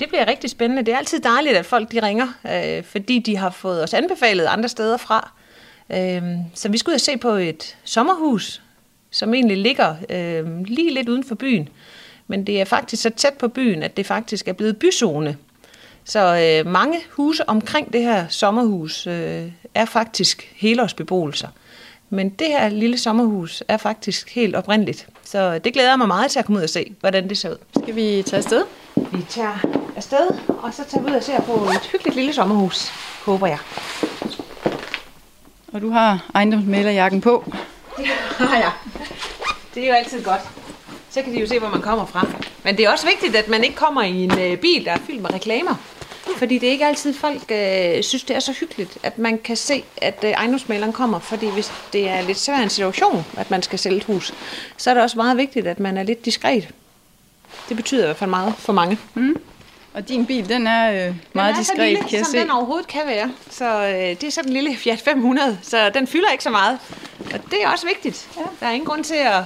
Det 0.00 0.08
bliver 0.08 0.26
rigtig 0.26 0.50
spændende. 0.50 0.82
Det 0.82 0.94
er 0.94 0.98
altid 0.98 1.20
dejligt, 1.20 1.56
at 1.56 1.66
folk 1.66 1.92
de 1.92 2.02
ringer, 2.02 2.28
øh, 2.52 2.84
fordi 2.84 3.18
de 3.18 3.36
har 3.36 3.50
fået 3.50 3.82
os 3.82 3.94
anbefalet 3.94 4.46
andre 4.46 4.68
steder 4.68 4.96
fra. 4.96 5.32
Øh, 5.90 6.22
så 6.54 6.68
vi 6.68 6.78
skal 6.78 6.90
ud 6.90 6.94
og 6.94 7.00
se 7.00 7.16
på 7.16 7.30
et 7.30 7.76
sommerhus, 7.84 8.62
som 9.10 9.34
egentlig 9.34 9.56
ligger 9.56 9.96
øh, 10.10 10.64
lige 10.64 10.94
lidt 10.94 11.08
uden 11.08 11.24
for 11.24 11.34
byen. 11.34 11.68
Men 12.26 12.46
det 12.46 12.60
er 12.60 12.64
faktisk 12.64 13.02
så 13.02 13.10
tæt 13.10 13.34
på 13.34 13.48
byen, 13.48 13.82
at 13.82 13.96
det 13.96 14.06
faktisk 14.06 14.48
er 14.48 14.52
blevet 14.52 14.76
byzone. 14.76 15.36
Så 16.08 16.20
øh, 16.64 16.72
mange 16.72 17.00
huse 17.10 17.48
omkring 17.48 17.92
det 17.92 18.02
her 18.02 18.28
sommerhus 18.28 19.06
øh, 19.06 19.44
er 19.74 19.84
faktisk 19.84 20.52
helårsbeboelser. 20.56 21.48
Men 22.10 22.28
det 22.28 22.46
her 22.46 22.68
lille 22.68 22.98
sommerhus 22.98 23.62
er 23.68 23.76
faktisk 23.76 24.34
helt 24.34 24.56
oprindeligt. 24.56 25.06
Så 25.24 25.58
det 25.58 25.72
glæder 25.72 25.88
jeg 25.88 25.98
mig 25.98 26.06
meget 26.06 26.30
til 26.30 26.38
at 26.38 26.44
komme 26.44 26.58
ud 26.58 26.64
og 26.64 26.70
se, 26.70 26.94
hvordan 27.00 27.28
det 27.28 27.38
ser 27.38 27.50
ud. 27.50 27.56
Skal 27.82 27.96
vi 27.96 28.22
tage 28.26 28.38
afsted? 28.38 28.64
Vi 28.96 29.22
tager 29.28 29.58
afsted, 29.96 30.28
og 30.48 30.74
så 30.74 30.84
tager 30.84 31.04
vi 31.04 31.10
ud 31.10 31.16
og 31.16 31.22
ser 31.22 31.40
på 31.40 31.52
et 31.52 31.88
hyggeligt 31.92 32.16
lille 32.16 32.32
sommerhus, 32.32 32.92
håber 33.24 33.46
jeg. 33.46 33.58
Og 35.72 35.80
du 35.80 35.90
har 35.90 36.30
ejendomsmælerjakken 36.34 37.20
på. 37.20 37.52
Det 37.96 38.06
har 38.48 38.56
jeg. 38.56 38.72
Det 39.74 39.82
er 39.84 39.88
jo 39.88 39.94
altid 39.94 40.24
godt. 40.24 40.40
Så 41.10 41.22
kan 41.22 41.32
de 41.32 41.40
jo 41.40 41.46
se, 41.46 41.58
hvor 41.58 41.68
man 41.68 41.82
kommer 41.82 42.06
fra. 42.06 42.26
Men 42.64 42.76
det 42.76 42.84
er 42.84 42.90
også 42.90 43.06
vigtigt, 43.06 43.36
at 43.36 43.48
man 43.48 43.64
ikke 43.64 43.76
kommer 43.76 44.02
i 44.02 44.24
en 44.24 44.38
øh, 44.38 44.56
bil, 44.56 44.84
der 44.84 44.92
er 44.92 44.98
fyldt 45.06 45.22
med 45.22 45.34
reklamer. 45.34 45.74
Fordi 46.36 46.58
det 46.58 46.66
er 46.66 46.70
ikke 46.72 46.86
altid, 46.86 47.14
folk 47.14 47.42
øh, 47.50 48.02
synes, 48.02 48.22
det 48.24 48.36
er 48.36 48.40
så 48.40 48.52
hyggeligt, 48.52 48.98
at 49.02 49.18
man 49.18 49.38
kan 49.38 49.56
se, 49.56 49.84
at 49.96 50.24
øh, 50.24 50.30
ejendomsmaleren 50.30 50.92
kommer. 50.92 51.18
Fordi 51.18 51.50
hvis 51.50 51.72
det 51.92 52.08
er 52.08 52.20
lidt 52.22 52.38
svær 52.38 52.56
en 52.56 52.68
situation, 52.70 53.24
at 53.36 53.50
man 53.50 53.62
skal 53.62 53.78
sælge 53.78 53.96
et 53.96 54.04
hus, 54.04 54.34
så 54.76 54.90
er 54.90 54.94
det 54.94 55.02
også 55.02 55.16
meget 55.16 55.36
vigtigt, 55.36 55.66
at 55.66 55.80
man 55.80 55.96
er 55.96 56.02
lidt 56.02 56.24
diskret. 56.24 56.68
Det 57.68 57.76
betyder 57.76 58.02
i 58.02 58.06
hvert 58.06 58.16
fald 58.16 58.30
meget 58.30 58.54
for 58.58 58.72
mange. 58.72 58.98
Og 59.94 60.08
din 60.08 60.26
bil, 60.26 60.48
den 60.48 60.66
er 60.66 60.90
øh, 60.90 60.96
meget 60.96 61.14
den 61.34 61.40
er 61.54 61.54
diskret, 61.58 61.78
lille, 61.78 61.96
kan 62.02 62.18
jeg 62.18 62.26
som 62.26 62.32
se. 62.32 62.38
den 62.40 62.50
overhovedet 62.50 62.86
kan 62.88 63.00
være. 63.06 63.30
Så 63.50 63.86
øh, 63.86 63.94
det 64.20 64.24
er 64.24 64.30
sådan 64.30 64.48
en 64.50 64.54
lille 64.54 64.76
Fiat 64.76 65.00
500, 65.00 65.58
så 65.62 65.90
den 65.94 66.06
fylder 66.06 66.30
ikke 66.32 66.44
så 66.44 66.50
meget. 66.50 66.78
Og 67.34 67.40
det 67.50 67.62
er 67.64 67.68
også 67.68 67.86
vigtigt. 67.86 68.28
Ja. 68.36 68.42
Der 68.60 68.66
er 68.66 68.70
ingen 68.70 68.86
grund 68.86 69.04
til 69.04 69.14
at 69.14 69.42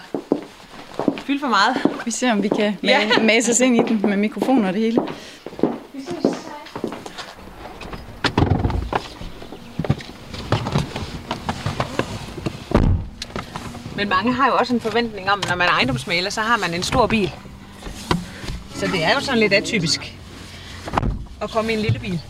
fylde 1.27 1.41
for 1.41 1.47
meget. 1.49 1.77
Vi 2.05 2.11
ser, 2.11 2.33
om 2.33 2.43
vi 2.43 2.49
kan 2.49 2.77
Ja. 2.83 3.01
ma- 3.09 3.23
mase 3.23 3.51
os 3.53 3.61
ind 3.61 3.77
i 3.77 3.81
den 3.89 4.01
med 4.11 4.17
mikrofoner 4.17 4.69
og 4.69 4.75
det 4.75 4.83
hele. 4.83 5.01
Men 14.03 14.09
mange 14.09 14.33
har 14.33 14.47
jo 14.47 14.57
også 14.57 14.75
en 14.75 14.81
forventning 14.81 15.31
om, 15.31 15.43
når 15.49 15.57
man 15.57 15.69
er 15.69 15.73
ejendomsmaler, 15.73 16.31
så 16.31 16.41
har 16.41 16.57
man 16.57 16.75
en 16.75 16.83
stor 16.83 17.07
bil. 17.07 17.33
Så 18.75 18.87
det 18.87 19.05
er 19.05 19.15
jo 19.15 19.21
sådan 19.21 19.39
lidt 19.39 19.53
atypisk 19.53 20.15
at 21.43 21.51
komme 21.51 21.73
i 21.73 21.75
en 21.75 21.81
lille 21.81 21.99
bil. 21.99 22.21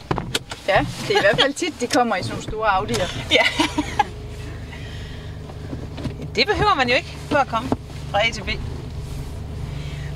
Ja, 0.68 0.86
det 1.08 1.16
er 1.16 1.18
i 1.18 1.20
hvert 1.20 1.40
fald 1.40 1.54
tit, 1.54 1.80
de 1.80 1.86
kommer 1.86 2.16
i 2.16 2.22
sådan 2.22 2.34
nogle 2.34 2.42
store 2.42 2.68
Audi'er. 2.68 3.32
Ja. 3.32 3.42
Det 6.34 6.46
behøver 6.46 6.74
man 6.76 6.88
jo 6.88 6.94
ikke 6.94 7.16
for 7.30 7.36
at 7.36 7.48
komme 7.48 7.68
fra 8.10 8.26
A 8.28 8.30
til 8.30 8.42
B. 8.42 8.48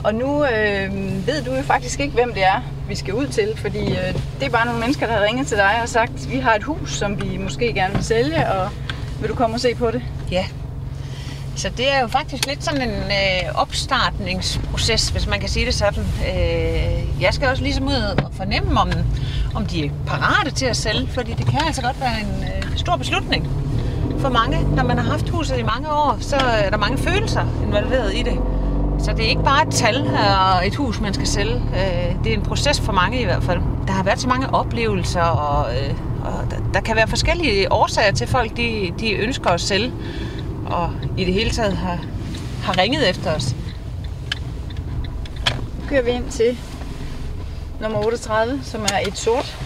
Og 0.05 0.15
nu 0.15 0.45
øh, 0.45 0.93
ved 1.27 1.43
du 1.45 1.55
jo 1.55 1.63
faktisk 1.63 2.01
ikke, 2.01 2.15
hvem 2.15 2.35
det 2.35 2.45
er, 2.45 2.61
vi 2.89 2.95
skal 2.95 3.15
ud 3.15 3.27
til, 3.27 3.57
fordi 3.57 3.91
øh, 3.91 4.15
det 4.41 4.47
er 4.47 4.51
bare 4.51 4.67
nogle 4.67 4.81
mennesker, 4.81 5.07
der 5.07 5.13
har 5.13 5.25
ringet 5.25 5.47
til 5.47 5.57
dig 5.57 5.79
og 5.83 5.89
sagt, 5.89 6.31
vi 6.31 6.37
har 6.37 6.55
et 6.55 6.63
hus, 6.63 6.93
som 6.93 7.23
vi 7.23 7.37
måske 7.37 7.73
gerne 7.73 7.95
vil 7.95 8.05
sælge, 8.05 8.51
og 8.51 8.71
vil 9.21 9.31
du 9.31 9.35
komme 9.35 9.57
og 9.57 9.61
se 9.61 9.75
på 9.75 9.91
det? 9.91 10.03
Ja. 10.31 10.47
Så 11.57 11.69
det 11.77 11.95
er 11.95 12.01
jo 12.01 12.07
faktisk 12.07 12.47
lidt 12.47 12.65
sådan 12.65 12.83
en 12.83 12.91
øh, 12.91 13.55
opstartningsproces, 13.55 15.09
hvis 15.09 15.27
man 15.27 15.41
kan 15.41 15.49
sige 15.49 15.67
det 15.67 15.75
sådan. 15.75 16.03
Øh, 16.03 17.23
jeg 17.23 17.35
skal 17.35 17.49
også 17.49 17.63
ligesom 17.63 17.87
ud 17.87 18.23
og 18.25 18.31
fornemme, 18.33 18.81
om, 18.81 18.91
om 19.55 19.67
de 19.67 19.85
er 19.85 19.91
parate 20.07 20.51
til 20.51 20.67
at 20.67 20.77
sælge, 20.77 21.09
fordi 21.15 21.33
det 21.33 21.47
kan 21.47 21.61
altså 21.67 21.83
godt 21.83 22.01
være 22.01 22.21
en 22.21 22.45
øh, 22.45 22.77
stor 22.79 22.97
beslutning 22.97 23.49
for 24.19 24.29
mange. 24.29 24.77
Når 24.77 24.85
man 24.85 24.99
har 24.99 25.11
haft 25.11 25.29
huset 25.29 25.59
i 25.59 25.63
mange 25.63 25.89
år, 25.93 26.17
så 26.21 26.37
er 26.37 26.71
der 26.71 26.77
mange 26.77 26.99
følelser 26.99 27.47
involveret 27.67 28.15
i 28.15 28.23
det. 28.23 28.39
Så 28.99 29.13
det 29.13 29.25
er 29.25 29.29
ikke 29.29 29.45
bare 29.45 29.67
et 29.69 29.75
tal 29.75 30.11
og 30.57 30.67
et 30.67 30.75
hus, 30.75 31.01
man 31.01 31.15
skal 31.15 31.27
sælge. 31.27 31.55
Øh, 31.55 32.25
det 32.25 32.33
er 32.33 32.37
en 32.37 32.43
proces 32.43 32.81
for 32.81 32.93
mange 32.93 33.21
i 33.21 33.25
hvert 33.25 33.43
fald. 33.43 33.61
Der 33.87 33.93
har 33.93 34.03
været 34.03 34.21
så 34.21 34.29
mange 34.29 34.55
oplevelser, 34.55 35.23
og, 35.23 35.77
øh, 35.77 35.95
og 36.25 36.51
der, 36.51 36.57
der 36.75 36.81
kan 36.81 36.97
være 36.97 37.09
forskellige 37.09 37.73
årsager 37.73 38.13
til 38.13 38.27
folk, 38.27 38.57
de, 38.57 38.93
de 39.01 39.13
ønsker 39.13 39.51
at 39.51 39.61
sælge 39.61 39.93
og 40.67 40.93
i 41.19 41.25
det 41.25 41.35
hele 41.35 41.51
taget 41.51 41.77
har, 41.77 41.99
har 42.63 42.79
ringet 42.79 43.11
efter 43.11 43.35
os. 43.35 43.55
Nu 45.81 45.89
kører 45.89 46.03
vi 46.03 46.11
ind 46.11 46.31
til 46.31 46.59
nummer 47.81 47.99
38, 48.07 48.61
som 48.65 48.83
er 48.83 48.99
et 49.09 49.19
sort, 49.19 49.57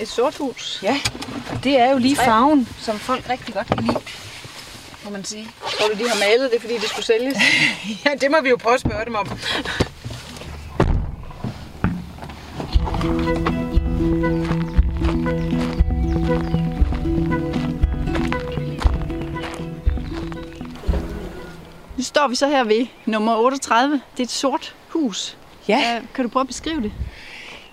et 0.00 0.08
sort 0.08 0.36
hus. 0.36 0.80
Ja, 0.82 1.00
og 1.50 1.64
det 1.64 1.80
er 1.80 1.90
jo 1.90 1.98
lige 1.98 2.16
farven, 2.16 2.68
som 2.78 2.98
folk 2.98 3.28
rigtig 3.30 3.54
godt 3.54 3.66
kan 3.66 3.76
lide, 3.76 3.98
må 5.04 5.10
man 5.10 5.24
sige. 5.24 5.48
Tror 5.78 5.88
du, 5.88 5.94
de 5.94 6.08
har 6.08 6.18
malet 6.18 6.50
det, 6.52 6.60
fordi 6.60 6.74
det 6.74 6.88
skulle 6.88 7.06
sælges? 7.06 7.36
Ja, 8.04 8.10
det 8.20 8.30
må 8.30 8.36
vi 8.42 8.48
jo 8.48 8.56
prøve 8.56 8.74
at 8.74 8.80
spørge 8.80 9.04
dem 9.04 9.14
om. 9.14 9.26
Står 22.22 22.28
vi 22.28 22.34
så 22.34 22.48
her 22.48 22.64
ved 22.64 22.86
nummer 23.06 23.36
38. 23.36 23.92
Det 24.12 24.20
er 24.20 24.24
et 24.24 24.30
sort 24.30 24.74
hus. 24.88 25.36
Ja, 25.68 26.00
kan 26.14 26.24
du 26.24 26.30
prøve 26.30 26.40
at 26.40 26.46
beskrive 26.46 26.82
det? 26.82 26.92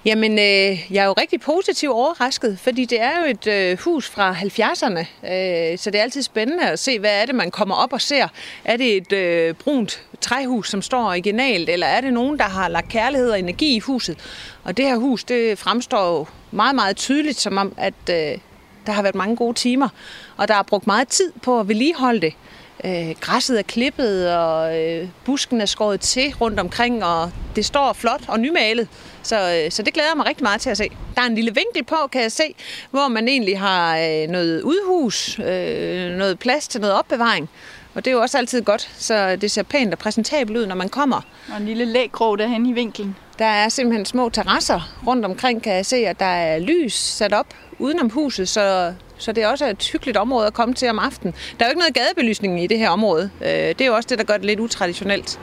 Jamen, 0.05 0.31
øh, 0.31 0.93
jeg 0.93 1.01
er 1.01 1.05
jo 1.05 1.13
rigtig 1.13 1.41
positivt 1.41 1.93
overrasket, 1.93 2.59
fordi 2.59 2.85
det 2.85 3.01
er 3.01 3.11
jo 3.21 3.29
et 3.29 3.47
øh, 3.47 3.77
hus 3.79 4.09
fra 4.09 4.33
70'erne, 4.33 4.99
øh, 4.99 5.77
så 5.77 5.91
det 5.91 5.95
er 5.95 6.01
altid 6.01 6.21
spændende 6.21 6.69
at 6.69 6.79
se, 6.79 6.99
hvad 6.99 7.21
er 7.21 7.25
det, 7.25 7.35
man 7.35 7.51
kommer 7.51 7.75
op 7.75 7.93
og 7.93 8.01
ser. 8.01 8.27
Er 8.65 8.77
det 8.77 8.97
et 8.97 9.13
øh, 9.13 9.53
brunt 9.53 10.03
træhus, 10.21 10.69
som 10.69 10.81
står 10.81 11.03
originalt, 11.03 11.69
eller 11.69 11.87
er 11.87 12.01
det 12.01 12.13
nogen, 12.13 12.39
der 12.39 12.45
har 12.45 12.67
lagt 12.67 12.89
kærlighed 12.89 13.31
og 13.31 13.39
energi 13.39 13.75
i 13.75 13.79
huset? 13.79 14.17
Og 14.63 14.77
det 14.77 14.85
her 14.85 14.97
hus, 14.97 15.23
det 15.23 15.59
fremstår 15.59 16.17
jo 16.17 16.25
meget, 16.51 16.75
meget 16.75 16.97
tydeligt, 16.97 17.39
som 17.39 17.57
om, 17.57 17.73
at 17.77 18.09
øh, 18.09 18.37
der 18.85 18.91
har 18.91 19.01
været 19.01 19.15
mange 19.15 19.35
gode 19.35 19.53
timer, 19.53 19.89
og 20.37 20.47
der 20.47 20.55
er 20.55 20.63
brugt 20.63 20.87
meget 20.87 21.07
tid 21.07 21.31
på 21.41 21.59
at 21.59 21.67
vedligeholde 21.67 22.21
det. 22.21 22.33
Øh, 22.33 22.58
øh, 22.83 23.15
græsset 23.19 23.59
er 23.59 23.63
klippet, 23.63 24.35
og 24.35 24.79
øh, 24.79 25.07
busken 25.25 25.61
er 25.61 25.65
skåret 25.65 25.99
til 25.99 26.33
rundt 26.41 26.59
omkring, 26.59 27.03
og 27.05 27.31
det 27.55 27.65
står 27.65 27.93
flot 27.93 28.21
og 28.27 28.39
nymalet. 28.39 28.87
Så, 29.23 29.63
øh, 29.65 29.71
så 29.71 29.83
det 29.83 29.93
glæder 29.93 30.09
jeg 30.09 30.17
mig 30.17 30.25
rigtig 30.25 30.43
meget 30.43 30.61
til 30.61 30.69
at 30.69 30.77
se. 30.77 30.89
Der 31.15 31.21
er 31.21 31.25
en 31.25 31.35
lille 31.35 31.55
vinkel 31.55 31.83
på, 31.83 31.95
kan 32.11 32.21
jeg 32.21 32.31
se, 32.31 32.55
hvor 32.91 33.07
man 33.07 33.27
egentlig 33.27 33.59
har 33.59 33.97
øh, 33.97 34.27
noget 34.27 34.61
udhus, 34.61 35.39
øh, 35.39 36.11
noget 36.11 36.39
plads 36.39 36.67
til 36.67 36.81
noget 36.81 36.95
opbevaring. 36.95 37.49
Og 37.93 38.05
det 38.05 38.11
er 38.11 38.15
jo 38.15 38.21
også 38.21 38.37
altid 38.37 38.61
godt, 38.61 38.89
så 38.97 39.35
det 39.35 39.51
ser 39.51 39.63
pænt 39.63 39.93
og 39.93 39.99
præsentabelt 39.99 40.57
ud, 40.57 40.65
når 40.65 40.75
man 40.75 40.89
kommer. 40.89 41.21
Og 41.51 41.57
en 41.57 41.65
lille 41.65 41.85
lægkrog 41.85 42.39
derhen 42.39 42.65
i 42.65 42.73
vinklen. 42.73 43.15
Der 43.39 43.45
er 43.45 43.69
simpelthen 43.69 44.05
små 44.05 44.29
terrasser 44.29 44.93
rundt 45.07 45.25
omkring, 45.25 45.63
kan 45.63 45.73
jeg 45.73 45.85
se, 45.85 45.95
at 45.95 46.19
der 46.19 46.25
er 46.25 46.59
lys 46.59 46.93
sat 46.93 47.33
op 47.33 47.47
udenom 47.79 48.09
huset, 48.09 48.49
så, 48.49 48.93
så 49.17 49.31
det 49.31 49.43
er 49.43 49.47
også 49.47 49.65
et 49.65 49.89
hyggeligt 49.91 50.17
område 50.17 50.47
at 50.47 50.53
komme 50.53 50.73
til 50.75 50.89
om 50.89 50.99
aftenen. 50.99 51.33
Der 51.59 51.65
er 51.65 51.69
jo 51.69 51.71
ikke 51.71 51.79
noget 51.79 51.93
gadebelysning 51.93 52.63
i 52.63 52.67
det 52.67 52.77
her 52.77 52.89
område. 52.89 53.29
Øh, 53.41 53.47
Det 53.49 53.81
er 53.81 53.85
jo 53.85 53.95
også 53.95 54.07
det, 54.09 54.17
der 54.17 54.23
gør 54.23 54.33
det 54.33 54.45
lidt 54.45 54.59
utraditionelt. 54.59 55.39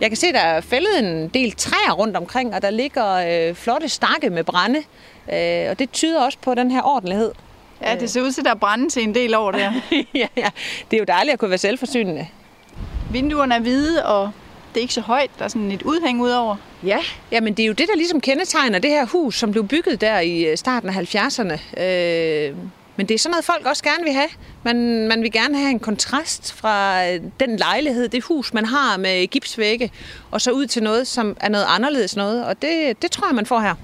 Jeg 0.00 0.10
kan 0.10 0.16
se, 0.16 0.32
der 0.32 0.38
er 0.38 0.60
fældet 0.60 0.98
en 0.98 1.28
del 1.28 1.52
træer 1.52 1.92
rundt 1.92 2.16
omkring, 2.16 2.54
og 2.54 2.62
der 2.62 2.70
ligger 2.70 3.14
øh, 3.48 3.54
flotte 3.54 3.88
stakke 3.88 4.30
med 4.30 4.44
brænde. 4.44 4.78
Øh, 5.32 5.70
og 5.70 5.78
det 5.78 5.90
tyder 5.92 6.22
også 6.22 6.38
på 6.42 6.54
den 6.54 6.70
her 6.70 6.82
ordentlighed. 6.82 7.32
Ja, 7.82 7.96
det 7.96 8.10
ser 8.10 8.22
ud 8.22 8.32
til, 8.32 8.40
at 8.40 8.44
der 8.44 8.50
er 8.50 8.54
brænde 8.54 8.88
til 8.88 9.02
en 9.02 9.14
del 9.14 9.34
over 9.34 9.52
der. 9.52 9.72
ja, 10.14 10.26
ja. 10.36 10.48
Det 10.90 10.96
er 10.96 10.98
jo 10.98 11.04
dejligt 11.08 11.32
at 11.32 11.38
kunne 11.38 11.50
være 11.50 11.58
selvforsynende. 11.58 12.26
Vinduerne 13.10 13.54
er 13.54 13.60
hvide, 13.60 14.06
og 14.06 14.30
det 14.68 14.76
er 14.76 14.80
ikke 14.80 14.94
så 14.94 15.00
højt. 15.00 15.30
Der 15.38 15.44
er 15.44 15.48
sådan 15.48 15.72
et 15.72 15.82
udhæng 15.82 16.20
udover. 16.20 16.56
Ja, 16.84 16.98
jamen 17.32 17.54
det 17.54 17.62
er 17.62 17.66
jo 17.66 17.72
det, 17.72 17.88
der 17.88 17.96
ligesom 17.96 18.20
kendetegner 18.20 18.78
det 18.78 18.90
her 18.90 19.06
hus, 19.06 19.38
som 19.38 19.50
blev 19.52 19.68
bygget 19.68 20.00
der 20.00 20.20
i 20.20 20.44
øh, 20.44 20.56
starten 20.56 20.88
af 20.88 21.14
70'erne. 21.14 21.82
Øh, 21.82 22.56
men 22.96 23.08
det 23.08 23.14
er 23.14 23.18
sådan 23.18 23.30
noget, 23.30 23.44
folk 23.44 23.66
også 23.66 23.82
gerne 23.82 24.04
vil 24.04 24.12
have. 24.12 24.28
Man, 24.62 25.08
man 25.08 25.22
vil 25.22 25.32
gerne 25.32 25.58
have 25.58 25.70
en 25.70 25.80
kontrast 25.80 26.52
fra 26.52 27.06
øh, 27.06 27.20
den 27.40 27.56
lejlighed, 27.56 28.08
det 28.08 28.24
hus, 28.24 28.54
man 28.54 28.64
har 28.64 28.96
med 28.96 29.26
gipsvægge, 29.26 29.90
og 30.30 30.40
så 30.40 30.50
ud 30.50 30.66
til 30.66 30.82
noget, 30.82 31.06
som 31.06 31.36
er 31.40 31.48
noget 31.48 31.66
anderledes 31.68 32.16
noget. 32.16 32.44
Og 32.44 32.62
det, 32.62 33.02
det 33.02 33.10
tror 33.10 33.28
jeg, 33.28 33.34
man 33.34 33.46
får 33.46 33.60
her. 33.60 33.74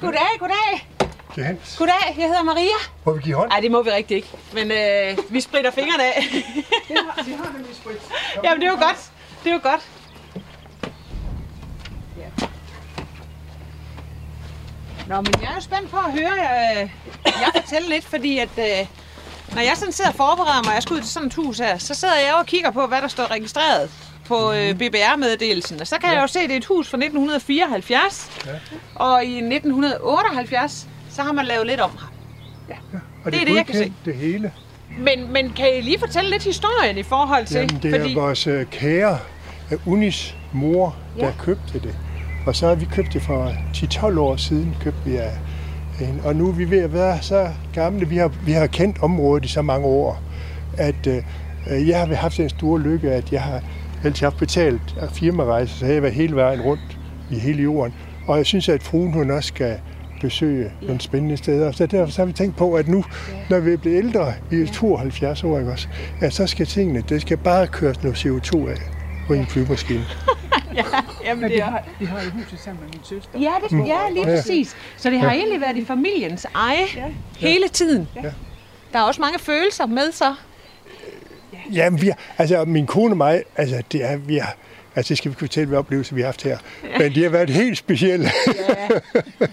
Goddag, 0.00 0.38
goddag. 0.38 0.88
Det 1.34 1.42
er 1.42 1.46
Hans. 1.46 1.76
Goddag, 1.78 2.14
jeg 2.18 2.26
hedder 2.26 2.42
Maria. 2.42 2.78
Må 3.04 3.12
vi 3.12 3.22
give 3.22 3.36
hånd? 3.36 3.48
Nej, 3.50 3.60
det 3.60 3.70
må 3.70 3.82
vi 3.82 3.90
rigtig 3.90 4.16
ikke. 4.16 4.28
Men 4.52 4.70
øh, 4.70 5.18
vi 5.32 5.40
spritter 5.40 5.70
fingrene 5.70 6.04
af. 6.04 6.22
De 7.26 7.34
har 7.36 7.52
nemlig 7.52 7.76
sprit. 7.76 7.96
Jamen, 8.44 8.60
det 8.60 8.66
er 8.66 8.70
jo 8.72 8.78
godt. 8.86 9.10
Det 9.44 9.50
er 9.50 9.54
jo 9.54 9.60
godt. 9.62 9.80
Nå, 15.08 15.16
men 15.20 15.32
jeg 15.42 15.50
er 15.50 15.54
jo 15.54 15.60
spændt 15.60 15.90
på 15.90 15.96
at 15.96 16.12
høre 16.12 16.32
øh, 16.32 16.90
jeg 17.24 17.50
fortælle 17.62 17.88
lidt, 17.88 18.04
fordi 18.04 18.38
at, 18.38 18.48
øh, 18.58 18.86
når 19.54 19.62
jeg 19.62 19.72
sådan 19.76 19.92
sidder 19.92 20.10
og 20.10 20.16
forbereder 20.16 20.62
mig, 20.62 20.68
og 20.68 20.74
jeg 20.74 20.82
skal 20.82 20.94
ud 20.94 21.00
til 21.00 21.10
sådan 21.10 21.26
et 21.28 21.34
hus 21.34 21.58
her, 21.58 21.78
så 21.78 21.94
sidder 21.94 22.14
jeg 22.16 22.34
og 22.34 22.46
kigger 22.46 22.70
på, 22.70 22.86
hvad 22.86 23.02
der 23.02 23.08
står 23.08 23.30
registreret 23.30 23.90
på 24.26 24.52
øh, 24.52 24.74
BBR-meddelelsen. 24.74 25.80
Og 25.80 25.86
så 25.86 25.98
kan 25.98 26.14
jeg 26.14 26.22
jo 26.22 26.26
se, 26.26 26.38
at 26.40 26.48
det 26.48 26.52
er 26.54 26.58
et 26.58 26.64
hus 26.64 26.88
fra 26.88 26.96
1974, 26.96 28.30
Ja. 28.46 28.50
og 28.94 29.24
i 29.24 29.36
1978, 29.36 30.86
så 31.14 31.22
har 31.22 31.32
man 31.32 31.44
lavet 31.46 31.66
lidt 31.66 31.80
om 31.80 31.90
her. 32.68 32.76
Og 33.24 33.32
Det 33.32 33.40
er 33.40 33.44
det, 33.44 33.54
jeg 33.54 33.66
kan 33.66 33.74
godkendt, 33.74 33.96
det 34.04 34.14
hele. 34.14 34.52
Men, 34.98 35.32
men 35.32 35.50
kan 35.56 35.66
I 35.78 35.80
lige 35.80 35.98
fortælle 35.98 36.30
lidt 36.30 36.44
historien 36.44 36.98
i 36.98 37.02
forhold 37.02 37.46
til? 37.46 37.56
Jamen, 37.56 37.82
det 37.82 37.94
er 37.94 38.00
fordi, 38.00 38.14
vores 38.14 38.46
øh, 38.46 38.66
kære 38.66 39.18
øh, 39.72 39.78
Unis 39.86 40.36
mor, 40.52 40.96
der 41.20 41.26
Ja. 41.26 41.32
købte 41.38 41.78
det. 41.78 41.96
Og 42.46 42.56
så 42.56 42.68
har 42.68 42.74
vi 42.74 42.84
købt 42.84 43.12
det 43.12 43.22
for 43.22 43.48
10-12 43.74 44.18
år 44.18 44.36
siden, 44.36 44.76
købte 44.80 45.00
vi 45.04 45.16
af 45.16 45.32
hende. 45.98 46.22
Og 46.24 46.36
nu 46.36 46.48
er 46.48 46.52
vi 46.52 46.70
ved 46.70 46.78
at 46.78 46.92
være 46.92 47.22
så 47.22 47.48
gamle, 47.74 48.08
vi 48.08 48.16
har, 48.16 48.28
vi 48.44 48.52
har 48.52 48.66
kendt 48.66 48.98
området 49.02 49.44
i 49.44 49.48
så 49.48 49.62
mange 49.62 49.86
år, 49.86 50.22
at 50.78 51.06
øh, 51.06 51.16
øh, 51.70 51.88
jeg 51.88 51.98
har 52.00 52.14
haft 52.14 52.36
den 52.36 52.48
store 52.48 52.80
lykke, 52.80 53.10
at 53.12 53.32
jeg 53.32 53.42
har 53.42 53.60
altid 54.04 54.26
haft 54.26 54.36
betalt 54.36 54.96
af 55.00 55.10
firmarejser, 55.10 55.76
så 55.78 55.86
jeg 55.86 55.94
har 55.94 56.00
været 56.00 56.14
hele 56.14 56.36
vejen 56.36 56.60
rundt 56.60 56.98
i 57.30 57.38
hele 57.38 57.62
jorden. 57.62 57.94
Og 58.26 58.36
jeg 58.36 58.46
synes, 58.46 58.68
at 58.68 58.82
fruen 58.82 59.12
hun 59.12 59.30
også 59.30 59.48
skal 59.48 59.78
besøge 60.24 60.70
ja. 60.82 60.86
nogle 60.86 61.00
spændende 61.00 61.36
steder. 61.36 61.72
Så 61.72 61.86
derfor 61.86 62.12
så 62.12 62.20
har 62.20 62.26
vi 62.26 62.32
tænkt 62.32 62.56
på, 62.56 62.74
at 62.74 62.88
nu, 62.88 63.04
når 63.50 63.58
vi 63.60 63.76
bliver 63.76 63.98
ældre, 63.98 64.32
vi 64.50 64.62
er 64.62 64.66
72 64.66 65.44
år, 65.44 65.58
ikke 65.58 65.70
også, 65.70 65.88
at 66.20 66.32
så 66.32 66.46
skal 66.46 66.66
tingene, 66.66 67.04
det 67.08 67.20
skal 67.20 67.36
bare 67.36 67.66
køres 67.66 68.02
noget 68.02 68.16
CO2 68.26 68.68
af 68.68 68.76
på 69.26 69.32
en 69.32 69.46
flyvemaskine. 69.46 70.04
jamen, 71.24 71.40
Men 71.40 71.50
det 71.50 71.50
vi 71.56 71.60
er, 71.60 71.64
har, 71.64 71.82
vi 72.00 72.04
har 72.04 72.22
jo 72.22 72.30
huset 72.30 72.58
sammen 72.60 72.84
med 72.84 72.92
min 72.92 73.00
søster. 73.04 73.38
ja, 73.40 73.52
det, 73.70 73.88
ja, 73.88 74.10
lige 74.12 74.28
Ja. 74.30 74.36
præcis. 74.36 74.76
Så 74.96 75.10
det 75.10 75.20
har 75.20 75.32
egentlig 75.32 75.60
været 75.60 75.76
i 75.76 75.84
familiens 75.84 76.46
eje 76.54 76.86
hele 77.38 77.68
tiden. 77.68 78.08
Ja. 78.16 78.22
Der 78.92 78.98
er 78.98 79.02
også 79.02 79.20
mange 79.20 79.38
følelser 79.38 79.86
med 79.86 80.12
så. 80.12 80.34
Jamen, 81.72 82.00
vi 82.02 82.06
har, 82.06 82.18
altså 82.38 82.64
min 82.64 82.86
kone 82.86 83.12
og 83.12 83.16
mig, 83.16 83.42
altså 83.56 83.82
det 83.92 84.04
er, 84.04 84.16
vi 84.16 84.36
har, 84.36 84.56
altså 84.96 85.08
det 85.08 85.18
skal 85.18 85.28
vi 85.28 85.32
ikke 85.32 85.38
fortælle, 85.38 85.68
hvad 85.68 85.78
oplevelser 85.78 86.14
vi 86.14 86.20
har 86.20 86.26
haft 86.28 86.42
her. 86.42 86.58
Men 86.98 87.14
de 87.14 87.22
har 87.22 87.30
været 87.30 87.50
helt 87.50 87.78
specielle. 87.78 88.30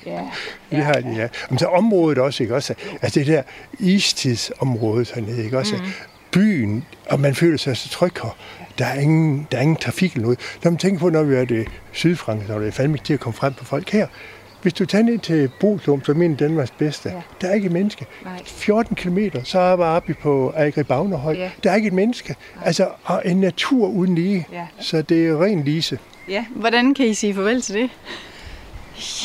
Ja. 0.05 0.21
det 0.71 0.83
har 0.85 0.93
de, 0.93 1.15
ja. 1.15 1.27
Men 1.49 1.59
så 1.59 1.65
området 1.65 2.17
også, 2.17 2.43
ikke 2.43 2.55
også? 2.55 2.73
Altså 3.01 3.19
det 3.19 3.27
der 3.27 3.43
istidsområde 3.79 5.05
hernede, 5.15 5.43
ikke 5.43 5.57
også? 5.57 5.75
Mm. 5.75 5.81
Byen, 6.31 6.85
og 7.09 7.19
man 7.19 7.35
føler 7.35 7.57
sig 7.57 7.77
så 7.77 7.89
tryg 7.89 8.11
her. 8.23 8.37
Der 8.77 8.85
er 8.85 8.99
ingen, 8.99 9.47
der 9.51 9.57
er 9.57 9.61
ingen 9.61 9.75
trafik 9.77 10.11
eller 10.13 10.23
noget. 10.23 10.39
Når 10.63 10.71
man 10.71 10.77
tænker 10.77 10.99
på, 10.99 11.09
når 11.09 11.23
vi 11.23 11.35
er 11.35 11.45
det 11.45 11.67
Sydfrankrig, 11.91 12.47
så 12.47 12.53
er 12.53 12.59
det 12.59 12.73
fandme 12.73 12.95
ikke 12.95 13.05
til 13.05 13.13
at 13.13 13.19
komme 13.19 13.37
frem 13.37 13.53
på 13.53 13.65
folk 13.65 13.89
her. 13.89 14.07
Hvis 14.61 14.73
du 14.73 14.85
tager 14.85 15.03
ned 15.03 15.19
til 15.19 15.49
Boslum, 15.59 16.03
som 16.03 16.21
er 16.21 16.25
en 16.25 16.31
af 16.31 16.37
Danmarks 16.37 16.71
bedste, 16.71 17.09
ja. 17.09 17.21
der 17.41 17.47
er 17.47 17.53
ikke 17.53 17.65
et 17.65 17.71
menneske. 17.71 18.05
Nej. 18.23 18.41
14 18.45 18.95
km, 18.95 19.17
så 19.43 19.59
er 19.59 19.69
jeg 19.69 19.79
oppe 19.79 20.13
på 20.13 20.53
Agri 20.55 20.83
Bagnerhøj. 20.83 21.33
Ja. 21.33 21.49
Der 21.63 21.71
er 21.71 21.75
ikke 21.75 21.87
et 21.87 21.93
menneske. 21.93 22.35
Altså, 22.65 22.87
og 23.03 23.21
en 23.25 23.37
natur 23.37 23.87
uden 23.87 24.15
lige. 24.15 24.47
Ja. 24.51 24.67
Så 24.79 25.01
det 25.01 25.27
er 25.27 25.43
ren 25.43 25.63
lise. 25.63 25.99
Ja. 26.29 26.45
Hvordan 26.55 26.93
kan 26.93 27.05
I 27.05 27.13
sige 27.13 27.33
farvel 27.33 27.61
til 27.61 27.75
det? 27.75 27.89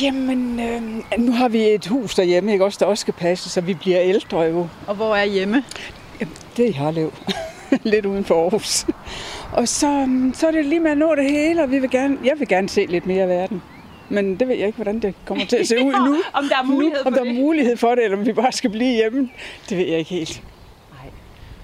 Jamen, 0.01 0.59
øh, 0.59 0.81
nu 1.19 1.31
har 1.31 1.47
vi 1.47 1.61
et 1.61 1.87
hus 1.87 2.15
derhjemme, 2.15 2.51
ikke 2.51 2.65
også, 2.65 2.77
der 2.79 2.85
også 2.85 3.01
skal 3.01 3.13
passe, 3.13 3.49
så 3.49 3.61
vi 3.61 3.73
bliver 3.73 4.01
ældre 4.01 4.41
jo. 4.41 4.67
Og 4.87 4.95
hvor 4.95 5.15
er 5.15 5.25
hjemme? 5.25 5.63
Det 6.57 6.65
er 6.65 6.69
i 6.69 6.71
Harlev. 6.71 7.13
lidt 7.83 8.05
uden 8.05 8.25
for 8.25 8.43
Aarhus. 8.43 8.85
Og 9.51 9.67
så, 9.67 10.07
så 10.33 10.47
er 10.47 10.51
det 10.51 10.65
lige 10.65 10.79
med 10.79 10.91
at 10.91 10.97
nå 10.97 11.15
det 11.15 11.31
hele, 11.31 11.63
og 11.63 11.71
vi 11.71 11.79
vil 11.79 11.89
gerne, 11.89 12.17
jeg 12.23 12.33
vil 12.39 12.47
gerne 12.47 12.69
se 12.69 12.85
lidt 12.85 13.05
mere 13.05 13.21
af 13.21 13.29
verden. 13.29 13.61
Men 14.09 14.35
det 14.35 14.47
ved 14.47 14.55
jeg 14.55 14.65
ikke, 14.67 14.75
hvordan 14.75 14.99
det 14.99 15.13
kommer 15.25 15.45
til 15.45 15.55
at 15.57 15.67
se 15.67 15.75
ud 15.85 15.93
nu. 16.09 16.17
Om 16.33 16.45
der 16.49 16.57
er 16.57 16.63
mulighed 16.63 16.97
nu, 16.97 17.03
for 17.03 17.09
om 17.09 17.13
der 17.13 17.23
det. 17.23 17.29
er 17.29 17.33
mulighed 17.41 17.77
for 17.77 17.95
det, 17.95 18.03
eller 18.03 18.17
om 18.17 18.25
vi 18.25 18.33
bare 18.33 18.51
skal 18.51 18.69
blive 18.69 18.93
hjemme. 18.95 19.29
Det 19.69 19.77
ved 19.77 19.85
jeg 19.85 19.99
ikke 19.99 20.09
helt. 20.11 20.41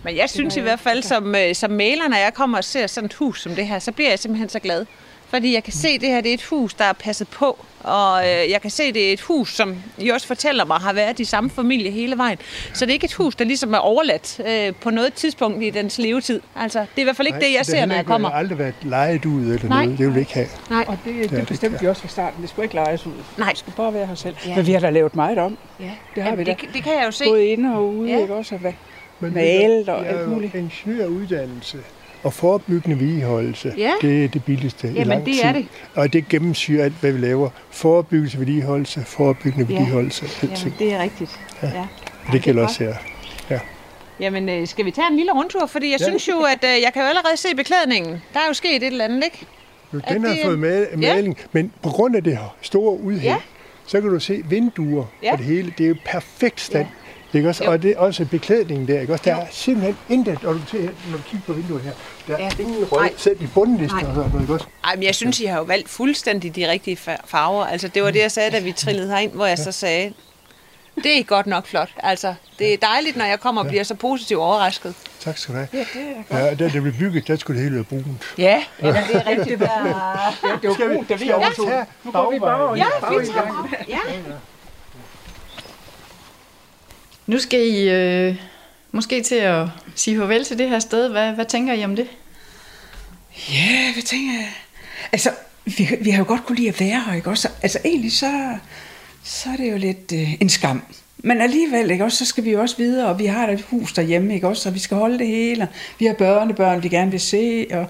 Men 0.06 0.18
jeg 0.18 0.30
synes 0.30 0.58
i 0.58 0.60
hvert 0.60 0.80
fald, 0.80 1.04
som, 1.04 1.36
øh, 1.36 1.56
som 1.56 1.72
maler, 1.72 2.08
når 2.10 2.18
jeg 2.18 2.34
kommer 2.34 2.58
og 2.58 2.64
ser 2.64 2.88
sådan 2.88 3.06
et 3.06 3.14
hus 3.14 3.42
som 3.42 3.52
det 3.56 3.68
her, 3.68 3.80
så 3.80 3.92
bliver 3.92 4.10
jeg 4.10 4.20
simpelthen 4.20 4.50
så 4.50 4.60
glad. 4.60 4.86
Fordi 5.34 5.54
jeg 5.54 5.64
kan 5.64 5.74
se, 5.74 5.88
at 5.88 6.02
det 6.02 6.10
her 6.10 6.22
det 6.22 6.30
er 6.30 6.34
et 6.34 6.44
hus, 6.44 6.74
der 6.74 6.86
er 6.86 6.94
passet 6.94 7.28
på. 7.28 7.66
Og 7.84 8.22
øh, 8.24 8.52
jeg 8.52 8.62
kan 8.62 8.72
se, 8.72 8.84
at 8.84 8.94
det 8.94 9.10
er 9.10 9.14
et 9.14 9.22
hus, 9.22 9.56
som 9.56 9.76
I 9.98 10.10
også 10.10 10.28
fortæller 10.28 10.66
mig, 10.66 10.78
har 10.78 10.94
været 10.94 11.20
i 11.20 11.26
samme 11.26 11.50
familie 11.50 11.92
hele 11.92 12.18
vejen. 12.18 12.38
Så 12.74 12.86
det 12.86 12.92
er 12.92 12.94
ikke 12.94 13.06
et 13.06 13.14
hus, 13.14 13.36
der 13.36 13.46
ligesom 13.46 13.74
er 13.74 13.78
overladt 13.78 14.42
øh, 14.48 14.74
på 14.82 14.90
noget 14.90 15.14
tidspunkt 15.14 15.64
i 15.64 15.70
dens 15.70 15.98
levetid. 15.98 16.42
Altså, 16.56 16.80
det 16.80 16.88
er 16.98 17.02
i 17.02 17.04
hvert 17.04 17.16
fald 17.16 17.28
ikke 17.28 17.40
det, 17.40 17.54
jeg 17.58 17.66
ser, 17.66 17.86
når 17.86 17.96
jeg 17.96 18.06
kommer. 18.06 18.28
Det 18.28 18.34
har 18.34 18.40
aldrig 18.40 18.58
været 18.60 18.74
lejet 18.82 19.26
ud 19.26 19.42
eller 19.46 19.70
Nej. 19.70 19.84
noget. 19.86 20.00
Det 20.00 20.08
vil 20.08 20.16
vi 20.16 20.20
ikke 20.20 20.34
have. 20.34 20.48
Nej. 20.70 20.86
Og 20.88 20.98
det, 21.06 21.32
Ja, 21.32 21.38
det 21.38 21.48
bestemte 21.48 21.80
vi 21.82 21.88
også 21.88 22.02
fra 22.02 22.08
starten. 22.10 22.42
Det 22.42 22.50
skulle 22.50 22.64
ikke 22.66 22.76
lejes 22.76 23.06
ud. 23.08 23.12
Nej. 23.38 23.50
Det 23.50 23.58
skulle 23.58 23.76
bare 23.76 23.94
være 23.94 24.06
her 24.06 24.16
selv. 24.16 24.36
Ja. 24.48 24.56
Men 24.56 24.68
vi 24.68 24.72
har 24.72 24.80
da 24.80 24.90
lavet 24.90 25.16
meget 25.16 25.38
om. 25.38 25.58
Ja. 25.80 25.84
Det 26.16 26.24
har 26.24 26.30
Jamen, 26.30 26.46
vi 26.46 26.52
da. 26.52 26.56
det, 26.62 26.70
det 26.74 26.84
kan 26.84 26.94
jeg 26.94 27.06
jo 27.06 27.12
se. 27.12 27.26
Både 27.26 27.46
inde 27.46 27.76
og 27.76 27.94
ude, 27.94 28.10
Ja. 28.12 28.22
ikke 28.22 28.34
også? 28.34 28.56
Og 28.56 28.62
hvad? 28.62 28.74
Men 29.20 29.34
Malet 29.34 29.90
og 29.90 30.00
det 30.06 30.08
alt 30.10 30.30
muligt. 30.30 30.56
ingeniøruddannelse 30.56 31.78
og 32.24 32.34
forebyggende 32.34 33.00
vedligeholdelse, 33.00 33.74
Ja. 33.78 33.92
det 34.02 34.24
er 34.24 34.28
det 34.28 34.44
billigste 34.46 34.88
i 34.88 34.92
Jamen, 34.92 35.08
lang 35.08 35.26
det 35.26 35.34
tid. 35.34 35.44
er 35.44 35.52
det. 35.52 35.68
Og 35.96 36.14
det 36.14 36.28
gennemsyrer 36.30 36.84
alt, 36.84 36.94
hvad 37.02 37.12
vi 37.12 37.20
laver. 37.20 37.50
Forebyggelse, 37.72 38.40
vedligeholdelse, 38.40 39.04
forebyggende 39.06 39.66
Ja. 39.70 39.74
vedligeholdelse, 39.74 40.26
alting. 40.26 40.52
Jamen, 40.60 40.74
det 40.80 40.94
er 40.94 41.02
rigtigt. 41.04 41.40
Ja. 41.64 41.68
ja. 41.68 41.88
det 42.32 42.42
gælder 42.42 42.64
også 42.64 42.84
her. 42.84 43.60
Jamen, 44.20 44.50
øh, 44.50 44.68
skal 44.68 44.86
vi 44.86 44.92
tage 44.92 45.08
en 45.12 45.16
lille 45.18 45.32
rundtur? 45.34 45.66
Fordi 45.66 45.92
jeg 45.92 46.00
Ja. 46.00 46.06
synes 46.06 46.28
jo, 46.28 46.40
at 46.40 46.64
øh, 46.64 46.82
jeg 46.82 46.90
kan 46.94 47.02
jo 47.02 47.08
allerede 47.08 47.38
se 47.38 47.48
beklædningen. 47.56 48.12
Der 48.34 48.40
er 48.40 48.48
jo 48.48 48.54
sket 48.54 48.76
et 48.76 48.84
eller 48.84 49.06
andet, 49.06 49.24
ikke? 49.24 49.46
Jo, 49.94 50.02
Den 50.10 50.24
har 50.26 50.30
det- 50.34 50.40
fået 50.46 50.56
ma- 50.58 50.96
maling, 50.98 51.38
men 51.52 51.72
på 51.82 51.90
grund 51.90 52.16
af 52.16 52.24
det 52.24 52.38
her 52.38 52.56
store 52.62 53.00
udhæng, 53.00 53.24
Ja. 53.24 53.38
så 53.86 54.02
kan 54.02 54.10
du 54.10 54.20
se 54.20 54.42
vinduer 54.50 55.06
Ja. 55.24 55.32
og 55.32 55.38
det 55.38 55.46
hele. 55.46 55.74
Det 55.78 55.84
er 55.84 55.88
jo 55.88 55.96
perfekt 56.06 56.62
stand. 56.62 56.88
Ikke 57.34 57.50
også? 57.50 57.64
Jo. 57.64 57.72
Og 57.72 57.82
det 57.84 57.92
er 57.92 57.98
også 57.98 58.26
beklædningen 58.26 58.88
der. 58.88 59.02
Ikke 59.02 59.14
også? 59.14 59.24
Der 59.26 59.36
er 59.36 59.46
simpelthen 59.52 59.98
intet, 60.10 60.44
når 60.44 60.54
du, 60.54 60.60
ser, 60.72 60.82
når 60.82 61.18
du 61.18 61.24
kigger 61.30 61.46
på 61.46 61.54
vinduet 61.54 61.82
her. 61.82 61.92
Der 62.28 62.34
er 62.38 62.40
Ja. 62.44 62.50
ingen 62.60 62.86
røg, 62.92 63.02
Nej. 63.02 63.14
selv 63.18 63.42
i 63.42 63.48
bundlisten 63.48 64.00
Nej. 64.00 64.10
og 64.10 64.16
sådan 64.16 64.30
noget. 64.30 64.42
Ikke 64.42 64.54
også? 64.54 64.66
Ej, 64.84 64.96
men 64.96 65.04
jeg 65.04 65.16
synes, 65.16 65.40
I 65.40 65.46
har 65.46 65.58
jo 65.58 65.64
valgt 65.64 65.90
fuldstændig 65.90 66.56
de 66.56 66.72
rigtige 66.72 66.98
fa- 67.08 67.22
farver. 67.26 67.66
Altså, 67.66 67.88
det 67.88 68.04
var 68.04 68.12
det, 68.12 68.20
jeg 68.20 68.32
sagde, 68.32 68.52
da 68.52 68.60
vi 68.60 68.72
trillede 68.72 69.08
herind, 69.10 69.32
hvor 69.32 69.46
jeg 69.46 69.58
så 69.58 69.72
sagde, 69.72 70.14
det 71.04 71.20
er 71.20 71.24
godt 71.24 71.48
nok 71.48 71.68
flot. 71.68 71.90
Altså, 71.98 72.34
det 72.60 72.74
er 72.74 72.78
dejligt, 72.78 73.18
når 73.18 73.26
jeg 73.26 73.40
kommer 73.40 73.62
og 73.62 73.68
bliver 73.68 73.84
så 73.84 73.96
positivt 73.96 74.40
overrasket. 74.40 74.94
Tak 75.20 75.38
skal 75.38 75.54
du 75.56 75.58
have. 75.60 75.68
Ja, 75.74 75.80
det 75.80 76.28
er 76.30 76.46
ja, 76.46 76.54
da 76.56 76.70
det 76.70 76.82
blev 76.82 76.94
bygget, 77.00 77.28
der 77.28 77.36
skulle 77.38 77.58
det 77.58 77.64
hele 77.64 77.76
være 77.76 77.84
brunt. 77.84 78.34
Ja, 78.38 78.64
ja 78.82 78.88
det 78.88 78.96
er 79.16 79.28
rigtigt. 79.28 79.60
Der... 80.42 80.58
Det 80.62 80.70
var 80.70 80.94
brugt, 80.96 81.10
da 81.10 81.16
vi 81.16 81.32
overtog. 81.32 81.70
Nu 82.04 82.12
går 82.12 82.32
vi 82.32 82.40
bare 82.40 82.78
Ja, 82.78 82.86
fint. 83.10 83.32
Ja. 83.90 83.98
Nu 87.28 87.40
skal 87.40 87.60
I 87.60 87.90
øh, 87.90 88.36
måske 88.92 89.22
til 89.22 89.36
at 89.36 89.68
sige 89.96 90.18
farvel 90.18 90.46
til 90.46 90.58
det 90.58 90.70
her 90.70 90.80
sted. 90.80 91.10
Hvad, 91.10 91.32
hvad 91.32 91.46
tænker 91.46 91.74
I 91.74 91.84
om 91.84 91.96
det? 91.96 92.08
Ja, 93.52 93.94
hvad 93.94 94.04
tænker 94.04 94.34
jeg? 94.34 94.50
Altså, 95.12 95.32
vi, 95.66 95.90
vi 96.02 96.10
har 96.10 96.18
jo 96.18 96.28
godt 96.28 96.46
kunne 96.46 96.56
lide 96.56 96.70
at 96.70 96.80
være 96.80 97.04
her, 97.08 97.14
ikke 97.14 97.30
også? 97.30 97.50
Altså, 97.62 97.80
egentlig 97.86 98.12
så, 98.12 98.58
så 99.24 99.50
er 99.50 99.56
det 99.56 99.72
jo 99.72 99.78
lidt 99.78 100.12
øh, 100.14 100.42
en 100.42 100.50
skam. 100.50 100.82
Men 101.18 101.42
alligevel, 101.42 101.92
ikke 101.92 102.04
også, 102.04 102.18
så 102.18 102.26
skal 102.26 102.44
vi 102.44 102.52
jo 102.52 102.62
også 102.62 102.78
videre, 102.78 103.08
og 103.08 103.20
vi 103.20 103.26
har 103.26 103.48
et 103.48 103.62
hus 103.62 103.94
derhjemme, 103.94 104.34
ikke 104.34 104.48
også, 104.48 104.70
og 104.70 104.76
vi 104.76 104.80
skal 104.80 104.98
holde 104.98 105.20
det 105.20 105.28
hele. 105.28 105.68
Vi 106.00 106.06
har 106.06 106.14
børnebørn, 106.14 106.84
vi 106.84 106.90
gerne 106.90 107.12
vil 107.12 107.20
se, 107.20 107.68
og 107.72 107.88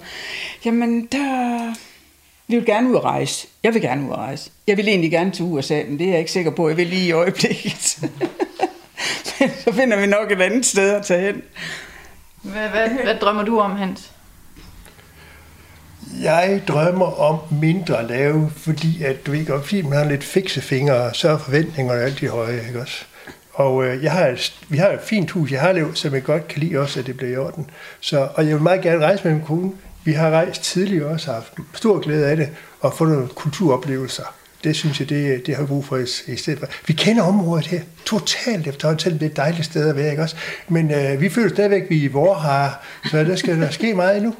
jamen, 0.66 1.06
der... 1.12 1.74
Vi 2.48 2.56
vil 2.56 2.66
gerne 2.66 2.90
ud 2.90 2.96
at 2.96 3.04
rejse. 3.04 3.48
Jeg 3.64 3.74
vil 3.74 3.82
gerne 3.82 4.06
ud 4.06 4.12
at 4.12 4.18
rejse. 4.18 4.52
Jeg 4.68 4.78
vil 4.78 4.88
egentlig 4.88 5.12
gerne 5.12 5.32
til 5.32 5.46
USA, 5.46 5.84
men 5.88 6.00
det 6.00 6.06
er 6.06 6.10
jeg 6.10 6.20
ikke 6.20 6.32
sikker 6.32 6.52
på, 6.52 6.68
jeg 6.68 6.78
vil 6.78 6.88
lige 6.88 7.08
i 7.08 7.12
øjeblikket. 7.12 8.00
så 9.64 9.72
finder 9.74 9.98
vi 10.00 10.06
nok 10.06 10.32
et 10.32 10.42
andet 10.42 10.66
sted 10.66 10.96
at 10.96 11.06
tage 11.06 11.22
hen. 11.22 11.42
Hvad, 12.42 12.70
hvad, 12.70 12.90
hvad 13.04 13.16
drømmer 13.16 13.44
du 13.44 13.60
om, 13.60 13.76
Hans? 13.76 14.12
Jeg 16.22 16.62
drømmer 16.68 17.20
om 17.20 17.40
mindre 17.62 18.00
at 18.00 18.06
lave, 18.06 18.52
fordi 18.58 19.04
at 19.04 19.26
du 19.26 19.32
ved 19.32 19.46
godt, 19.46 19.64
fordi 19.64 19.82
man 19.82 19.98
har 19.98 20.06
lidt 20.06 20.24
fikse 20.24 20.62
fingre, 20.62 20.96
og 20.96 21.16
så 21.16 21.30
er 21.30 21.38
forventningerne 21.38 22.02
altid 22.02 22.30
høje, 22.30 22.66
ikke 22.68 22.82
også? 22.82 23.06
Og 23.54 23.86
øh, 23.86 24.04
jeg 24.04 24.12
har 24.12 24.28
et, 24.28 24.54
vi 24.70 24.78
har 24.78 24.90
et 24.90 25.00
fint 25.02 25.32
hus, 25.32 25.52
jeg 25.52 25.62
har 25.62 25.72
lavet, 25.72 25.98
som 25.98 26.14
jeg 26.14 26.24
godt 26.24 26.48
kan 26.48 26.62
lide 26.62 26.80
også, 26.80 27.00
at 27.00 27.06
det 27.06 27.18
bliver 27.18 27.34
i 27.34 27.38
orden. 27.38 27.70
Så, 28.00 28.28
og 28.36 28.46
jeg 28.46 28.54
vil 28.54 28.64
meget 28.64 28.82
gerne 28.82 29.06
rejse 29.06 29.24
med 29.24 29.34
min 29.34 29.44
kone. 29.44 29.72
Vi 30.04 30.12
har 30.12 30.30
rejst 30.30 30.62
tidligere 30.62 31.08
også, 31.08 31.32
og 31.32 31.36
haft 31.36 31.54
stor 31.74 32.00
glæde 32.00 32.28
af 32.28 32.36
det, 32.38 32.50
og 32.82 32.94
få 32.94 33.06
nogle 33.06 33.28
kulturoplevelser. 33.28 34.24
Det 34.64 34.76
synes 34.76 35.00
jeg, 35.00 35.10
det, 35.10 35.46
det 35.46 35.56
har 35.56 35.64
vi 35.64 35.68
brug 35.68 35.86
for 35.86 35.98
i, 35.98 36.04
i 36.28 36.36
stedet 36.36 36.60
for. 36.60 36.68
Vi 36.88 36.94
kender 36.94 37.24
området 37.24 37.68
her 37.68 37.82
totalt 38.06 38.68
efterhånden, 38.68 39.00
selvom 39.00 39.20
det 39.20 39.26
er 39.26 39.30
et 39.30 39.38
dejligt 39.38 39.66
sted 39.66 39.90
at 39.90 39.96
være, 39.96 40.12
ikke 40.12 40.24
også? 40.24 40.36
Men 40.68 40.92
øh, 40.92 41.22
vi 41.22 41.30
føler 41.30 41.50
stadigvæk, 41.50 41.82
at 41.82 41.90
vi 41.90 42.00
er 42.00 42.04
i 42.04 42.08
vor 42.08 42.34
har, 42.34 42.86
så 43.12 43.24
der 43.24 43.36
skal 43.36 43.62
der 43.62 43.70
ske 43.70 43.94
meget 43.94 44.18
endnu. 44.18 44.36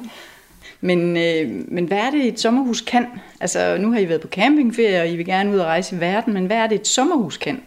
Men, 0.80 1.16
øh, 1.16 1.50
men 1.68 1.84
hvad 1.84 1.98
er 1.98 2.10
det, 2.10 2.26
et 2.26 2.40
sommerhus 2.40 2.80
kan? 2.80 3.06
Altså, 3.40 3.76
nu 3.80 3.92
har 3.92 3.98
I 3.98 4.08
været 4.08 4.20
på 4.20 4.28
campingferie, 4.28 5.00
og 5.00 5.08
I 5.08 5.16
vil 5.16 5.26
gerne 5.26 5.52
ud 5.52 5.58
og 5.58 5.66
rejse 5.66 5.96
i 5.96 6.00
verden, 6.00 6.34
men 6.34 6.46
hvad 6.46 6.56
er 6.56 6.66
det, 6.66 6.80
et 6.80 6.86
sommerhus 6.86 7.36
kan? 7.36 7.60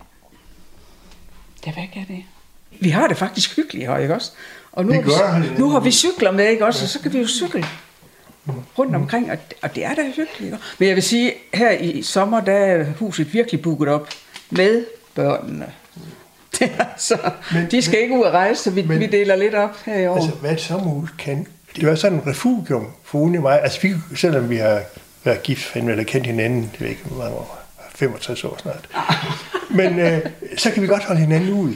Ja, 1.65 1.71
hvad 1.71 1.83
kan 1.93 2.05
det? 2.07 2.23
Vi 2.79 2.89
har 2.89 3.07
det 3.07 3.17
faktisk 3.17 3.55
hyggeligt 3.55 3.87
her, 3.87 3.97
ikke 3.97 4.13
også? 4.13 4.31
Og 4.71 4.85
nu, 4.85 4.91
Vi 4.91 4.97
har 4.97 5.39
vi, 5.39 5.47
nu 5.59 5.69
har 5.69 5.79
vi 5.79 5.91
cykler 5.91 6.31
med, 6.31 6.49
ikke 6.49 6.65
også? 6.65 6.85
Og 6.85 6.89
så 6.89 6.99
kan 6.99 7.13
vi 7.13 7.19
jo 7.19 7.27
cykle 7.27 7.65
rundt 8.77 8.95
omkring, 8.95 9.31
og, 9.31 9.37
og 9.61 9.75
det 9.75 9.85
er 9.85 9.93
da 9.95 10.01
hyggeligt. 10.15 10.55
Men 10.79 10.87
jeg 10.87 10.95
vil 10.95 11.03
sige, 11.03 11.33
her 11.53 11.71
i 11.71 12.01
sommer, 12.01 12.41
der 12.41 12.53
er 12.53 12.85
huset 12.99 13.33
virkelig 13.33 13.61
booket 13.61 13.87
op 13.87 14.07
med 14.49 14.85
børnene. 15.15 15.65
Det 16.59 16.71
er 16.77 16.83
altså, 16.85 17.17
Men- 17.53 17.67
de 17.71 17.81
skal 17.81 17.99
ikke 18.01 18.15
ud 18.17 18.21
og 18.23 18.33
rejse, 18.33 18.63
så 18.63 18.71
vi, 18.71 18.81
men- 18.81 18.99
vi 18.99 19.05
deler 19.05 19.35
lidt 19.35 19.55
op 19.55 19.77
her 19.85 19.95
i 19.99 20.07
år. 20.07 20.15
Altså, 20.15 20.31
hvad 20.31 20.51
et 20.51 20.61
sommerhus 20.61 21.09
kan. 21.19 21.47
Det 21.75 21.87
var 21.87 21.95
sådan 21.95 22.17
en 22.17 22.27
refugium 22.27 22.87
for 23.03 23.19
Une 23.27 23.37
og 23.37 23.41
mig. 23.41 23.61
Altså, 23.61 23.81
vi, 23.81 23.93
selvom 24.15 24.49
vi 24.49 24.57
har 24.57 24.81
været 25.23 25.43
gift, 25.43 25.63
fandme, 25.63 25.91
eller 25.91 26.03
kendt 26.03 26.27
hinanden, 26.27 26.69
det 26.71 26.81
ved 26.81 26.87
ikke, 26.89 27.01
hvor 27.05 27.17
mange 27.23 27.35
år, 27.37 27.59
65 27.95 28.43
år 28.43 28.57
snart. 28.61 28.89
Men 29.79 29.99
øh, 29.99 30.19
så 30.57 30.71
kan 30.71 30.81
vi 30.83 30.87
godt 30.87 31.03
holde 31.03 31.21
hinanden 31.21 31.53
ud. 31.53 31.73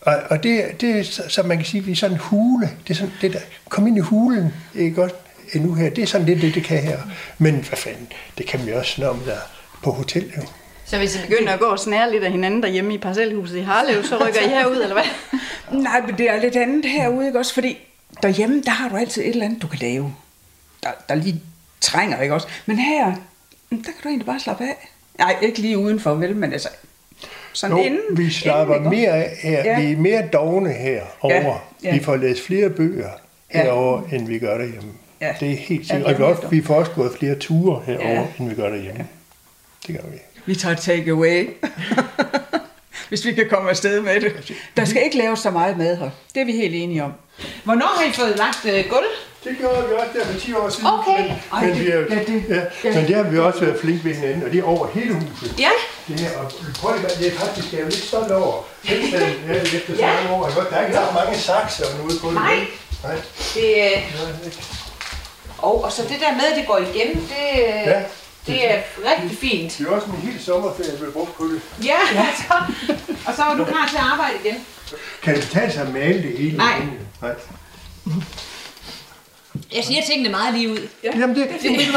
Og, 0.00 0.14
og 0.30 0.42
det, 0.42 0.64
det 0.80 0.98
er, 0.98 1.02
så, 1.04 1.22
så 1.28 1.42
man 1.42 1.56
kan 1.56 1.66
sige, 1.66 1.84
vi 1.84 1.92
er 1.92 1.96
sådan 1.96 2.16
en 2.16 2.20
hule. 2.22 2.70
Det 2.88 2.90
er 2.90 2.94
sådan, 2.98 3.12
det 3.20 3.32
der, 3.32 3.38
kom 3.68 3.86
ind 3.86 3.96
i 3.96 4.00
hulen, 4.00 4.54
ikke 4.74 4.96
godt, 4.96 5.14
endnu 5.52 5.74
her. 5.74 5.90
Det 5.90 6.02
er 6.02 6.06
sådan 6.06 6.26
lidt 6.26 6.42
det, 6.42 6.54
det 6.54 6.64
kan 6.64 6.78
her. 6.78 6.98
Men 7.38 7.54
hvad 7.54 7.78
fanden, 7.78 8.08
det 8.38 8.46
kan 8.46 8.66
vi 8.66 8.72
også, 8.72 9.00
når 9.00 9.12
man 9.12 9.28
er 9.28 9.40
på 9.82 9.90
hotel, 9.90 10.32
jo. 10.36 10.42
Så 10.84 10.98
hvis 10.98 11.16
I 11.16 11.18
begynder 11.28 11.52
at 11.52 11.60
gå 11.60 11.64
og 11.66 11.78
snære 11.78 12.12
lidt 12.12 12.24
af 12.24 12.30
hinanden 12.30 12.62
derhjemme 12.62 12.94
i 12.94 12.98
parcelhuset 12.98 13.56
i 13.56 13.60
Harlev, 13.60 14.04
så 14.04 14.16
rykker 14.26 14.40
I 14.40 14.48
herud, 14.48 14.82
eller 14.82 14.92
hvad? 14.92 15.04
Nej, 15.82 16.00
men 16.06 16.18
det 16.18 16.30
er 16.30 16.40
lidt 16.40 16.56
andet 16.56 16.84
herude, 16.90 17.26
ikke 17.26 17.38
også? 17.38 17.54
Fordi 17.54 17.78
derhjemme, 18.22 18.62
der 18.62 18.70
har 18.70 18.88
du 18.88 18.96
altid 18.96 19.22
et 19.22 19.28
eller 19.28 19.44
andet, 19.44 19.62
du 19.62 19.66
kan 19.66 19.78
lave. 19.78 20.14
Der, 20.82 20.88
der 21.08 21.14
lige 21.14 21.42
trænger, 21.80 22.20
ikke 22.20 22.34
også? 22.34 22.46
Men 22.66 22.78
her, 22.78 23.04
der 23.04 23.14
kan 23.70 23.94
du 24.02 24.08
egentlig 24.08 24.26
bare 24.26 24.40
slappe 24.40 24.64
af. 24.64 24.88
Nej, 25.18 25.36
ikke 25.42 25.58
lige 25.58 25.78
udenfor, 25.78 26.14
vel, 26.14 26.36
men 26.36 26.52
altså... 26.52 26.68
Sådan 27.52 27.76
Jo, 27.76 27.82
inden, 27.82 28.00
vi 28.10 28.30
slapper 28.30 28.74
inden, 28.74 28.90
mere 28.90 29.08
af 29.10 29.36
her. 29.42 29.64
Ja. 29.64 29.80
Vi 29.80 29.92
er 29.92 29.96
mere 29.96 30.28
dogne 30.32 30.72
herovre. 30.72 31.58
Ja, 31.84 31.88
ja. 31.88 31.94
Vi 31.98 32.04
får 32.04 32.16
læst 32.16 32.46
flere 32.46 32.70
bøger 32.70 33.08
Ja. 33.54 33.62
herovre, 33.62 34.14
end 34.16 34.26
vi 34.26 34.38
gør 34.38 34.58
derhjemme. 34.58 34.92
Ja. 35.20 35.34
Det 35.40 35.50
er 35.52 35.56
helt 35.56 35.88
Ja, 35.88 35.94
sikkert. 35.94 36.12
Og 36.12 36.18
vi, 36.18 36.22
også, 36.24 36.46
vi 36.48 36.62
får 36.62 36.74
også 36.74 36.90
gået 36.92 37.12
flere 37.18 37.34
ture 37.34 37.82
herovre, 37.86 38.08
Ja. 38.10 38.24
end 38.38 38.48
vi 38.48 38.54
gør 38.54 38.68
derhjemme. 38.68 39.06
Det 39.86 39.94
gør 40.00 40.08
vi. 40.10 40.16
Vi 40.46 40.54
tager 40.54 40.74
take 40.76 41.10
away. 41.10 41.48
Hvis 43.08 43.24
vi 43.24 43.32
kan 43.32 43.46
komme 43.50 43.70
afsted 43.70 44.00
med 44.00 44.20
det. 44.20 44.52
Der 44.76 44.84
skal 44.84 45.04
ikke 45.04 45.16
laves 45.18 45.40
så 45.40 45.50
meget 45.50 45.78
mad 45.78 45.96
her. 45.96 46.10
Det 46.34 46.40
er 46.40 46.44
vi 46.44 46.52
helt 46.52 46.74
enige 46.74 47.04
om. 47.04 47.12
Hvornår 47.64 47.86
har 47.98 48.04
I 48.10 48.12
fået 48.12 48.34
lagt 48.38 48.64
øh, 48.64 48.84
gulv? 48.90 49.06
Det 49.44 49.56
gjorde 49.60 49.88
vi 49.88 49.94
også 49.94 50.10
der 50.18 50.24
for 50.26 50.40
10 50.40 50.52
år 50.54 50.68
siden. 50.68 50.86
Okay. 50.86 51.22
Men, 51.22 51.36
Ej, 51.52 51.60
men, 51.66 51.70
det- 51.76 51.80
vi 51.84 51.90
er, 51.90 51.96
ja, 51.98 52.18
det- 52.26 52.44
ja, 52.48 52.60
ja. 52.84 52.94
men 53.00 53.06
det 53.08 53.16
har 53.16 53.22
vi 53.22 53.38
også 53.38 53.60
været 53.64 53.80
flinke 53.80 54.04
ved 54.04 54.14
hinanden, 54.14 54.42
og 54.44 54.50
det 54.52 54.58
er 54.60 54.64
over 54.64 54.86
hele 54.94 55.14
huset. 55.14 55.54
Ja. 55.58 55.70
Det 56.08 56.20
her, 56.20 56.38
og 56.38 56.52
prøv 56.80 56.94
at 56.94 57.18
det 57.18 57.26
er 57.26 57.30
faktisk, 57.38 57.72
jeg 57.72 57.78
er 57.78 57.82
jo 57.84 57.88
lidt 57.88 58.02
stolt 58.02 58.30
over. 58.32 58.54
Tilstanden 58.84 59.34
ja, 59.48 59.52
efter 59.54 59.96
så 59.96 60.02
mange 60.02 60.30
år. 60.30 60.46
Der 60.70 60.76
er 60.76 60.86
ikke 60.86 60.96
så 60.98 61.06
mange 61.24 61.38
sakser 61.38 61.84
ude 62.06 62.18
på 62.22 62.26
det. 62.26 62.34
Nej. 62.34 62.58
Nej. 63.04 63.14
Det, 63.54 63.64
øh, 63.64 63.92
er. 63.92 64.79
Og, 65.62 65.84
og 65.84 65.92
så 65.92 66.02
det 66.02 66.20
der 66.20 66.32
med, 66.32 66.44
at 66.50 66.56
det 66.56 66.66
går 66.66 66.78
igen, 66.78 67.08
det, 67.16 67.46
øh, 67.58 67.86
Ja. 67.86 68.02
det 68.46 68.70
er 68.74 68.78
rigtig 69.12 69.38
fint. 69.38 69.78
Det 69.78 69.86
er 69.86 69.90
også 69.90 70.06
min 70.10 70.20
hele 70.20 70.42
sommerferie, 70.42 70.90
jeg 70.92 71.00
vil 71.00 71.10
brugt 71.12 71.34
på 71.36 71.44
det. 71.44 71.60
Ja, 71.84 71.98
så, 72.40 72.54
og 73.26 73.34
så 73.36 73.42
er 73.42 73.54
du 73.56 73.64
klar 73.64 73.86
til 73.90 73.96
at 73.96 74.02
arbejde 74.12 74.34
igen. 74.44 74.54
Kan 75.22 75.34
det 75.34 75.42
betale 75.44 75.72
sig 75.72 75.82
at 75.82 75.92
male 75.92 76.22
det 76.22 76.38
hele? 76.38 76.56
Nej. 76.56 76.76
igen? 76.76 76.90
Nej. 77.22 77.32
Jeg 79.74 79.84
siger 79.84 80.02
tingene 80.02 80.28
meget 80.28 80.54
lige 80.54 80.70
ud. 80.70 80.88
Jamen 81.04 81.14
det, 81.14 81.20
jamen, 81.20 81.36
jamen, 81.36 81.52
det, 81.52 81.64
jamen, 81.64 81.78
ved 81.78 81.86
du 81.86 81.92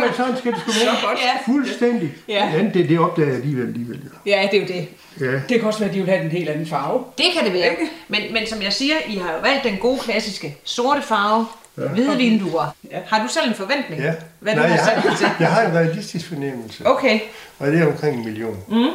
hvad, 0.00 0.12
sådan 0.16 0.36
skal 0.36 0.52
det 0.52 0.60
sgu 0.60 0.72
være. 0.72 1.16
Ja. 1.22 1.52
Fuldstændig. 1.52 2.12
Ja. 2.28 2.50
Ja. 2.54 2.58
Det, 2.74 2.88
det 2.88 2.98
opdager 2.98 3.28
jeg 3.28 3.36
alligevel. 3.36 3.66
alligevel. 3.66 4.00
Ja, 4.26 4.48
det 4.52 4.56
er 4.56 4.60
jo 4.60 4.66
det. 4.66 4.88
Ja. 5.20 5.32
Det 5.48 5.60
kan 5.60 5.64
også 5.64 5.78
være, 5.78 5.88
at 5.88 5.94
de 5.94 6.00
vil 6.00 6.10
have 6.10 6.24
en 6.24 6.30
helt 6.30 6.48
anden 6.48 6.66
farve. 6.66 7.04
Det 7.18 7.26
kan 7.34 7.44
det 7.44 7.52
være. 7.52 7.76
Men, 8.08 8.32
men 8.32 8.46
som 8.46 8.62
jeg 8.62 8.72
siger, 8.72 8.94
I 9.06 9.16
har 9.16 9.32
jo 9.32 9.38
valgt 9.38 9.64
den 9.64 9.76
gode 9.76 9.98
klassiske 9.98 10.56
sorte 10.64 11.02
farve, 11.02 11.46
ja. 11.78 11.88
hvide 11.88 12.16
vinduer. 12.16 12.74
Har 13.06 13.22
du 13.22 13.28
selv 13.32 13.48
en 13.48 13.54
forventning? 13.54 14.02
Ja. 14.02 14.14
Hvad 14.40 14.54
Nej, 14.54 14.62
du 14.62 14.68
har 14.68 14.76
jeg, 14.76 14.84
sat 15.02 15.10
det 15.10 15.18
til? 15.18 15.26
har, 15.26 15.36
jeg 15.40 15.52
har 15.52 15.62
en 15.62 15.74
realistisk 15.74 16.28
fornemmelse, 16.28 16.86
Okay, 16.86 17.20
og 17.58 17.66
det 17.72 17.80
er 17.80 17.86
omkring 17.86 18.16
en 18.18 18.24
million. 18.24 18.58
Mm. 18.68 18.86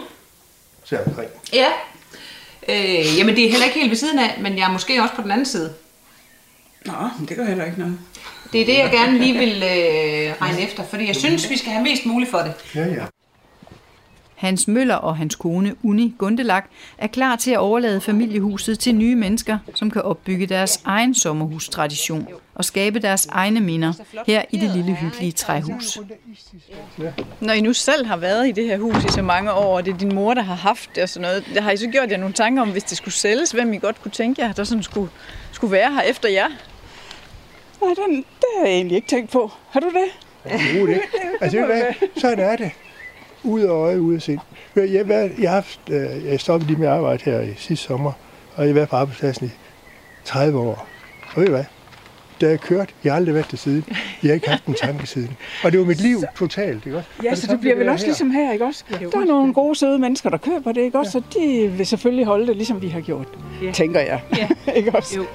Så 0.83 0.97
omkring. 1.05 1.29
ja. 1.53 1.67
Øh, 2.69 3.17
jamen 3.17 3.35
det 3.35 3.45
er 3.45 3.49
heller 3.49 3.65
ikke 3.65 3.79
helt 3.79 3.89
ved 3.89 3.97
siden 3.97 4.19
af, 4.19 4.37
men 4.41 4.57
jeg 4.57 4.63
er 4.67 4.71
måske 4.71 5.01
også 5.01 5.15
på 5.15 5.21
den 5.21 5.31
anden 5.31 5.45
side. 5.45 5.73
Nå, 6.85 6.93
men 7.19 7.27
det 7.27 7.37
gør 7.37 7.45
heller 7.45 7.65
ikke 7.65 7.79
noget. 7.79 7.97
Det 8.53 8.61
er 8.61 8.65
det, 8.65 8.77
jeg 8.77 8.89
gerne 8.91 9.17
lige 9.17 9.33
vil 9.39 9.55
øh, 9.63 10.33
regne 10.41 10.61
efter, 10.61 10.83
fordi 10.83 11.07
jeg 11.07 11.15
synes, 11.15 11.49
vi 11.49 11.57
skal 11.57 11.71
have 11.71 11.83
mest 11.83 12.05
muligt 12.05 12.31
for 12.31 12.37
det. 12.37 12.53
Ja, 12.75 12.85
ja. 12.85 13.03
Hans 14.37 14.67
Møller 14.67 14.95
og 14.95 15.17
hans 15.17 15.35
kone 15.35 15.75
Uni 15.83 16.15
Gundelak 16.17 16.65
er 16.97 17.07
klar 17.07 17.35
til 17.35 17.51
at 17.51 17.57
overlade 17.57 18.01
familiehuset 18.01 18.79
til 18.79 18.95
nye 18.95 19.15
mennesker, 19.15 19.57
som 19.75 19.91
kan 19.91 20.01
opbygge 20.01 20.45
deres 20.45 20.81
egen 20.85 21.15
sommerhustradition 21.15 22.27
og 22.55 22.65
skabe 22.65 22.99
deres 22.99 23.25
egne 23.25 23.59
minder 23.59 23.93
her 24.27 24.41
i 24.51 24.57
det 24.57 24.75
lille 24.75 24.93
hyggelige 24.93 25.31
træhus. 25.31 25.99
Når 27.41 27.53
I 27.53 27.61
nu 27.61 27.73
selv 27.73 28.05
har 28.05 28.17
været 28.17 28.47
i 28.47 28.51
det 28.51 28.65
her 28.65 28.77
hus 28.77 29.03
i 29.05 29.11
så 29.11 29.21
mange 29.21 29.51
år, 29.51 29.77
og 29.77 29.85
det 29.85 29.93
er 29.93 29.97
din 29.97 30.15
mor, 30.15 30.33
der 30.33 30.41
har 30.41 30.55
haft 30.55 30.89
det 30.95 31.03
og 31.03 31.09
sådan 31.09 31.21
noget, 31.21 31.45
der 31.53 31.61
har 31.61 31.71
I 31.71 31.77
så 31.77 31.87
gjort 31.87 32.11
jer 32.11 32.17
nogle 32.17 32.33
tanker 32.33 32.61
om, 32.61 32.71
hvis 32.71 32.83
det 32.83 32.97
skulle 32.97 33.13
sælges, 33.13 33.51
hvem 33.51 33.73
I 33.73 33.77
godt 33.77 34.01
kunne 34.01 34.11
tænke 34.11 34.41
jer, 34.41 34.51
der 34.51 34.63
sådan 34.63 34.83
skulle, 34.83 35.09
skulle 35.51 35.71
være 35.71 35.93
her 35.93 36.01
efter 36.01 36.29
jer? 36.29 36.47
Nej, 37.81 37.93
den, 37.93 38.15
det 38.17 38.47
har 38.57 38.65
jeg 38.65 38.75
egentlig 38.75 38.95
ikke 38.95 39.07
tænkt 39.07 39.31
på. 39.31 39.51
Har 39.69 39.79
du 39.79 39.87
det? 39.87 40.05
Jo, 40.79 40.87
det. 40.87 41.01
Altså, 41.41 41.65
hvad? 41.65 41.81
sådan 42.17 42.39
er 42.39 42.55
det. 42.55 42.71
Ud 43.47 43.61
af 43.61 43.67
øje, 43.69 44.01
ud 44.01 44.13
af 44.15 44.21
sind. 44.21 44.39
Jeg, 44.75 44.93
jeg, 44.93 45.07
jeg, 45.09 45.31
jeg, 45.39 45.49
har 45.49 45.55
haft, 45.55 45.79
øh, 45.91 46.25
jeg 46.25 46.39
stoppede 46.39 46.67
lige 46.71 46.79
med 46.79 46.87
arbejde 46.87 47.23
her 47.25 47.41
i 47.41 47.53
sidste 47.57 47.85
sommer, 47.85 48.11
og 48.55 48.63
jeg 48.63 48.69
har 48.69 48.73
været 48.73 48.89
på 48.89 48.95
arbejdspladsen 48.95 49.45
i 49.47 49.49
30 50.25 50.59
år. 50.59 50.87
Og 51.35 51.41
ved 51.41 51.45
du 51.45 51.51
hvad? 51.51 51.63
Da 52.41 52.47
jeg 52.49 52.59
kørte, 52.59 52.93
jeg 53.03 53.11
har 53.13 53.17
aldrig 53.17 53.33
været 53.35 53.51
der 53.51 53.57
siden. 53.57 53.85
Jeg 54.23 54.29
har 54.29 54.33
ikke 54.33 54.49
haft 54.49 54.65
en 54.65 54.73
tanke 54.73 55.07
siden. 55.07 55.37
Og 55.63 55.71
det 55.71 55.79
var 55.79 55.85
mit 55.85 56.01
liv 56.01 56.17
totalt, 56.37 56.85
ikke 56.85 56.97
også? 56.97 57.09
Ja, 57.23 57.31
Og 57.31 57.37
så 57.37 57.47
det 57.47 57.59
bliver 57.59 57.75
vel 57.75 57.89
også 57.89 58.05
her. 58.05 58.09
ligesom 58.09 58.31
her, 58.31 58.53
ikke 58.53 58.65
også? 58.65 58.83
Der 58.89 59.19
er 59.21 59.25
nogle 59.25 59.53
gode, 59.53 59.75
søde 59.75 59.99
mennesker, 59.99 60.29
der 60.29 60.37
køber 60.37 60.71
det, 60.71 60.81
ikke 60.81 60.99
også? 60.99 61.11
Så 61.11 61.21
de 61.33 61.67
vil 61.77 61.85
selvfølgelig 61.85 62.25
holde 62.25 62.47
det, 62.47 62.55
ligesom 62.55 62.81
vi 62.81 62.87
har 62.87 63.01
gjort, 63.01 63.27
Ja. 63.63 63.71
tænker 63.71 63.99
jeg. 63.99 64.21
Ja. 64.37 64.47
ikke 64.79 64.95
også? 64.95 65.15
Jo. 65.17 65.25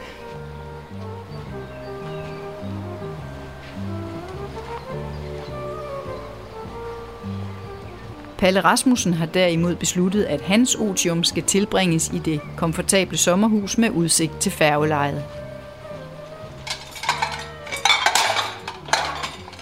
Palle 8.42 8.64
Rasmussen 8.64 9.14
har 9.14 9.26
derimod 9.26 9.76
besluttet, 9.76 10.24
at 10.24 10.40
hans 10.40 10.74
otium 10.74 11.24
skal 11.24 11.42
tilbringes 11.42 12.10
i 12.14 12.18
det 12.18 12.40
komfortable 12.56 13.16
sommerhus 13.16 13.78
med 13.78 13.90
udsigt 13.90 14.40
til 14.40 14.52
færgelejet. 14.52 15.24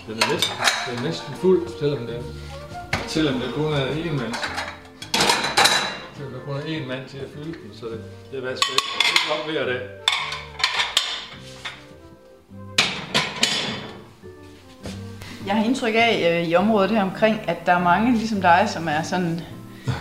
Den 0.07 0.17
er 0.23 0.33
næsten, 0.33 0.55
den 0.91 0.99
er 0.99 1.03
næsten 1.03 1.35
fuld, 1.35 1.69
selvom 1.81 2.07
det, 2.07 2.25
selvom 3.07 3.35
det 3.35 3.55
kun 3.55 3.73
er 3.73 3.87
én 3.87 4.13
mand. 4.13 4.35
Selvom 6.17 6.33
der 6.33 6.41
kun 6.41 6.57
er 6.57 6.61
én 6.61 6.87
mand 6.89 7.09
til 7.09 7.19
at 7.19 7.29
fylde 7.35 7.53
den, 7.53 7.71
så 7.81 7.87
det, 7.87 8.01
det 8.33 8.43
vasker 8.43 8.73
ikke 8.73 8.91
ikke 9.13 9.33
op 9.41 9.51
hver 9.51 9.65
dag. 9.65 10.00
Jeg 15.47 15.55
har 15.55 15.65
indtryk 15.65 15.95
af 15.97 16.41
øh, 16.43 16.49
i 16.49 16.55
området 16.55 16.91
her 16.91 17.03
omkring, 17.03 17.41
at 17.47 17.67
der 17.67 17.73
er 17.73 17.83
mange 17.85 18.19
ligesom 18.19 18.41
dig, 18.41 18.69
som 18.73 18.89
er 18.89 19.03
sådan 19.03 19.41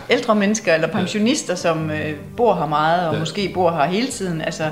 ældre 0.10 0.36
mennesker 0.36 0.74
eller 0.74 0.88
pensionister, 0.88 1.56
som 1.56 1.92
øh, 1.92 2.14
bor 2.38 2.56
her 2.56 2.66
meget 2.68 3.08
og 3.08 3.14
Ja. 3.14 3.20
måske 3.20 3.52
bor 3.54 3.72
her 3.72 3.86
hele 3.86 4.08
tiden. 4.08 4.42
Altså, 4.42 4.64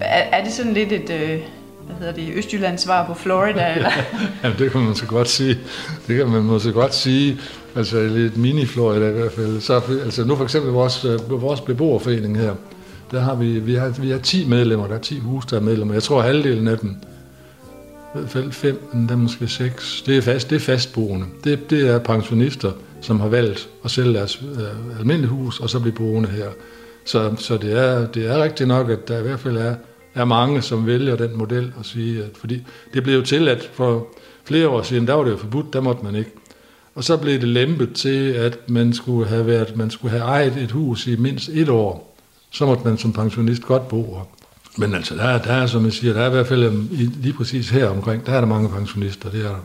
er, 0.00 0.22
er 0.38 0.44
det 0.44 0.52
sådan 0.52 0.72
lidt 0.72 0.92
et, 0.92 1.10
øh, 1.10 1.40
hvad 1.86 1.96
hedder 1.98 2.12
det, 2.12 2.28
Østjyllands 2.34 2.80
svar 2.82 3.06
på 3.06 3.14
Florida? 3.14 3.66
Eller? 3.76 3.90
Jamen, 4.44 4.58
det 4.58 4.72
kan 4.72 4.80
man 4.80 4.94
så 4.94 5.06
godt 5.06 5.28
sige. 5.28 5.58
Det 6.08 6.16
kan 6.16 6.28
man 6.28 6.42
måske 6.42 6.72
godt 6.72 6.94
sige. 6.94 7.38
Altså 7.76 8.00
lidt 8.02 8.32
mini-Florida 8.36 9.04
i 9.08 9.12
hvert 9.12 9.32
fald. 9.32 9.60
Så, 9.60 9.80
altså 10.04 10.24
nu 10.24 10.36
for 10.36 10.44
eksempel 10.44 10.72
vores, 10.72 11.04
øh, 11.04 11.42
vores 11.42 11.60
beboerforening 11.60 12.38
her, 12.38 12.52
der 13.10 13.20
har 13.20 13.34
vi, 13.34 13.46
vi 13.58 13.74
har, 13.74 13.88
vi 13.88 14.10
har 14.10 14.18
10 14.18 14.48
medlemmer, 14.48 14.86
der 14.86 14.94
er 14.94 14.98
10 14.98 15.18
hus, 15.18 15.46
der 15.46 15.56
er 15.56 15.60
medlemmer. 15.60 15.94
Jeg 15.94 16.02
tror 16.02 16.22
halvdelen 16.22 16.68
af 16.68 16.78
dem, 16.78 16.96
i 18.14 18.18
hvert 18.18 18.30
fald 18.30 18.52
fem, 18.52 18.80
men 18.92 19.06
der 19.08 19.12
er 19.12 19.18
måske 19.18 19.48
seks. 19.48 20.02
Det 20.06 20.16
er, 20.16 20.22
fast, 20.22 20.50
det 20.50 20.56
er 20.56 20.60
fastboende. 20.60 21.26
Det, 21.44 21.70
det 21.70 21.88
er 21.88 21.98
pensionister, 21.98 22.72
som 23.00 23.20
har 23.20 23.28
valgt 23.28 23.68
at 23.84 23.90
sælge 23.90 24.14
deres 24.14 24.42
øh, 24.42 24.98
almindelige 24.98 25.30
hus, 25.30 25.60
og 25.60 25.70
så 25.70 25.80
blive 25.80 25.94
boende 25.94 26.28
her. 26.28 26.48
Så, 27.04 27.34
så 27.38 27.56
det, 27.56 27.72
er, 27.72 28.06
det 28.06 28.26
er 28.26 28.42
rigtigt 28.42 28.68
nok, 28.68 28.90
at 28.90 29.08
der 29.08 29.18
i 29.18 29.22
hvert 29.22 29.40
fald 29.40 29.56
er, 29.56 29.74
er 30.14 30.24
mange, 30.24 30.62
som 30.62 30.86
vælger 30.86 31.16
den 31.16 31.38
model 31.38 31.72
og 31.78 31.84
sige, 31.84 32.24
at 32.24 32.30
fordi 32.34 32.62
det 32.94 33.02
blev 33.02 33.14
jo 33.14 33.22
tilladt 33.22 33.70
for 33.72 34.06
flere 34.44 34.68
år 34.68 34.82
siden, 34.82 35.06
der 35.06 35.14
var 35.14 35.24
det 35.24 35.30
jo 35.30 35.36
forbudt, 35.36 35.72
der 35.72 35.80
måtte 35.80 36.04
man 36.04 36.14
ikke. 36.14 36.30
Og 36.94 37.04
så 37.04 37.16
blev 37.16 37.40
det 37.40 37.48
lempet 37.48 37.94
til, 37.94 38.32
at 38.32 38.58
man 38.68 38.92
skulle 38.92 39.28
have, 39.28 39.46
været, 39.46 39.76
man 39.76 39.90
skulle 39.90 40.10
have 40.10 40.24
ejet 40.24 40.56
et 40.56 40.70
hus 40.70 41.06
i 41.06 41.16
mindst 41.16 41.48
et 41.48 41.68
år. 41.68 42.16
Så 42.50 42.66
måtte 42.66 42.84
man 42.84 42.98
som 42.98 43.12
pensionist 43.12 43.62
godt 43.62 43.88
bo 43.88 44.02
her. 44.02 44.35
Men 44.78 44.94
altså, 44.94 45.14
der 45.14 45.22
er, 45.22 45.38
der 45.42 45.52
er, 45.52 45.66
som 45.66 45.84
jeg 45.84 45.92
siger, 45.92 46.12
der 46.12 46.20
er 46.20 46.26
i 46.26 46.30
hvert 46.30 46.46
fald 46.46 46.64
øhm, 46.64 46.88
lige 47.20 47.32
præcis 47.32 47.70
her 47.70 47.88
omkring, 47.88 48.26
der 48.26 48.32
er 48.32 48.40
der 48.40 48.48
mange 48.48 48.68
pensionister, 48.68 49.30
det 49.30 49.40
er 49.44 49.48
der. 49.48 49.60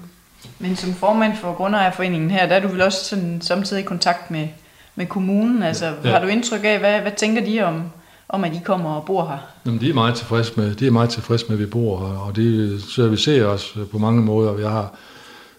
Men 0.60 0.76
som 0.76 0.94
formand 0.94 1.38
for 1.38 1.54
Grundejerforeningen 1.54 2.32
her, 2.32 2.48
der 2.48 2.56
er 2.56 2.60
du 2.60 2.68
vel 2.68 2.82
også 2.82 3.06
sådan, 3.06 3.42
samtidig 3.42 3.82
i 3.82 3.86
kontakt 3.86 4.32
med, 4.32 4.48
med 4.96 5.06
kommunen. 5.06 5.64
Altså, 5.64 5.94
ja. 6.04 6.12
Har 6.12 6.20
du 6.20 6.28
indtryk 6.28 6.60
af, 6.64 6.80
hvad, 6.80 7.02
hvad 7.02 7.12
tænker 7.18 7.46
de 7.46 7.62
om, 7.62 7.84
om, 8.30 8.44
at 8.44 8.54
I 8.54 8.60
kommer 8.66 8.90
og 8.90 9.06
bor 9.06 9.28
her? 9.28 9.38
Jamen, 9.66 9.82
de 9.82 9.90
er 9.90 9.94
meget 9.94 10.16
tilfredse 10.16 10.54
med, 10.56 10.76
de 10.76 10.88
er 10.88 10.92
meget 10.92 11.10
tilfredse 11.10 11.46
med, 11.50 11.56
at 11.56 11.60
vi 11.60 11.66
bor 11.66 12.08
her, 12.08 12.18
og 12.18 12.36
det 12.36 12.82
servicerer 12.84 13.46
os 13.46 13.78
øh, 13.80 13.88
på 13.88 13.98
mange 13.98 14.22
måder. 14.22 14.54
Vi 14.54 14.64
har 14.64 14.96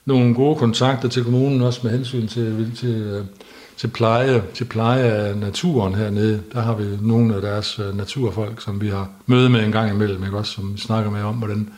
nogle 0.05 0.35
gode 0.35 0.57
kontakter 0.57 1.09
til 1.09 1.25
kommunen, 1.25 1.63
også 1.63 1.81
med 1.83 1.91
hensyn 1.91 2.27
til, 2.27 2.73
til, 2.77 2.95
øh, 2.95 3.25
til, 3.83 3.89
pleje, 3.89 4.43
til 4.55 4.65
pleje 4.65 5.03
af 5.03 5.37
naturen 5.37 5.95
hernede. 5.95 6.43
Der 6.53 6.61
har 6.61 6.75
vi 6.75 6.99
nogle 7.01 7.35
af 7.35 7.41
deres 7.43 7.79
øh, 7.79 7.97
naturfolk, 7.97 8.61
som 8.61 8.81
vi 8.81 8.89
har 8.89 9.09
møde 9.27 9.49
med 9.49 9.65
en 9.65 9.73
gang 9.73 9.91
imellem, 9.91 10.25
ikke? 10.25 10.37
Også, 10.37 10.53
som 10.53 10.77
snakker 10.77 11.11
med 11.11 11.23
om, 11.23 11.35
hvordan, 11.35 11.69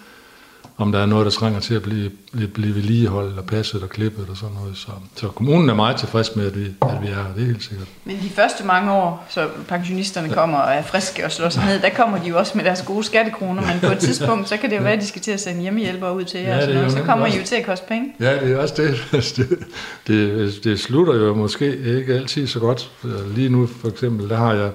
om 0.76 0.92
der 0.92 0.98
er 0.98 1.06
noget, 1.06 1.24
der 1.24 1.30
trænger 1.30 1.60
til 1.60 1.74
at 1.74 1.82
blive, 1.82 2.10
blive, 2.32 2.48
blive 2.48 2.74
vedligeholdt, 2.74 3.38
og 3.38 3.44
passet 3.44 3.82
og 3.82 3.88
klippet 3.88 4.26
og 4.30 4.36
sådan 4.36 4.54
noget. 4.54 4.76
Så, 4.76 4.90
så 5.16 5.28
kommunen 5.28 5.70
er 5.70 5.74
meget 5.74 5.96
tilfreds 5.96 6.36
med, 6.36 6.46
at 6.46 6.58
vi, 6.58 6.64
at 6.64 7.02
vi 7.02 7.06
er 7.06 7.14
her, 7.14 7.24
det 7.36 7.42
er 7.42 7.46
helt 7.46 7.64
sikkert. 7.64 7.88
Men 8.04 8.16
de 8.22 8.30
første 8.30 8.64
mange 8.64 8.92
år, 8.92 9.26
så 9.28 9.48
pensionisterne 9.68 10.28
kommer 10.34 10.58
og 10.58 10.72
er 10.72 10.82
friske 10.82 11.24
og 11.24 11.32
slår 11.32 11.48
sig 11.48 11.64
ned, 11.66 11.80
der 11.80 11.88
kommer 11.96 12.18
de 12.18 12.28
jo 12.28 12.38
også 12.38 12.52
med 12.56 12.64
deres 12.64 12.82
gode 12.82 13.04
skattekroner, 13.04 13.62
men 13.62 13.80
på 13.80 13.86
et 13.92 13.98
tidspunkt, 14.08 14.48
så 14.48 14.56
kan 14.56 14.70
det 14.70 14.76
jo 14.76 14.82
være, 14.82 14.92
at 14.92 15.00
de 15.00 15.06
skal 15.06 15.22
til 15.22 15.30
at 15.30 15.40
sende 15.40 15.62
hjemmehjælpere 15.62 16.16
ud 16.16 16.24
til 16.24 16.40
jer, 16.40 16.48
Ja, 16.48 16.56
og 16.56 16.62
sådan 16.62 16.76
noget. 16.76 16.92
så 16.92 17.02
kommer 17.02 17.26
I 17.26 17.38
jo 17.38 17.44
til 17.44 17.56
at 17.56 17.66
koste 17.66 17.86
penge. 17.88 18.12
Ja, 18.20 18.40
det 18.40 18.52
er 18.52 18.58
også 18.58 18.74
det. 18.76 18.96
det, 19.36 19.58
det, 20.06 20.64
det 20.64 20.80
slutter 20.80 21.14
jo 21.14 21.34
måske 21.34 21.76
ikke 21.98 22.14
altid 22.14 22.46
så 22.46 22.58
godt. 22.58 22.90
Lige 23.34 23.48
nu 23.48 23.66
for 23.66 23.88
eksempel, 23.88 24.28
der 24.28 24.36
har 24.36 24.52
jeg, 24.52 24.70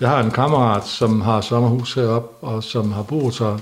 jeg 0.00 0.08
har 0.08 0.22
en 0.22 0.30
kammerat, 0.30 0.86
som 0.86 1.20
har 1.20 1.40
sommerhus 1.40 1.94
heroppe, 1.94 2.46
og 2.46 2.64
som 2.64 2.92
har 2.92 3.02
boet 3.02 3.38
her, 3.38 3.58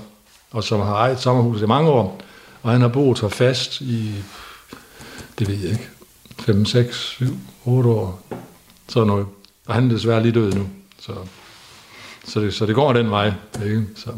og 0.51 0.63
som 0.63 0.79
har 0.79 0.95
ejet 0.95 1.19
sommerhus 1.19 1.61
i 1.61 1.65
mange 1.65 1.89
år. 1.89 2.21
Og 2.63 2.71
han 2.71 2.81
har 2.81 2.87
boet 2.87 3.19
her 3.19 3.27
fast 3.27 3.81
i, 3.81 4.13
det 5.39 5.47
ved 5.47 5.55
jeg 5.55 5.71
ikke, 5.71 5.87
5, 6.39 6.65
6, 6.65 6.95
7, 6.95 7.25
8 7.65 7.89
år. 7.89 8.21
Sådan 8.87 9.07
noget. 9.07 9.25
Og 9.65 9.73
han 9.73 9.85
er 9.85 9.93
desværre 9.93 10.21
lige 10.21 10.31
død 10.31 10.53
nu. 10.53 10.67
Så, 10.99 11.11
så, 12.25 12.39
det, 12.39 12.53
så 12.53 12.65
det 12.65 12.75
går 12.75 12.93
den 12.93 13.11
vej. 13.11 13.31
Ikke? 13.65 13.85
Så, 13.95 14.09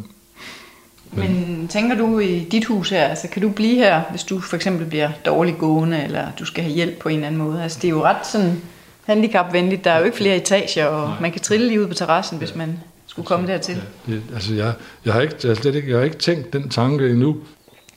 Men 1.12 1.68
tænker 1.68 1.98
du 1.98 2.20
i 2.20 2.48
dit 2.52 2.66
hus 2.66 2.90
her, 2.90 3.08
altså 3.08 3.28
kan 3.28 3.42
du 3.42 3.50
blive 3.50 3.76
her, 3.76 4.02
hvis 4.10 4.24
du 4.24 4.40
for 4.40 4.56
eksempel 4.56 4.86
bliver 4.86 5.10
dårlig 5.26 5.58
gående, 5.58 6.04
eller 6.04 6.28
du 6.40 6.46
skal 6.46 6.64
have 6.64 6.74
hjælp 6.74 7.00
på 7.00 7.10
en 7.10 7.16
eller 7.16 7.28
anden 7.28 7.42
måde? 7.42 7.64
Altså 7.64 7.80
det 7.82 7.88
er 7.88 7.92
jo 7.92 8.04
ret 8.04 8.28
sådan 8.28 8.62
handicapvenligt, 9.06 9.84
der 9.84 9.92
er 9.92 10.00
jo 10.00 10.06
ikke 10.06 10.18
flere 10.18 10.36
etager, 10.36 10.86
og 10.86 11.16
man 11.22 11.32
kan 11.32 11.42
trille 11.42 11.68
lige 11.68 11.82
ud 11.82 11.88
på 11.88 11.94
terrassen, 11.94 12.38
hvis 12.38 12.56
man 12.56 12.80
skulle 13.20 13.28
komme 13.28 13.48
dertil. 13.48 13.76
Ja, 14.08 14.14
det, 14.14 14.22
altså 14.34 14.54
jeg, 14.54 14.74
jeg, 15.06 15.14
har 15.14 15.22
ikke, 15.22 15.36
jeg, 15.44 15.50
har 15.50 15.56
slet 15.56 15.76
ikke, 15.76 15.90
jeg 15.90 15.98
har 15.98 16.06
ikke 16.06 16.18
tænkt 16.18 16.54
den 16.54 16.70
tanke 16.70 17.10
endnu. 17.10 17.38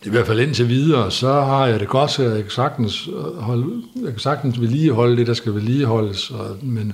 I 0.04 0.08
hvert 0.08 0.26
fald 0.26 0.40
indtil 0.40 0.68
videre, 0.68 1.10
så 1.10 1.32
har 1.32 1.66
jeg 1.66 1.80
det 1.80 1.88
godt, 1.88 2.10
så 2.10 2.22
jeg 2.22 2.42
kan 2.42 2.50
sagtens, 2.50 3.08
øh, 3.08 3.36
holde, 3.36 3.82
jeg 3.96 4.10
kan 4.10 4.18
sagtens 4.18 4.60
vedligeholde 4.60 5.16
det, 5.16 5.26
der 5.26 5.34
skal 5.34 5.54
vedligeholdes. 5.54 6.30
Og, 6.30 6.56
men, 6.62 6.92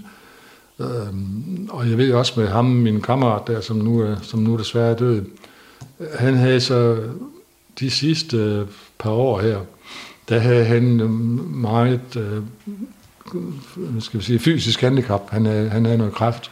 øhm, 0.78 1.68
og 1.70 1.90
jeg 1.90 1.98
ved 1.98 2.12
også 2.12 2.40
med 2.40 2.48
ham, 2.48 2.64
min 2.64 3.00
kammerat 3.00 3.46
der, 3.46 3.60
som 3.60 3.76
nu, 3.76 4.00
er, 4.00 4.16
som 4.22 4.40
nu 4.40 4.56
desværre 4.56 4.90
er 4.90 4.96
død, 4.96 5.22
han 6.14 6.34
havde 6.34 6.60
så 6.60 6.96
de 7.80 7.90
sidste 7.90 8.36
øh, 8.36 8.66
par 8.98 9.10
år 9.10 9.40
her, 9.40 9.58
der 10.28 10.38
havde 10.38 10.64
han 10.64 11.00
øh, 11.00 11.10
meget 11.54 12.16
øh, 12.16 12.42
skal 14.00 14.20
vi 14.20 14.24
sige, 14.24 14.38
fysisk 14.38 14.80
handicap. 14.80 15.30
Han 15.30 15.46
havde, 15.46 15.68
han 15.68 15.84
havde 15.84 15.98
noget 15.98 16.14
kræft. 16.14 16.50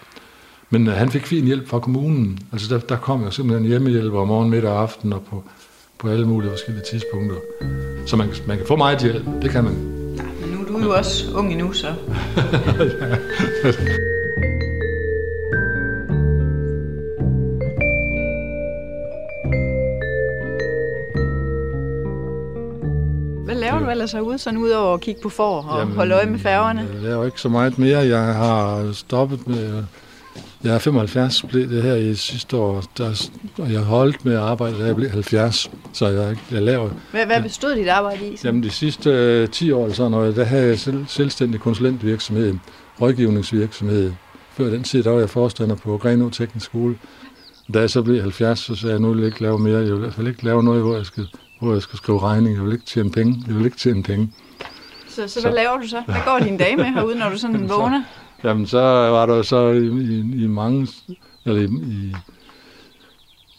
Men 0.71 0.89
øh, 0.89 0.95
han 0.95 1.11
fik 1.11 1.27
fin 1.27 1.45
hjælp 1.45 1.69
fra 1.69 1.79
kommunen. 1.79 2.39
Altså 2.53 2.75
der, 2.75 2.81
der 2.81 2.97
kom 2.97 3.23
jo 3.25 3.31
simpelthen 3.31 3.67
hjemmehjælper 3.69 4.21
om 4.21 4.29
morgen, 4.29 4.51
middag 4.51 4.71
og 4.71 4.83
aften 4.83 5.13
og 5.13 5.23
på, 5.31 5.45
på 5.99 6.09
alle 6.09 6.27
mulige 6.27 6.51
forskellige 6.51 6.85
tidspunkter. 6.91 7.37
Så 8.07 8.17
man, 8.17 8.29
man 8.47 8.57
kan 8.57 8.67
få 8.67 8.77
meget 8.77 9.03
hjælp. 9.03 9.25
Det 9.43 9.51
kan 9.51 9.65
man. 9.65 9.75
Men 9.75 10.51
nu 10.51 10.61
er 10.61 10.65
du 10.65 10.79
jo 10.79 10.97
også 10.97 11.25
ung 11.35 11.53
endnu, 11.53 11.73
så... 11.73 11.87
Hvad 23.45 23.55
laver 23.55 23.79
du 23.79 23.91
ellers 23.91 24.13
herude, 24.13 24.39
sådan 24.39 24.59
udover 24.59 24.95
at 24.95 25.01
kigge 25.01 25.21
på 25.23 25.29
får 25.29 25.63
og 25.63 25.79
Jamen, 25.81 25.95
holde 25.95 26.15
øje 26.15 26.27
med 26.27 26.39
færgerne? 26.39 26.89
Jeg 26.95 27.03
laver 27.03 27.25
ikke 27.25 27.41
så 27.41 27.49
meget 27.49 27.79
mere. 27.79 27.99
Jeg 27.99 28.35
har 28.35 28.93
stoppet 28.93 29.49
med... 29.49 29.85
Jeg 30.67 30.75
er 30.75 30.79
75, 30.79 31.43
blev 31.43 31.71
det 31.71 31.83
her 31.83 31.95
i 31.95 32.15
sidste 32.15 32.57
år, 32.57 32.85
der, 32.99 33.29
og 33.59 33.73
jeg 33.73 33.81
holdt 33.81 34.25
med 34.25 34.35
at 34.35 34.41
arbejde, 34.41 34.79
da 34.79 34.85
jeg 34.85 34.97
blev 34.97 35.11
70. 35.11 35.71
Så 35.93 36.07
jeg, 36.09 36.37
jeg 36.51 36.63
laver... 36.63 36.91
Hvad, 37.11 37.27
hvad 37.27 37.43
bestod 37.43 37.77
dit 37.77 37.89
arbejde 37.89 38.29
i? 38.29 38.39
Jamen 38.45 38.63
de 38.63 38.71
sidste 38.71 39.11
øh, 39.11 39.49
10 39.49 39.73
år 39.73 39.83
eller 39.83 39.95
sådan 39.95 40.11
noget, 40.11 40.37
der 40.37 40.45
havde 40.45 40.67
jeg 40.67 40.79
selv, 40.79 41.05
selvstændig 41.09 41.61
konsulentvirksomhed, 41.61 42.55
rådgivningsvirksomhed. 43.01 44.13
Før 44.53 44.65
den 44.65 44.83
tid, 44.83 45.03
der 45.03 45.11
var 45.11 45.19
jeg 45.19 45.31
forstander 45.31 45.75
på 45.75 45.99
Grenå 45.99 46.31
Teknisk 46.31 46.67
Skole. 46.67 46.99
Da 47.75 47.81
jeg 47.81 47.91
så 47.91 48.03
blev 48.03 48.21
70, 48.21 48.59
så 48.59 48.75
sagde 48.75 48.93
jeg, 48.93 49.01
nu 49.01 49.13
vil 49.13 49.19
jeg 49.19 49.27
ikke 49.27 49.43
lave 49.43 49.59
mere. 49.59 49.79
Jeg 49.79 49.87
vil 49.87 49.97
i 49.97 49.99
hvert 49.99 50.15
fald 50.15 50.29
ikke 50.29 50.45
lave 50.45 50.63
noget, 50.63 50.83
hvor 50.83 50.97
jeg 50.97 51.07
skal, 51.07 51.27
hvor 51.61 51.73
jeg 51.73 51.83
skal 51.83 51.97
skrive 51.97 52.23
regning. 52.23 52.57
Jeg 52.57 52.65
vil 52.65 52.73
ikke 52.73 52.87
tjene 52.87 53.11
penge. 53.11 53.43
Jeg 53.47 53.57
vil 53.57 53.65
ikke 53.65 53.77
tjene 53.77 54.03
penge. 54.03 54.33
Så, 55.09 55.29
så 55.29 55.41
hvad 55.41 55.53
laver 55.53 55.77
du 55.79 55.89
så? 55.89 56.03
Hvad 56.07 56.17
går 56.25 56.39
dine 56.39 56.59
dage 56.59 56.77
med 56.77 56.85
herude, 56.85 57.19
når 57.19 57.29
du 57.29 57.39
sådan 57.39 57.69
vågner? 57.79 58.03
Jamen, 58.45 58.67
så 58.67 58.81
var 58.81 59.27
der 59.27 59.43
så 59.43 59.69
i, 59.71 59.87
i, 59.87 60.45
i 60.45 60.47
mange, 60.47 60.89
eller 61.45 61.61
i, 61.61 61.65
i, 61.65 62.15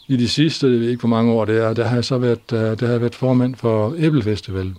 i 0.08 0.16
de 0.16 0.28
sidste, 0.28 0.66
jeg 0.66 0.80
ved 0.80 0.88
ikke 0.88 1.00
hvor 1.00 1.08
mange 1.08 1.32
år 1.32 1.44
det 1.44 1.64
er, 1.64 1.72
der 1.74 1.84
har 1.84 1.94
jeg 1.94 2.04
så 2.04 2.18
været, 2.18 2.50
der, 2.50 2.86
har 2.86 2.92
jeg 2.92 3.00
været 3.00 3.14
formand 3.14 3.54
for 3.54 3.94
Æblefestival. 3.98 4.74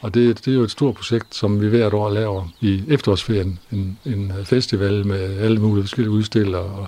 Og 0.00 0.14
det, 0.14 0.44
det 0.44 0.52
er 0.52 0.56
jo 0.56 0.62
et 0.62 0.70
stort 0.70 0.94
projekt, 0.94 1.34
som 1.34 1.60
vi 1.60 1.68
hvert 1.68 1.94
år 1.94 2.10
laver 2.10 2.48
i 2.60 2.82
efterårsferien. 2.88 3.58
En, 3.72 3.98
en 4.04 4.32
festival 4.44 5.06
med 5.06 5.38
alle 5.38 5.60
mulige 5.60 5.82
forskellige 5.82 6.10
udstillere. 6.10 6.62
Og, 6.62 6.86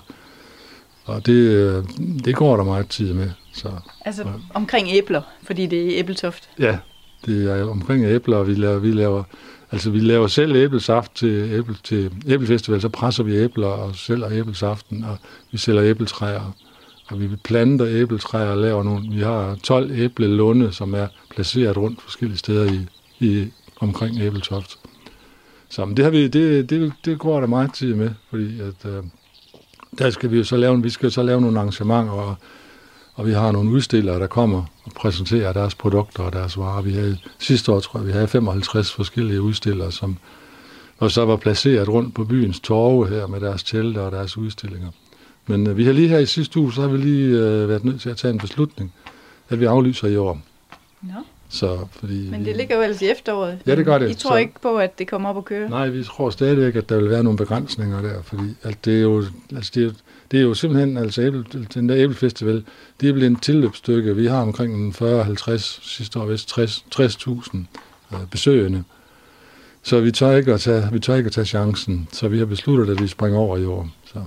og 1.05 1.25
det, 1.25 1.85
det 2.25 2.35
går 2.35 2.57
der 2.57 2.63
meget 2.63 2.89
tid 2.89 3.13
med. 3.13 3.29
Så, 3.53 3.71
Altså 4.05 4.25
omkring 4.53 4.87
æbler, 4.91 5.21
fordi 5.43 5.65
det 5.65 5.93
er 5.93 5.99
æbletoft. 5.99 6.49
ja, 6.59 6.77
det 7.25 7.51
er 7.51 7.69
omkring 7.69 8.05
æbler, 8.05 8.37
og 8.37 8.47
vi 8.47 8.53
laver, 8.53 8.79
vi 8.79 8.91
laver 8.91 9.23
Altså, 9.75 9.89
vi 9.89 9.99
laver 9.99 10.27
selv 10.27 10.55
æblesaft 10.55 11.15
til, 11.15 11.51
æble, 11.51 11.75
til 11.83 12.11
æblefestival, 12.27 12.81
så 12.81 12.89
presser 12.89 13.23
vi 13.23 13.35
æbler 13.35 13.67
og 13.67 13.95
sælger 13.95 14.31
æblesaften, 14.31 15.03
og 15.03 15.17
vi 15.51 15.57
sælger 15.57 15.83
æbletræer. 15.83 16.55
Og 17.07 17.19
vi 17.19 17.29
planter 17.43 17.87
æbletræer 17.87 18.49
og 18.49 18.57
laver 18.57 18.83
nogle... 18.83 19.01
Vi 19.11 19.21
har 19.21 19.55
12 19.63 19.91
æblelunde, 19.91 20.71
som 20.71 20.93
er 20.93 21.07
placeret 21.29 21.77
rundt 21.77 22.01
forskellige 22.01 22.37
steder 22.37 22.71
i, 22.71 22.87
i 23.19 23.47
omkring 23.79 24.21
æbletoft. 24.21 24.79
Så 25.69 25.85
men 25.85 25.97
det, 25.97 26.05
har 26.05 26.11
vi, 26.11 26.27
det, 26.27 26.69
det, 26.69 26.93
det 27.05 27.19
går 27.19 27.39
der 27.39 27.47
meget 27.47 27.73
tid 27.73 27.93
med, 27.93 28.09
fordi 28.29 28.59
at, 28.59 28.91
øh, 28.91 29.03
der 29.97 30.09
skal 30.09 30.31
vi 30.31 30.37
jo 30.37 30.43
så 30.43 30.57
lave, 30.57 30.83
vi 30.83 30.89
skal 30.89 31.11
så 31.11 31.23
lave 31.23 31.41
nogle 31.41 31.59
arrangementer, 31.59 32.11
og, 32.13 32.35
og 33.15 33.25
vi 33.25 33.31
har 33.31 33.51
nogle 33.51 33.69
udstillere, 33.71 34.19
der 34.19 34.27
kommer 34.27 34.63
og 34.83 34.91
præsenterer 34.95 35.53
deres 35.53 35.75
produkter 35.75 36.23
og 36.23 36.33
deres 36.33 36.57
varer. 36.57 36.81
Vi 36.81 36.93
havde, 36.93 37.17
sidste 37.39 37.71
år, 37.71 37.79
tror 37.79 37.99
jeg, 37.99 38.07
vi 38.07 38.11
havde 38.11 38.27
55 38.27 38.91
forskellige 38.93 39.41
udstillere, 39.41 39.91
som 39.91 40.17
og 40.97 41.11
så 41.11 41.25
var 41.25 41.35
placeret 41.35 41.89
rundt 41.89 42.15
på 42.15 42.23
byens 42.23 42.59
torve 42.59 43.09
her 43.09 43.27
med 43.27 43.39
deres 43.39 43.63
telte 43.63 44.01
og 44.01 44.11
deres 44.11 44.37
udstillinger. 44.37 44.89
Men 45.47 45.67
øh, 45.67 45.77
vi 45.77 45.85
har 45.85 45.91
lige 45.93 46.07
her 46.07 46.17
i 46.19 46.25
sidste 46.25 46.59
uge, 46.59 46.73
så 46.73 46.81
har 46.81 46.87
vi 46.87 46.97
lige 46.97 47.25
øh, 47.39 47.69
været 47.69 47.83
nødt 47.85 48.01
til 48.01 48.09
at 48.09 48.17
tage 48.17 48.31
en 48.33 48.37
beslutning, 48.39 48.93
at 49.49 49.59
vi 49.59 49.65
aflyser 49.65 50.07
i 50.07 50.17
år. 50.17 50.39
Nå. 51.01 51.09
Så, 51.49 51.77
fordi, 51.91 52.29
Men 52.29 52.45
det 52.45 52.55
ligger 52.57 52.75
jo 52.75 52.81
ellers 52.81 53.01
i 53.01 53.05
efteråret. 53.05 53.59
Ja, 53.67 53.75
det 53.75 53.85
gør 53.85 53.97
det. 53.97 54.09
I 54.09 54.13
tror 54.13 54.31
Så- 54.31 54.35
ikke 54.37 54.53
på, 54.61 54.77
at 54.77 54.99
det 54.99 55.07
kommer 55.07 55.29
op 55.29 55.37
at 55.37 55.45
køre? 55.45 55.69
Nej, 55.69 55.87
vi 55.89 56.03
tror 56.03 56.29
stadigvæk, 56.29 56.75
at 56.75 56.89
der 56.89 56.97
vil 56.97 57.09
være 57.09 57.23
nogle 57.23 57.37
begrænsninger 57.37 58.01
der, 58.01 58.21
fordi 58.23 58.43
at 58.63 58.85
det, 58.85 58.97
er 58.97 59.01
jo, 59.01 59.23
altså 59.55 59.71
det, 59.75 59.81
er, 59.81 59.85
jo- 59.85 59.93
det 60.31 60.39
er 60.39 60.43
jo 60.43 60.53
simpelthen, 60.53 60.97
altså 60.97 61.21
æble, 61.21 61.45
den 61.73 61.89
der 61.89 61.97
æblefestival, 61.97 62.63
det 63.01 63.09
er 63.09 63.13
blevet 63.13 63.31
et 63.31 63.41
tilløbsstykke. 63.41 64.15
Vi 64.15 64.25
har 64.25 64.41
omkring 64.41 64.85
en 64.85 64.91
40-50, 64.91 65.57
sidste 65.89 66.19
år 66.19 66.25
vist 66.25 66.49
60 66.49 66.85
60.000 66.95 67.57
øh, 68.13 68.19
besøgende. 68.31 68.83
Så 69.83 69.99
vi 69.99 70.11
tør, 70.11 70.35
ikke 70.35 70.53
at 70.53 70.61
tage, 70.61 70.89
vi 70.91 70.99
tør 70.99 71.15
ikke 71.15 71.27
at 71.27 71.33
tage 71.33 71.45
chancen, 71.45 72.07
så 72.11 72.27
vi 72.27 72.37
har 72.37 72.45
besluttet, 72.45 72.93
at 72.95 73.01
vi 73.01 73.07
springer 73.07 73.39
over 73.39 73.57
i 73.57 73.65
år. 73.65 73.89
Så. 74.05 74.19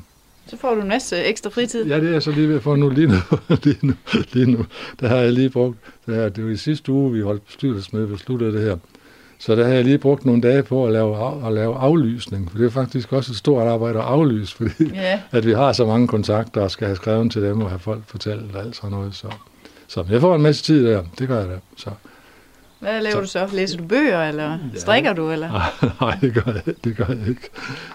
Så 0.46 0.56
får 0.56 0.74
du 0.74 0.80
en 0.80 0.88
masse 0.88 1.16
ekstra 1.16 1.50
fritid. 1.50 1.86
Ja, 1.86 2.00
det 2.00 2.08
er 2.08 2.12
jeg 2.12 2.22
så 2.22 2.30
lige 2.30 2.48
ved 2.48 2.56
at 2.56 2.62
få 2.62 2.74
nu 2.74 2.90
lige 2.90 3.06
nu. 3.06 3.16
lige 3.64 3.78
nu, 3.82 3.94
lige 4.32 4.50
nu. 4.50 4.66
Der 5.00 5.08
har 5.08 5.16
jeg 5.16 5.32
lige 5.32 5.50
brugt, 5.50 5.78
det, 6.06 6.14
her, 6.14 6.28
det 6.28 6.44
var 6.44 6.50
i 6.50 6.56
sidste 6.56 6.92
uge, 6.92 7.12
vi 7.12 7.20
holdt 7.20 7.46
bestyrelsesmøde 7.46 8.04
og 8.04 8.10
besluttede 8.10 8.52
det 8.52 8.62
her. 8.62 8.76
Så 9.40 9.54
der 9.56 9.64
har 9.66 9.72
jeg 9.74 9.84
lige 9.84 9.98
brugt 9.98 10.24
nogle 10.24 10.42
dage 10.42 10.62
på 10.62 10.86
at 10.86 10.92
lave, 10.92 11.46
at 11.46 11.52
lave 11.52 11.74
aflysning, 11.76 12.50
for 12.50 12.58
det 12.58 12.66
er 12.66 12.70
faktisk 12.70 13.12
også 13.12 13.32
et 13.32 13.36
stort 13.36 13.66
arbejde 13.66 13.98
at 13.98 14.04
aflyse, 14.04 14.56
fordi 14.56 14.94
Ja. 14.94 15.20
at 15.30 15.46
vi 15.46 15.52
har 15.52 15.72
så 15.72 15.86
mange 15.86 16.08
kontakter 16.08 16.60
og 16.60 16.70
skal 16.70 16.86
have 16.86 16.96
skrevet 16.96 17.32
til 17.32 17.42
dem 17.42 17.60
og 17.60 17.68
have 17.68 17.78
folk 17.78 18.02
fortalt 18.06 18.56
og 18.56 18.62
alt 18.62 18.76
sådan 18.76 18.90
noget. 18.90 19.14
Så, 19.14 19.26
så 19.88 20.04
jeg 20.10 20.20
får 20.20 20.34
en 20.34 20.42
masse 20.42 20.62
tid 20.64 20.86
der, 20.86 21.02
det 21.18 21.28
gør 21.28 21.38
jeg 21.40 21.48
da. 21.48 21.54
Så. 21.76 21.90
Hvad 22.80 23.02
laver 23.02 23.20
du 23.20 23.26
så? 23.26 23.48
Læser 23.52 23.76
du 23.78 23.84
bøger, 23.84 24.28
eller 24.28 24.58
strikker 24.74 25.12
du, 25.12 25.30
eller? 25.30 25.50
Nej, 26.04 26.18
det 26.20 26.34
gør, 26.34 26.52
jeg, 26.66 26.74
det 26.84 26.96
gør 26.96 27.06
jeg 27.08 27.28
ikke. 27.28 27.48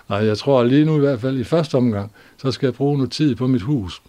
Nej, 0.10 0.26
jeg 0.26 0.38
tror 0.38 0.64
lige 0.64 0.86
nu 0.86 0.96
i 0.96 1.00
hvert 1.00 1.22
fald 1.22 1.39
i 1.39 1.44
første 1.44 1.76
omgang, 1.76 2.12
så 2.38 2.52
skal 2.52 2.68
jeg 2.68 2.74
bruge 2.74 2.98
noget 2.98 3.12
tid 3.12 3.36
på 3.36 3.48
mit 3.48 3.62
hus. 3.62 4.02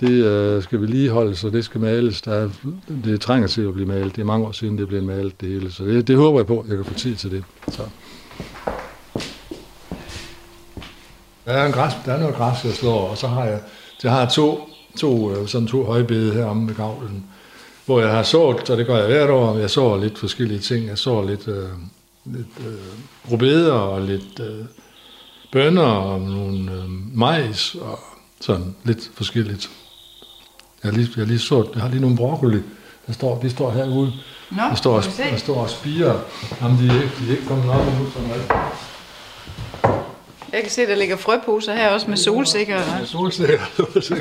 Det 0.00 0.10
øh, 0.10 0.62
skal 0.62 0.80
vi 0.80 0.86
lige 0.86 1.10
holde, 1.10 1.36
så 1.36 1.50
det 1.50 1.64
skal 1.64 1.80
males. 1.80 2.22
Der 2.22 2.32
er, 2.32 2.48
det 3.04 3.20
trænger 3.20 3.48
til 3.48 3.62
at 3.62 3.74
blive 3.74 3.88
malet. 3.88 4.16
Det 4.16 4.22
er 4.22 4.26
mange 4.26 4.46
år 4.46 4.52
siden, 4.52 4.78
det 4.78 4.88
blev 4.88 5.02
malet 5.02 5.40
det 5.40 5.48
hele. 5.48 5.72
Så 5.72 5.84
det, 5.84 6.08
det 6.08 6.16
håber 6.16 6.38
jeg 6.38 6.46
på, 6.46 6.64
jeg 6.68 6.76
kan 6.76 6.84
få 6.84 6.94
tid 6.94 7.16
til 7.16 7.30
det. 7.30 7.44
Så. 7.68 7.82
Der 11.44 11.52
er, 11.52 11.66
en 11.66 11.72
græs, 11.72 11.92
der 12.04 12.12
er 12.12 12.20
noget 12.20 12.34
græs, 12.34 12.64
jeg 12.64 12.72
slår, 12.72 13.08
og 13.08 13.18
så 13.18 13.28
har 13.28 13.44
jeg, 13.44 13.60
jeg 14.02 14.12
har 14.12 14.28
to, 14.28 14.68
to, 14.98 15.32
øh, 15.32 15.48
sådan 15.48 15.68
to 15.68 15.84
højbede 15.84 16.32
her 16.32 16.44
om 16.44 16.56
med 16.56 16.74
gavlen, 16.74 17.24
hvor 17.86 18.00
jeg 18.00 18.10
har 18.10 18.22
sået, 18.22 18.56
så 18.66 18.76
det 18.76 18.86
gør 18.86 18.96
jeg 18.96 19.06
hvert 19.06 19.30
år, 19.30 19.58
jeg 19.58 19.70
sår 19.70 19.96
lidt 19.96 20.18
forskellige 20.18 20.60
ting. 20.60 20.86
Jeg 20.86 20.98
sår 20.98 21.24
lidt, 21.24 21.48
øh, 21.48 21.68
lidt 22.24 22.46
øh, 22.60 23.32
rubeder 23.32 23.72
og 23.72 24.00
lidt 24.00 24.40
øh, 24.40 24.64
bønner 25.52 25.82
og 25.82 26.20
nogle 26.20 26.72
øh, 26.72 27.18
majs 27.18 27.74
og 27.74 27.98
sådan 28.40 28.74
lidt 28.84 29.10
forskelligt. 29.14 29.70
Jeg 30.84 30.92
har 30.92 30.98
lige, 30.98 31.08
jeg 31.16 31.22
har 31.22 31.26
lige, 31.26 31.38
så, 31.38 31.66
jeg 31.74 31.82
har 31.82 31.88
lige 31.88 32.00
nogle 32.00 32.16
broccoli. 32.16 32.58
Der 33.06 33.12
står, 33.12 33.38
de 33.42 33.50
står 33.50 33.70
herude. 33.70 34.12
Nå, 34.50 34.62
der 34.70 34.74
står, 34.74 35.00
se. 35.00 35.22
der 35.30 35.36
står 35.36 35.54
og 35.56 35.70
spiger. 35.70 36.14
Jamen, 36.62 36.78
de 36.78 36.88
er 36.88 36.94
ikke, 37.02 37.10
de 37.20 37.26
er 37.26 37.30
ikke 37.30 37.46
kommet 37.46 37.70
op 37.70 37.86
endnu. 37.88 38.10
Sådan 38.14 38.28
rigtigt. 38.28 38.52
Jeg 40.52 40.62
kan 40.62 40.70
se, 40.70 40.86
der 40.86 40.94
ligger 40.96 41.16
frøposer 41.16 41.74
her 41.74 41.88
også 41.88 42.08
med 42.10 42.16
solsikker. 42.16 42.76
Ja, 42.76 43.04
solsikker. 43.04 43.58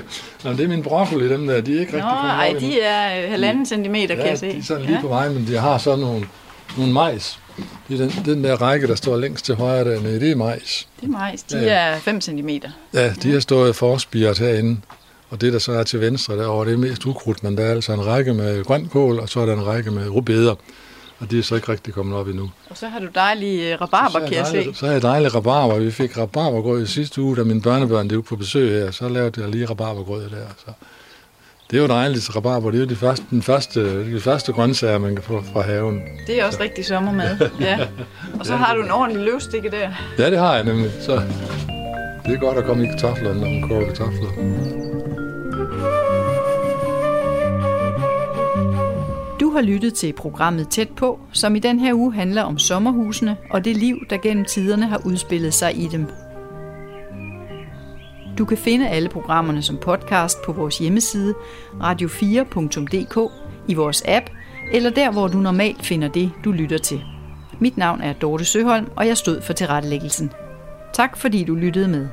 Nå, 0.43 0.51
det 0.51 0.59
er 0.59 0.67
min 0.67 0.83
broccoli, 0.83 1.29
dem 1.29 1.47
der. 1.47 1.61
De 1.61 1.75
er 1.75 1.79
ikke 1.79 1.91
Nå, 1.91 1.97
rigtig 1.97 2.09
ej, 2.29 2.55
de 2.59 2.81
er 2.81 3.23
øh, 3.25 3.31
halvanden 3.31 3.65
centimeter, 3.65 4.15
kan 4.15 4.23
Ja, 4.23 4.29
jeg 4.29 4.39
se. 4.39 4.51
de 4.51 4.57
er 4.57 4.63
sådan 4.63 4.85
lige 4.85 4.97
på 5.01 5.07
vej, 5.07 5.29
men 5.29 5.47
de 5.47 5.57
har 5.57 5.77
sådan 5.77 5.99
nogle, 5.99 6.25
nogle 6.77 6.93
majs. 6.93 7.39
Det 7.89 8.01
er 8.01 8.07
den, 8.07 8.25
den 8.25 8.43
der 8.43 8.55
række, 8.61 8.87
der 8.87 8.95
står 8.95 9.17
længst 9.17 9.45
til 9.45 9.55
højre 9.55 9.93
dernede, 9.93 10.19
det 10.19 10.31
er 10.31 10.35
majs. 10.35 10.87
Det 11.01 11.07
er 11.07 11.11
majs. 11.11 11.43
De 11.43 11.57
Ja, 11.57 11.63
ja. 11.65 11.95
er 11.95 11.99
5 11.99 12.21
centimeter. 12.21 12.69
Ja, 12.93 13.13
de 13.23 13.31
har 13.33 13.39
stået 13.39 13.75
forspiret 13.75 14.39
herinde. 14.39 14.77
Og 15.33 15.41
det, 15.41 15.53
der 15.53 15.59
så 15.59 15.71
er 15.71 15.83
til 15.83 16.01
venstre 16.01 16.37
derovre, 16.37 16.65
det 16.65 16.73
er 16.73 16.77
mest 16.77 17.05
ukrudt, 17.05 17.43
men 17.43 17.57
der 17.57 17.63
er 17.63 17.71
altså 17.71 17.93
en 17.93 18.05
række 18.05 18.33
med 18.33 18.63
grønkål, 18.63 19.19
og 19.19 19.29
så 19.29 19.39
er 19.39 19.45
der 19.45 19.53
en 19.53 19.65
række 19.65 19.91
med 19.91 20.09
rubeder. 20.09 20.55
Og 21.19 21.31
de 21.31 21.39
er 21.39 21.43
så 21.43 21.55
ikke 21.55 21.71
rigtig 21.71 21.93
kommet 21.93 22.17
op 22.17 22.27
endnu. 22.27 22.51
Og 22.69 22.77
så 22.77 22.87
har 22.87 22.99
du 22.99 23.07
dejlige 23.15 23.75
rabarber, 23.75 24.19
så, 24.19 24.25
kan 24.27 24.37
jeg 24.37 24.47
se. 24.47 24.73
så 24.73 24.85
er 24.85 24.91
jeg 24.91 25.01
dejlig 25.01 25.35
rabarber. 25.35 25.79
Vi 25.79 25.91
fik 25.91 26.17
rabarbergrød 26.17 26.83
i 26.83 26.85
sidste 26.85 27.21
uge, 27.21 27.35
da 27.35 27.43
mine 27.43 27.61
børnebørn 27.61 28.11
var 28.15 28.21
på 28.21 28.35
besøg 28.35 28.71
her. 28.71 28.91
Så 28.91 29.09
lavede 29.09 29.41
jeg 29.41 29.49
lige 29.49 29.65
rabarbergrød 29.65 30.21
der. 30.21 30.47
Så. 30.57 30.71
Det 31.71 31.77
er 31.77 31.81
jo 31.81 31.87
dejligt, 31.87 32.35
rabarber. 32.35 32.71
Det 32.71 32.77
er 32.77 32.83
jo 32.83 32.89
de 32.89 32.95
første, 32.95 33.25
den 33.29 33.41
første, 33.41 34.13
de 34.15 34.19
første 34.21 34.53
grøntsager, 34.53 34.97
man 34.97 35.15
kan 35.15 35.23
få 35.23 35.43
fra 35.53 35.61
haven. 35.61 36.01
Det 36.27 36.41
er 36.41 36.45
også 36.45 36.59
rigtig 36.61 36.85
sommermad. 36.85 37.37
Ja. 37.59 37.87
Og 38.39 38.45
så 38.45 38.55
har 38.55 38.75
du 38.75 38.81
en 38.81 38.91
ordentlig 38.91 39.23
løvstikke 39.23 39.71
der. 39.71 39.89
Ja, 40.17 40.29
det 40.29 40.39
har 40.39 40.55
jeg 40.55 40.63
nemlig. 40.63 40.91
Så 41.01 41.21
det 42.25 42.33
er 42.33 42.39
godt 42.39 42.57
at 42.57 42.63
komme 42.63 42.83
i 42.83 42.87
kartoflerne, 42.87 43.39
når 43.39 43.49
man 43.49 43.69
koger 43.69 43.85
kartofler. 43.87 45.02
Har 49.53 49.61
lyttet 49.61 49.93
til 49.93 50.13
programmet 50.13 50.69
Tæt 50.69 50.89
på, 50.89 51.19
som 51.31 51.55
i 51.55 51.59
den 51.59 51.79
her 51.79 51.93
uge 51.93 52.13
handler 52.13 52.43
om 52.43 52.57
sommerhusene 52.57 53.37
og 53.49 53.65
det 53.65 53.77
liv, 53.77 53.97
der 54.09 54.17
gennem 54.17 54.45
tiderne 54.45 54.87
har 54.87 55.01
udspillet 55.05 55.53
sig 55.53 55.77
i 55.77 55.87
dem. 55.87 56.07
Du 58.37 58.45
kan 58.45 58.57
finde 58.57 58.89
alle 58.89 59.09
programmerne 59.09 59.61
som 59.61 59.77
podcast 59.77 60.37
på 60.45 60.51
vores 60.51 60.77
hjemmeside 60.77 61.33
radio4.dk, 61.73 63.31
i 63.67 63.73
vores 63.73 64.03
app 64.07 64.29
eller 64.73 64.89
der, 64.89 65.11
hvor 65.11 65.27
du 65.27 65.37
normalt 65.37 65.85
finder 65.85 66.07
det, 66.07 66.31
du 66.45 66.51
lytter 66.51 66.77
til. 66.77 67.01
Mit 67.59 67.77
navn 67.77 68.01
er 68.01 68.13
Dorte 68.13 68.45
Søholm, 68.45 68.87
og 68.95 69.07
jeg 69.07 69.17
stod 69.17 69.41
for 69.41 69.53
tilrettelæggelsen. 69.53 70.31
Tak 70.93 71.17
fordi 71.17 71.43
du 71.43 71.55
lyttede 71.55 71.87
med. 71.87 72.07